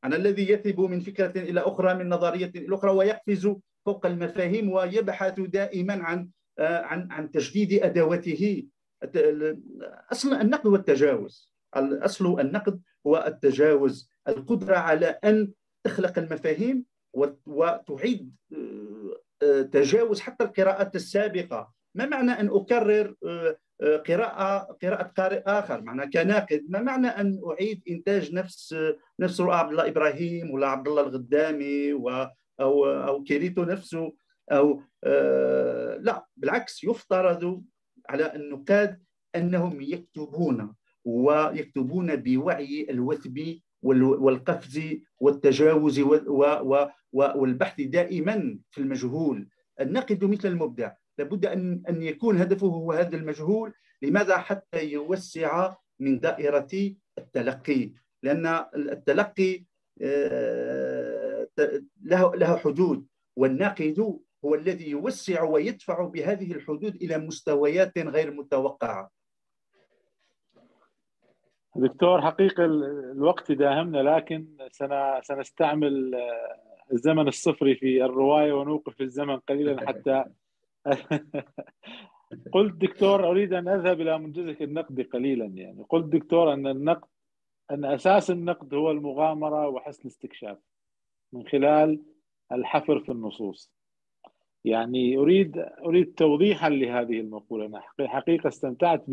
عن 0.04 0.14
الذي 0.14 0.50
يثب 0.50 0.80
من 0.80 1.00
فكرة 1.00 1.40
إلى 1.40 1.60
أخرى 1.60 1.94
من 1.94 2.08
نظرية 2.08 2.52
إلى 2.56 2.74
أخرى 2.74 2.90
ويقفز 2.90 3.56
فوق 3.86 4.06
المفاهيم 4.06 4.72
ويبحث 4.72 5.40
دائما 5.40 6.04
عن 6.04 6.28
عن 6.58 7.12
عن 7.12 7.30
تجديد 7.30 7.82
أدواته 7.82 8.64
أصل 10.12 10.34
النقد 10.34 10.66
هو 10.66 10.76
التجاوز. 10.76 11.54
أصل 11.76 12.40
النقد 12.40 12.80
هو 13.06 13.24
التجاوز. 13.26 14.10
القدرة 14.28 14.76
على 14.76 15.06
أن 15.06 15.52
تخلق 15.84 16.18
المفاهيم 16.18 16.84
وتعيد 17.46 18.34
آه، 18.52 19.16
آه، 19.42 19.62
تجاوز 19.62 20.20
حتى 20.20 20.44
القراءات 20.44 20.96
السابقة. 20.96 21.72
ما 21.94 22.06
معنى 22.06 22.30
أن 22.30 22.48
أكرر 22.48 23.14
قراءة 24.06 24.78
قراءة 24.82 25.02
قارئ 25.02 25.42
آخر؟ 25.46 25.80
معنى 25.80 26.10
كناقد. 26.10 26.64
ما 26.68 26.80
معنى 26.80 27.06
أن 27.06 27.40
أعيد 27.50 27.82
إنتاج 27.88 28.34
نفس 28.34 28.74
نفس 29.20 29.40
عبد 29.40 29.70
الله 29.70 29.88
إبراهيم 29.88 30.50
ولا 30.50 30.68
عبد 30.68 30.88
الله 30.88 31.02
الغدامي 31.02 31.92
و 31.92 32.28
أو 32.60 32.86
أو 32.86 33.22
كيريتو 33.22 33.64
نفسه 33.64 34.12
آه 34.50 35.96
لا 36.00 36.26
بالعكس 36.36 36.84
يفترض 36.84 37.64
على 38.08 38.34
النقاد 38.34 39.02
أنهم 39.36 39.80
يكتبون 39.80 40.74
ويكتبون 41.04 42.16
بوعي 42.16 42.86
الوثب 42.90 43.58
والقفز 43.82 44.80
والتجاوز 45.20 46.00
والبحث 47.12 47.80
دائما 47.80 48.58
في 48.70 48.78
المجهول. 48.78 49.48
الناقد 49.80 50.24
مثل 50.24 50.48
المبدع. 50.48 50.92
لابد 51.18 51.46
أن 51.46 51.82
أن 51.88 52.02
يكون 52.02 52.36
هدفه 52.36 52.66
هو 52.66 52.92
هذا 52.92 53.16
المجهول. 53.16 53.72
لماذا 54.02 54.38
حتى 54.38 54.90
يوسع 54.92 55.74
من 56.00 56.20
دائرة 56.20 56.94
التلقي؟ 57.18 57.92
لأن 58.22 58.46
التلقي 58.74 59.64
آه، 60.02 61.48
له 62.02 62.34
له 62.34 62.56
حدود. 62.56 63.06
والناقد 63.36 64.18
هو 64.44 64.54
الذي 64.54 64.90
يوسع 64.90 65.42
ويدفع 65.42 66.04
بهذه 66.04 66.52
الحدود 66.52 66.94
إلى 66.94 67.18
مستويات 67.18 67.98
غير 67.98 68.30
متوقعة. 68.34 69.10
دكتور 71.76 72.22
حقيقة 72.22 72.64
الوقت 72.64 73.52
داهمنا 73.52 73.98
لكن 73.98 74.46
سنستعمل 75.22 76.14
الزمن 76.92 77.28
الصفري 77.28 77.74
في 77.74 78.04
الرواية 78.04 78.52
ونوقف 78.52 79.00
الزمن 79.00 79.36
قليلا 79.36 79.76
حتى. 79.88 80.24
قلت 82.52 82.74
دكتور 82.74 83.30
أريد 83.30 83.52
أن 83.52 83.68
أذهب 83.68 84.00
إلى 84.00 84.18
منجزك 84.18 84.62
النقدي 84.62 85.02
قليلا 85.02 85.44
يعني. 85.44 85.86
قلت 85.88 86.06
دكتور 86.06 86.52
أن 86.52 86.66
النقد 86.66 87.08
أن 87.70 87.84
أساس 87.84 88.30
النقد 88.30 88.74
هو 88.74 88.90
المغامرة 88.90 89.68
وحسن 89.68 90.02
الاستكشاف 90.02 90.58
من 91.32 91.48
خلال 91.48 92.02
الحفر 92.52 93.00
في 93.00 93.12
النصوص. 93.12 93.73
يعني 94.64 95.16
أريد 95.16 95.58
أريد 95.58 96.14
توضيحا 96.14 96.68
لهذه 96.68 97.20
المقولة. 97.20 97.66
أنا 97.66 97.80
حقيقة 98.00 98.48
استمتعت 98.48 99.04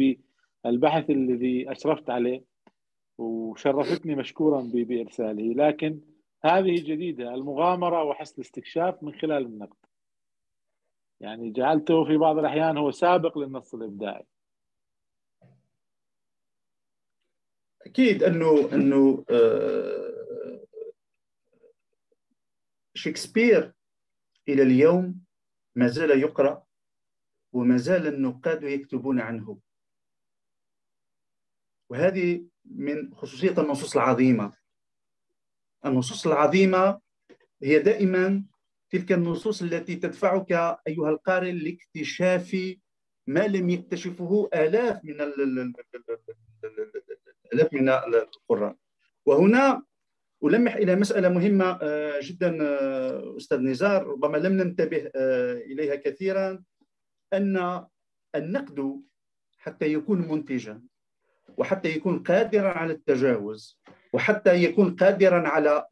بالبحث 0.66 1.10
الذي 1.10 1.72
أشرفت 1.72 2.10
عليه 2.10 2.44
وشرفتني 3.18 4.16
مشكورا 4.16 4.62
بإرساله. 4.74 5.54
لكن 5.54 6.00
هذه 6.44 6.76
جديدة 6.84 7.34
المغامرة 7.34 8.04
وحسن 8.04 8.36
الاستكشاف 8.42 9.04
من 9.04 9.14
خلال 9.14 9.46
النقد. 9.46 9.78
يعني 11.20 11.52
جعلته 11.52 12.06
في 12.06 12.18
بعض 12.18 12.38
الأحيان 12.38 12.78
هو 12.78 12.92
سابق 12.92 13.38
للنص 13.38 13.74
الإبداعي. 13.74 14.26
أكيد 17.86 18.24
أنه 18.24 18.74
أنه 18.74 19.26
آه، 19.30 20.62
شكسبير 22.94 23.74
إلى 24.50 24.64
اليوم 24.64 25.22
ما 25.76 25.88
زال 25.88 26.22
يقرا 26.22 26.64
وما 27.54 27.78
زال 27.78 28.08
النقاد 28.08 28.64
يكتبون 28.64 29.20
عنه 29.20 29.60
وهذه 31.90 32.46
من 32.66 33.16
خصوصيه 33.16 33.62
النصوص 33.62 33.98
العظيمه 33.98 34.54
النصوص 35.86 36.28
العظيمه 36.28 37.02
هي 37.64 37.80
دائما 37.80 38.44
تلك 38.90 39.12
النصوص 39.12 39.62
التي 39.62 39.96
تدفعك 39.96 40.52
ايها 40.88 41.10
القارئ 41.10 41.52
لاكتشاف 41.52 42.76
ما 43.28 43.48
لم 43.48 43.70
يكتشفه 43.70 44.50
الاف 44.54 45.06
من 45.06 45.22
الاف 47.54 47.74
من 47.74 47.90
القراء 47.90 48.76
وهنا 49.26 49.84
ألمح 50.44 50.76
إلى 50.76 50.96
مسألة 50.96 51.30
مهمة 51.30 51.80
آه، 51.82 52.20
جدا 52.24 52.58
آه، 52.62 53.38
أستاذ 53.38 53.60
نزار 53.60 54.08
ربما 54.08 54.38
لم 54.38 54.54
ننتبه 54.54 55.12
آه، 55.16 55.54
إليها 55.54 55.96
كثيرا 55.96 56.64
أن 57.34 57.86
النقد 58.36 59.02
حتى 59.58 59.94
يكون 59.94 60.28
منتجا 60.32 60.82
وحتى 61.58 61.90
يكون 61.90 62.24
قادرا 62.24 62.70
على 62.70 62.94
التجاوز 62.94 63.82
وحتى 64.14 64.64
يكون 64.64 64.96
قادرا 64.96 65.48
على 65.48 65.88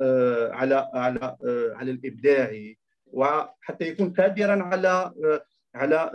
على 0.52 0.90
على 0.94 1.38
على 1.76 1.92
الإبداع 1.92 2.74
وحتى 3.06 3.88
يكون 3.88 4.14
قادرا 4.14 4.64
على 4.64 5.14
على 5.76 6.12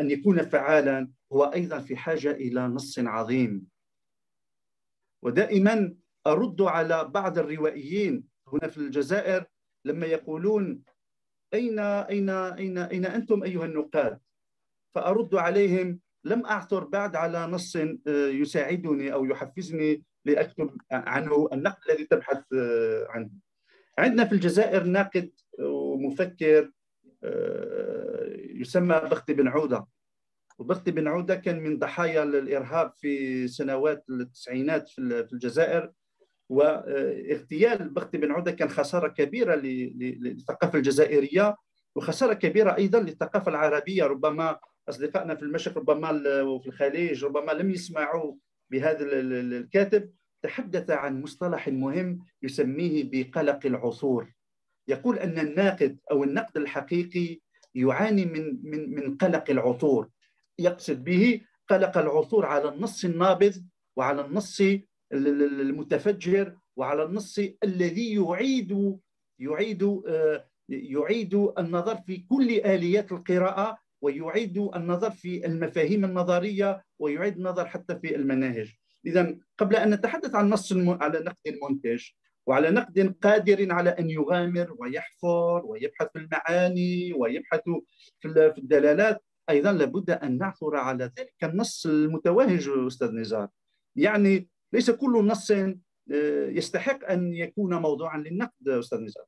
أن 0.00 0.10
يكون 0.10 0.42
فعالا 0.42 1.08
هو 1.32 1.44
أيضا 1.44 1.78
في 1.78 1.96
حاجة 1.96 2.30
إلى 2.30 2.60
نص 2.60 2.98
عظيم. 2.98 3.66
ودائما 5.22 5.94
أرد 6.26 6.62
على 6.62 7.04
بعض 7.04 7.38
الروائيين 7.38 8.24
هنا 8.52 8.68
في 8.68 8.78
الجزائر 8.78 9.44
لما 9.84 10.06
يقولون 10.06 10.82
أين 11.54 11.78
أين 11.78 12.30
أين 12.30 12.78
أين 12.78 13.06
أنتم 13.06 13.42
أيها 13.42 13.64
النقاد؟ 13.64 14.18
فأرد 14.94 15.34
عليهم 15.34 16.00
لم 16.24 16.46
أعثر 16.46 16.84
بعد 16.84 17.16
على 17.16 17.46
نص 17.46 17.76
آه، 17.76 17.96
يساعدني 18.28 19.12
أو 19.12 19.24
يحفزني 19.24 20.02
لأكتب 20.24 20.76
عنه 20.92 21.48
النقد 21.52 21.90
الذي 21.90 22.04
تبحث 22.04 22.42
آه، 22.52 23.06
عنه. 23.08 23.30
عندنا 23.98 24.24
في 24.24 24.32
الجزائر 24.32 24.84
ناقد 24.84 25.30
ومفكر 25.58 26.70
آه، 27.24 28.36
يسمى 28.36 29.00
بختي 29.10 29.34
بن 29.34 29.48
عودة. 29.48 29.86
وبختي 30.58 30.90
بن 30.90 31.08
عودة 31.08 31.34
كان 31.34 31.60
من 31.60 31.78
ضحايا 31.78 32.22
الارهاب 32.22 32.92
في 32.96 33.48
سنوات 33.48 34.04
التسعينات 34.10 34.88
في 34.88 35.28
الجزائر. 35.32 35.92
واغتيال 36.48 37.88
بختي 37.88 38.18
بن 38.18 38.32
عودة 38.32 38.52
كان 38.52 38.68
خسارة 38.68 39.08
كبيرة 39.08 39.54
للثقافة 39.54 40.78
الجزائرية 40.78 41.56
وخسارة 41.96 42.32
كبيرة 42.34 42.76
أيضا 42.76 43.00
للثقافة 43.00 43.50
العربية. 43.50 44.04
ربما 44.04 44.58
أصدقائنا 44.88 45.34
في 45.34 45.42
المشرق 45.42 45.78
ربما 45.78 46.42
وفي 46.42 46.66
الخليج 46.66 47.24
ربما 47.24 47.52
لم 47.52 47.70
يسمعوا 47.70 48.34
بهذا 48.70 49.04
الكاتب. 49.20 50.10
تحدث 50.42 50.90
عن 50.90 51.22
مصطلح 51.22 51.68
مهم 51.68 52.18
يسميه 52.42 53.10
بقلق 53.12 53.66
العصور. 53.66 54.32
يقول 54.88 55.18
أن 55.18 55.38
الناقد 55.38 55.98
أو 56.10 56.24
النقد 56.24 56.56
الحقيقي 56.56 57.40
يعاني 57.74 58.24
من 58.24 58.60
من 58.62 58.94
من 58.94 59.16
قلق 59.16 59.50
العصور. 59.50 60.08
يقصد 60.58 61.04
به 61.04 61.40
قلق 61.68 61.98
العثور 61.98 62.46
على 62.46 62.68
النص 62.68 63.04
النابض 63.04 63.54
وعلى 63.96 64.26
النص 64.26 64.62
المتفجر 65.12 66.56
وعلى 66.76 67.04
النص 67.04 67.38
الذي 67.64 68.14
يعيد 68.14 68.98
يعيد 69.38 69.82
آه، 70.06 70.46
يعيد 70.68 71.34
النظر 71.58 71.96
في 71.96 72.16
كل 72.16 72.50
آليات 72.50 73.12
القراءة 73.12 73.78
ويعيد 74.02 74.58
النظر 74.58 75.10
في 75.10 75.46
المفاهيم 75.46 76.04
النظرية 76.04 76.84
ويعيد 76.98 77.36
النظر 77.36 77.66
حتى 77.66 77.98
في 77.98 78.16
المناهج. 78.16 78.74
إذا 79.06 79.36
قبل 79.58 79.76
أن 79.76 79.90
نتحدث 79.94 80.34
عن 80.34 80.50
نص 80.50 80.72
على 80.72 81.20
نقد 81.20 81.58
منتج 81.62 82.04
وعلى 82.46 82.70
نقد 82.70 83.14
قادر 83.22 83.72
على 83.72 83.90
أن 83.90 84.10
يغامر 84.10 84.74
ويحفر 84.78 85.62
ويبحث 85.64 86.08
في 86.12 86.18
المعاني 86.18 87.12
ويبحث 87.12 87.62
في 88.20 88.58
الدلالات 88.58 89.24
أيضا 89.50 89.72
لابد 89.72 90.10
أن 90.10 90.38
نعثر 90.38 90.76
على 90.76 91.04
ذلك 91.18 91.44
النص 91.44 91.86
المتوهج 91.86 92.68
أستاذ 92.86 93.12
نزار. 93.12 93.48
يعني 93.96 94.48
ليس 94.74 94.90
كل 94.90 95.26
نص 95.26 95.50
آه، 95.50 95.76
يستحق 96.48 97.10
أن 97.10 97.32
يكون 97.32 97.74
موضوعا 97.74 98.18
للنقد 98.18 98.68
أستاذ 98.68 99.00
نزار. 99.00 99.24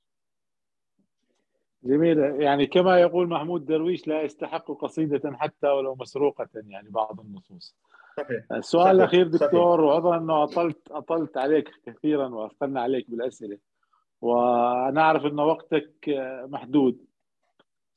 جميل. 1.82 2.18
يعني 2.18 2.66
كما 2.66 3.00
يقول 3.00 3.28
محمود 3.28 3.66
درويش 3.66 4.08
لا 4.08 4.22
يستحق 4.22 4.72
قصيدة 4.72 5.36
حتى 5.36 5.66
ولو 5.66 5.94
مسروقة 5.94 6.48
يعني 6.54 6.90
بعض 6.90 7.20
النصوص. 7.20 7.76
صحيح. 8.16 8.52
السؤال 8.52 8.96
الأخير 8.96 9.28
دكتور 9.28 9.80
وعذرا 9.80 10.16
أنه 10.16 10.44
أطلت 10.44 10.90
أطلت 10.90 11.36
عليك 11.36 11.70
كثيرا 11.86 12.28
وأثقلنا 12.28 12.80
عليك 12.80 13.10
بالأسئلة. 13.10 13.58
وأنا 14.20 15.00
أعرف 15.00 15.26
أن 15.26 15.40
وقتك 15.40 16.08
محدود. 16.44 17.04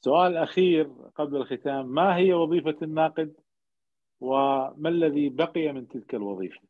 سؤال 0.02 0.38
أخير 0.38 0.92
قبل 1.16 1.38
الختام 1.38 1.88
ما 1.88 2.18
هي 2.18 2.34
وظيفة 2.34 2.76
الناقد؟ 2.82 3.34
وما 4.22 4.90
الذي 4.90 5.30
بقي 5.30 5.74
من 5.74 5.88
تلك 5.88 6.16
الوظيفة؟ 6.16 6.69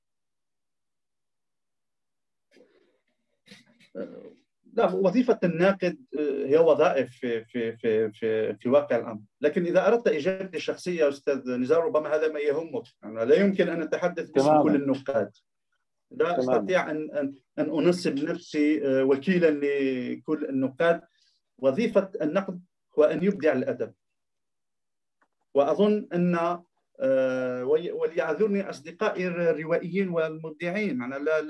لا 4.73 4.93
وظيفة 4.93 5.39
الناقد 5.43 5.97
آه، 6.19 6.45
هي 6.45 6.57
وظائف 6.57 7.11
في 7.11 7.45
في 7.45 7.77
في 7.77 8.11
في, 8.11 8.53
في 8.53 8.69
واقع 8.69 8.95
الأمر، 8.95 9.21
لكن 9.41 9.65
إذا 9.65 9.87
أردت 9.87 10.07
إجابتي 10.07 10.57
الشخصية 10.57 11.09
أستاذ 11.09 11.51
نزار 11.51 11.85
ربما 11.85 12.15
هذا 12.15 12.31
ما 12.31 12.39
يهمك، 12.39 12.83
يعني 13.03 13.25
لا 13.25 13.35
يمكن 13.35 13.69
أن 13.69 13.81
أتحدث 13.81 14.29
باسم 14.29 14.63
كل 14.63 14.75
النقاد. 14.75 15.31
لا 16.11 16.31
تمام. 16.31 16.39
أستطيع 16.39 16.91
أن 16.91 17.11
أن 17.11 17.33
أن 17.59 17.79
أنسب 17.79 18.23
نفسي 18.23 18.87
آه، 18.87 19.03
وكيلا 19.03 19.51
لكل 19.51 20.45
النقاد. 20.45 21.01
وظيفة 21.57 22.11
النقد 22.21 22.61
هو 22.99 23.03
أن 23.03 23.23
يبدع 23.23 23.53
الأدب. 23.53 23.93
وأظن 25.53 26.07
أن 26.13 26.59
وليعذرني 27.93 28.69
اصدقائي 28.69 29.27
الروائيين 29.27 30.09
والمبدعين. 30.09 30.97
معنى 30.97 31.23
لا 31.23 31.41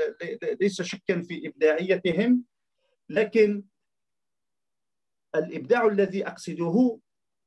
ليس 0.61 0.81
شكا 0.81 1.21
في 1.21 1.47
إبداعيتهم 1.47 2.43
لكن 3.09 3.63
الإبداع 5.35 5.87
الذي 5.87 6.27
أقصده 6.27 6.99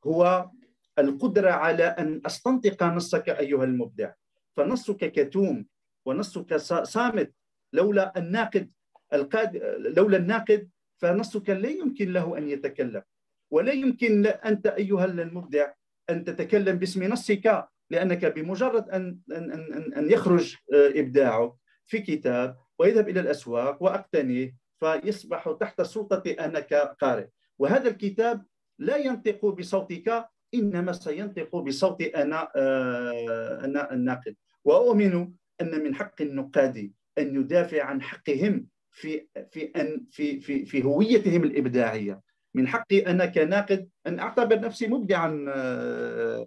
هو 0.06 0.50
القدرة 0.98 1.50
على 1.50 1.84
أن 1.84 2.20
أستنطق 2.26 2.82
نصك 2.82 3.28
أيها 3.28 3.64
المبدع. 3.64 4.12
فنصك 4.56 4.96
كتوم 4.96 5.66
ونصك 6.06 6.56
صامت. 6.56 7.32
لولا 7.72 8.12
الناقد 8.16 8.70
القاد 9.12 9.56
لولا 9.96 10.16
الناقد 10.16 10.70
فنصك 10.96 11.50
لا 11.50 11.68
يمكن 11.68 12.12
له 12.12 12.38
أن 12.38 12.48
يتكلم. 12.48 13.02
ولا 13.50 13.72
يمكن 13.72 14.26
أنت 14.26 14.66
أيها 14.66 15.04
المبدع 15.04 15.72
أن 16.10 16.24
تتكلم 16.24 16.76
باسم 16.78 17.04
نصك 17.04 17.68
لأنك 17.92 18.24
بمجرد 18.24 18.88
ان 18.88 19.18
ان 19.32 19.52
ان, 19.52 19.92
أن 19.92 20.10
يخرج 20.10 20.56
إبداعك 20.72 21.52
في 21.86 21.98
كتاب 21.98 22.56
ويذهب 22.78 23.08
إلى 23.08 23.20
الأسواق 23.20 23.82
واقتنيه 23.82 24.56
فيصبح 24.80 25.56
تحت 25.60 25.82
سلطتي 25.82 26.32
أنا 26.32 26.60
كقارئ. 26.60 27.26
وهذا 27.58 27.88
الكتاب 27.90 28.44
لا 28.78 28.96
ينطق 28.96 29.46
بصوتك 29.46 30.28
إنما 30.54 30.92
سينطق 30.92 31.56
بصوتي 31.56 32.06
أنا 32.06 32.48
آه، 32.56 33.64
أنا 33.64 33.92
الناقد. 33.92 34.36
وأؤمن 34.64 35.28
أن 35.60 35.82
من 35.84 35.94
حق 35.94 36.22
النقاد 36.22 36.92
أن 37.18 37.34
يدافع 37.34 37.82
عن 37.82 38.02
حقهم 38.02 38.66
في 38.90 39.26
في 39.50 39.64
أن 39.64 40.06
في 40.10 40.40
في 40.40 40.66
في 40.66 40.84
هويتهم 40.84 41.44
الإبداعية. 41.44 42.20
من 42.54 42.68
حقي 42.68 43.06
أنا 43.06 43.26
كناقد 43.26 43.88
أن 44.06 44.18
أعتبر 44.18 44.60
نفسي 44.60 44.86
مبدعا 44.86 45.44
آه، 45.48 46.46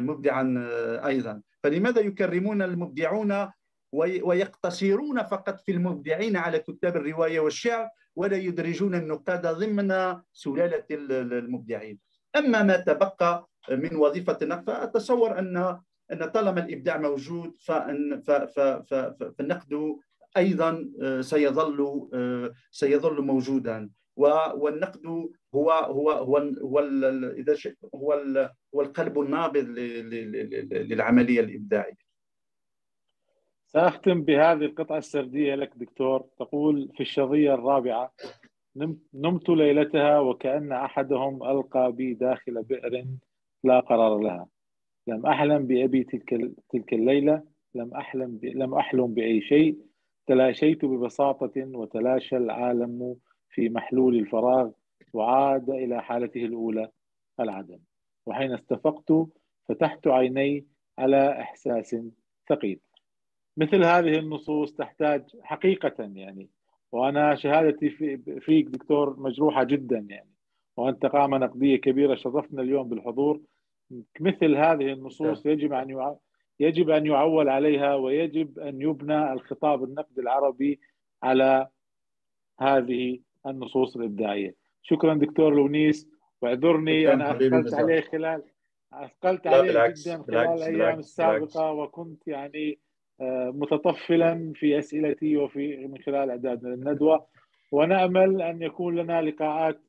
مبدعا 0.00 0.54
آه، 0.58 1.06
أيضا. 1.06 1.42
فلماذا 1.62 2.00
يكرمون 2.00 2.62
المبدعون 2.62 3.48
ويقتصرون 3.92 5.22
فقط 5.22 5.60
في 5.60 5.72
المبدعين 5.72 6.36
على 6.36 6.58
كتاب 6.58 6.96
الرواية 6.96 7.40
والشعر 7.40 7.88
ولا 8.16 8.36
يدرجون 8.36 8.94
النقاد 8.94 9.46
ضمن 9.46 10.16
سلالة 10.32 10.84
المبدعين؟ 10.90 11.98
أما 12.36 12.62
ما 12.62 12.76
تبقى 12.76 13.48
من 13.70 13.96
وظيفة 13.96 14.38
النقد 14.42 14.66
فأتصور 14.66 15.38
أن 15.38 15.80
أن 16.12 16.24
طالما 16.24 16.60
الإبداع 16.64 16.96
موجود 16.98 17.56
فأن 17.60 18.22
فالنقد 19.20 19.96
أيضا 20.36 20.90
سيظل 21.20 22.08
سيظل 22.70 23.22
موجودا. 23.22 23.90
والنقد 24.16 25.06
هو 25.54 25.70
هو 25.70 26.10
هو 26.10 26.36
هو 26.62 26.78
إذا 27.38 27.56
هو 27.94 28.12
هو 28.74 28.80
القلب 28.80 29.20
النابض 29.20 29.66
للعملية 30.72 31.40
الإبداعية. 31.40 32.06
سأختم 33.66 34.22
بهذه 34.22 34.64
القطعة 34.64 34.98
السردية 34.98 35.54
لك 35.54 35.72
دكتور. 35.76 36.20
تقول 36.38 36.90
في 36.94 37.00
الشظية 37.00 37.54
الرابعة 37.54 38.12
نمت 39.14 39.48
ليلتها 39.48 40.20
وكأن 40.20 40.72
أحدهم 40.72 41.42
ألقى 41.42 41.92
بي 41.92 42.14
داخل 42.14 42.62
بئر 42.62 43.04
لا 43.64 43.80
قرار 43.80 44.18
لها. 44.18 44.46
لم 45.06 45.26
أحلم 45.26 45.66
بأبي 45.66 46.04
تلك 46.04 46.50
تلك 46.68 46.92
الليلة. 46.92 47.42
لم 47.74 47.94
أحلم. 47.94 48.40
لم 48.42 48.74
أحلم 48.74 49.06
بأي 49.06 49.40
شيء. 49.40 49.78
تلاشيت 50.26 50.84
ببساطة 50.84 51.52
وتلاشى 51.56 52.36
العالم 52.36 53.16
في 53.50 53.68
محلول 53.68 54.16
الفراغ 54.16 54.70
وعاد 55.12 55.70
إلى 55.70 56.02
حالته 56.02 56.44
الأولى 56.44 56.90
العدم. 57.40 57.78
وحين 58.26 58.52
استفقت 58.52 59.12
فتحت 59.68 60.06
عيني 60.06 60.66
على 60.98 61.40
إحساس 61.40 61.96
ثقيل. 62.48 62.80
مثل 63.56 63.84
هذه 63.84 64.18
النصوص 64.18 64.74
تحتاج 64.74 65.22
حقيقة 65.42 65.94
يعني. 65.98 66.48
وأنا 66.92 67.34
شهادتي 67.34 67.90
في 67.90 68.16
فيك 68.40 68.66
دكتور 68.66 69.20
مجروحة 69.20 69.64
جدا 69.64 70.06
يعني. 70.10 70.30
وأنت 70.76 71.06
قامة 71.06 71.38
نقدية 71.38 71.76
كبيرة 71.76 72.14
شرفتنا 72.14 72.62
اليوم 72.62 72.88
بالحضور. 72.88 73.40
مثل 74.20 74.56
هذه 74.56 74.92
النصوص 74.92 75.46
يجب 75.46 75.72
أن 75.72 76.16
يجب 76.60 76.90
أن 76.90 77.06
يعول 77.06 77.48
عليها 77.48 77.94
ويجب 77.94 78.58
أن 78.58 78.82
يبنى 78.82 79.32
الخطاب 79.32 79.84
النقدي 79.84 80.20
العربي 80.20 80.80
على 81.22 81.68
هذه 82.60 83.18
النصوص 83.46 83.96
الإبداعية. 83.96 84.54
شكرا 84.82 85.14
دكتور 85.14 85.54
لونيس 85.54 86.08
واعذرني 86.42 87.12
أنا 87.12 87.30
أثقلت 87.30 87.74
عليه 87.74 88.00
خلال 88.00 88.42
أثقلت 88.92 89.46
عليه 89.46 89.68
بالعكس 89.68 90.08
جدا 90.08 90.22
خلال 90.22 90.62
الأيام 90.62 90.98
السابقة 90.98 91.72
وكنت 91.72 92.28
يعني 92.28 92.78
آه، 93.20 93.50
متطفلا 93.54 94.52
في 94.54 94.78
أسئلتي 94.78 95.36
وفي 95.36 95.86
من 95.86 95.98
خلال 95.98 96.30
أعداد 96.30 96.64
الندوة. 96.64 97.26
ونأمل 97.72 98.42
أن 98.42 98.62
يكون 98.62 98.96
لنا 98.98 99.22
لقاءات 99.22 99.80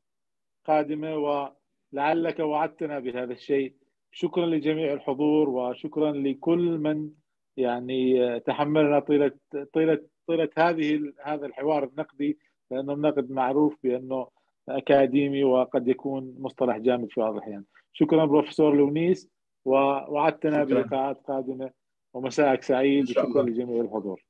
قادمة 0.65 1.15
ولعلك 1.15 2.39
وعدتنا 2.39 2.99
بهذا 2.99 3.34
الشيء. 3.34 3.73
شكرا 4.11 4.45
لجميع 4.45 4.93
الحضور 4.93 5.49
وشكرا 5.49 6.11
لكل 6.11 6.77
من 6.77 7.09
يعني 7.57 8.39
تحملنا 8.39 8.99
طيلة 8.99 9.31
طيلة 9.73 9.99
طيلة 10.27 10.49
هذه 10.57 11.13
هذا 11.23 11.45
الحوار 11.45 11.84
النقدي. 11.84 12.38
لأنه 12.72 12.94
النقد 12.94 13.31
معروف 13.31 13.77
بأنه 13.84 14.27
أكاديمي 14.69 15.44
وقد 15.44 15.88
يكون 15.88 16.35
مصطلح 16.39 16.77
جامد 16.77 17.11
في 17.11 17.22
بعض 17.22 17.34
الأحيان. 17.34 17.64
شكرا 17.94 18.26
بروفيسور 18.26 18.76
لونيس 18.76 19.30
ووعدتنا 19.65 20.64
بلقاءات 20.64 21.18
قادمة 21.18 21.72
ومساءك 22.14 22.64
سعيد 22.64 23.10
وشكرا 23.10 23.44
لجميع 23.44 23.81
الحضور. 23.81 24.23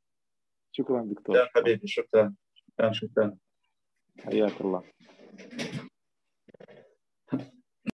شكرا 0.72 1.02
دكتور. 1.02 1.36
يا 1.36 1.48
حبيبي 1.56 1.88
شكرا. 1.88 2.34
شكرا. 2.92 3.38
حياك 4.20 4.62
الله. 4.62 4.84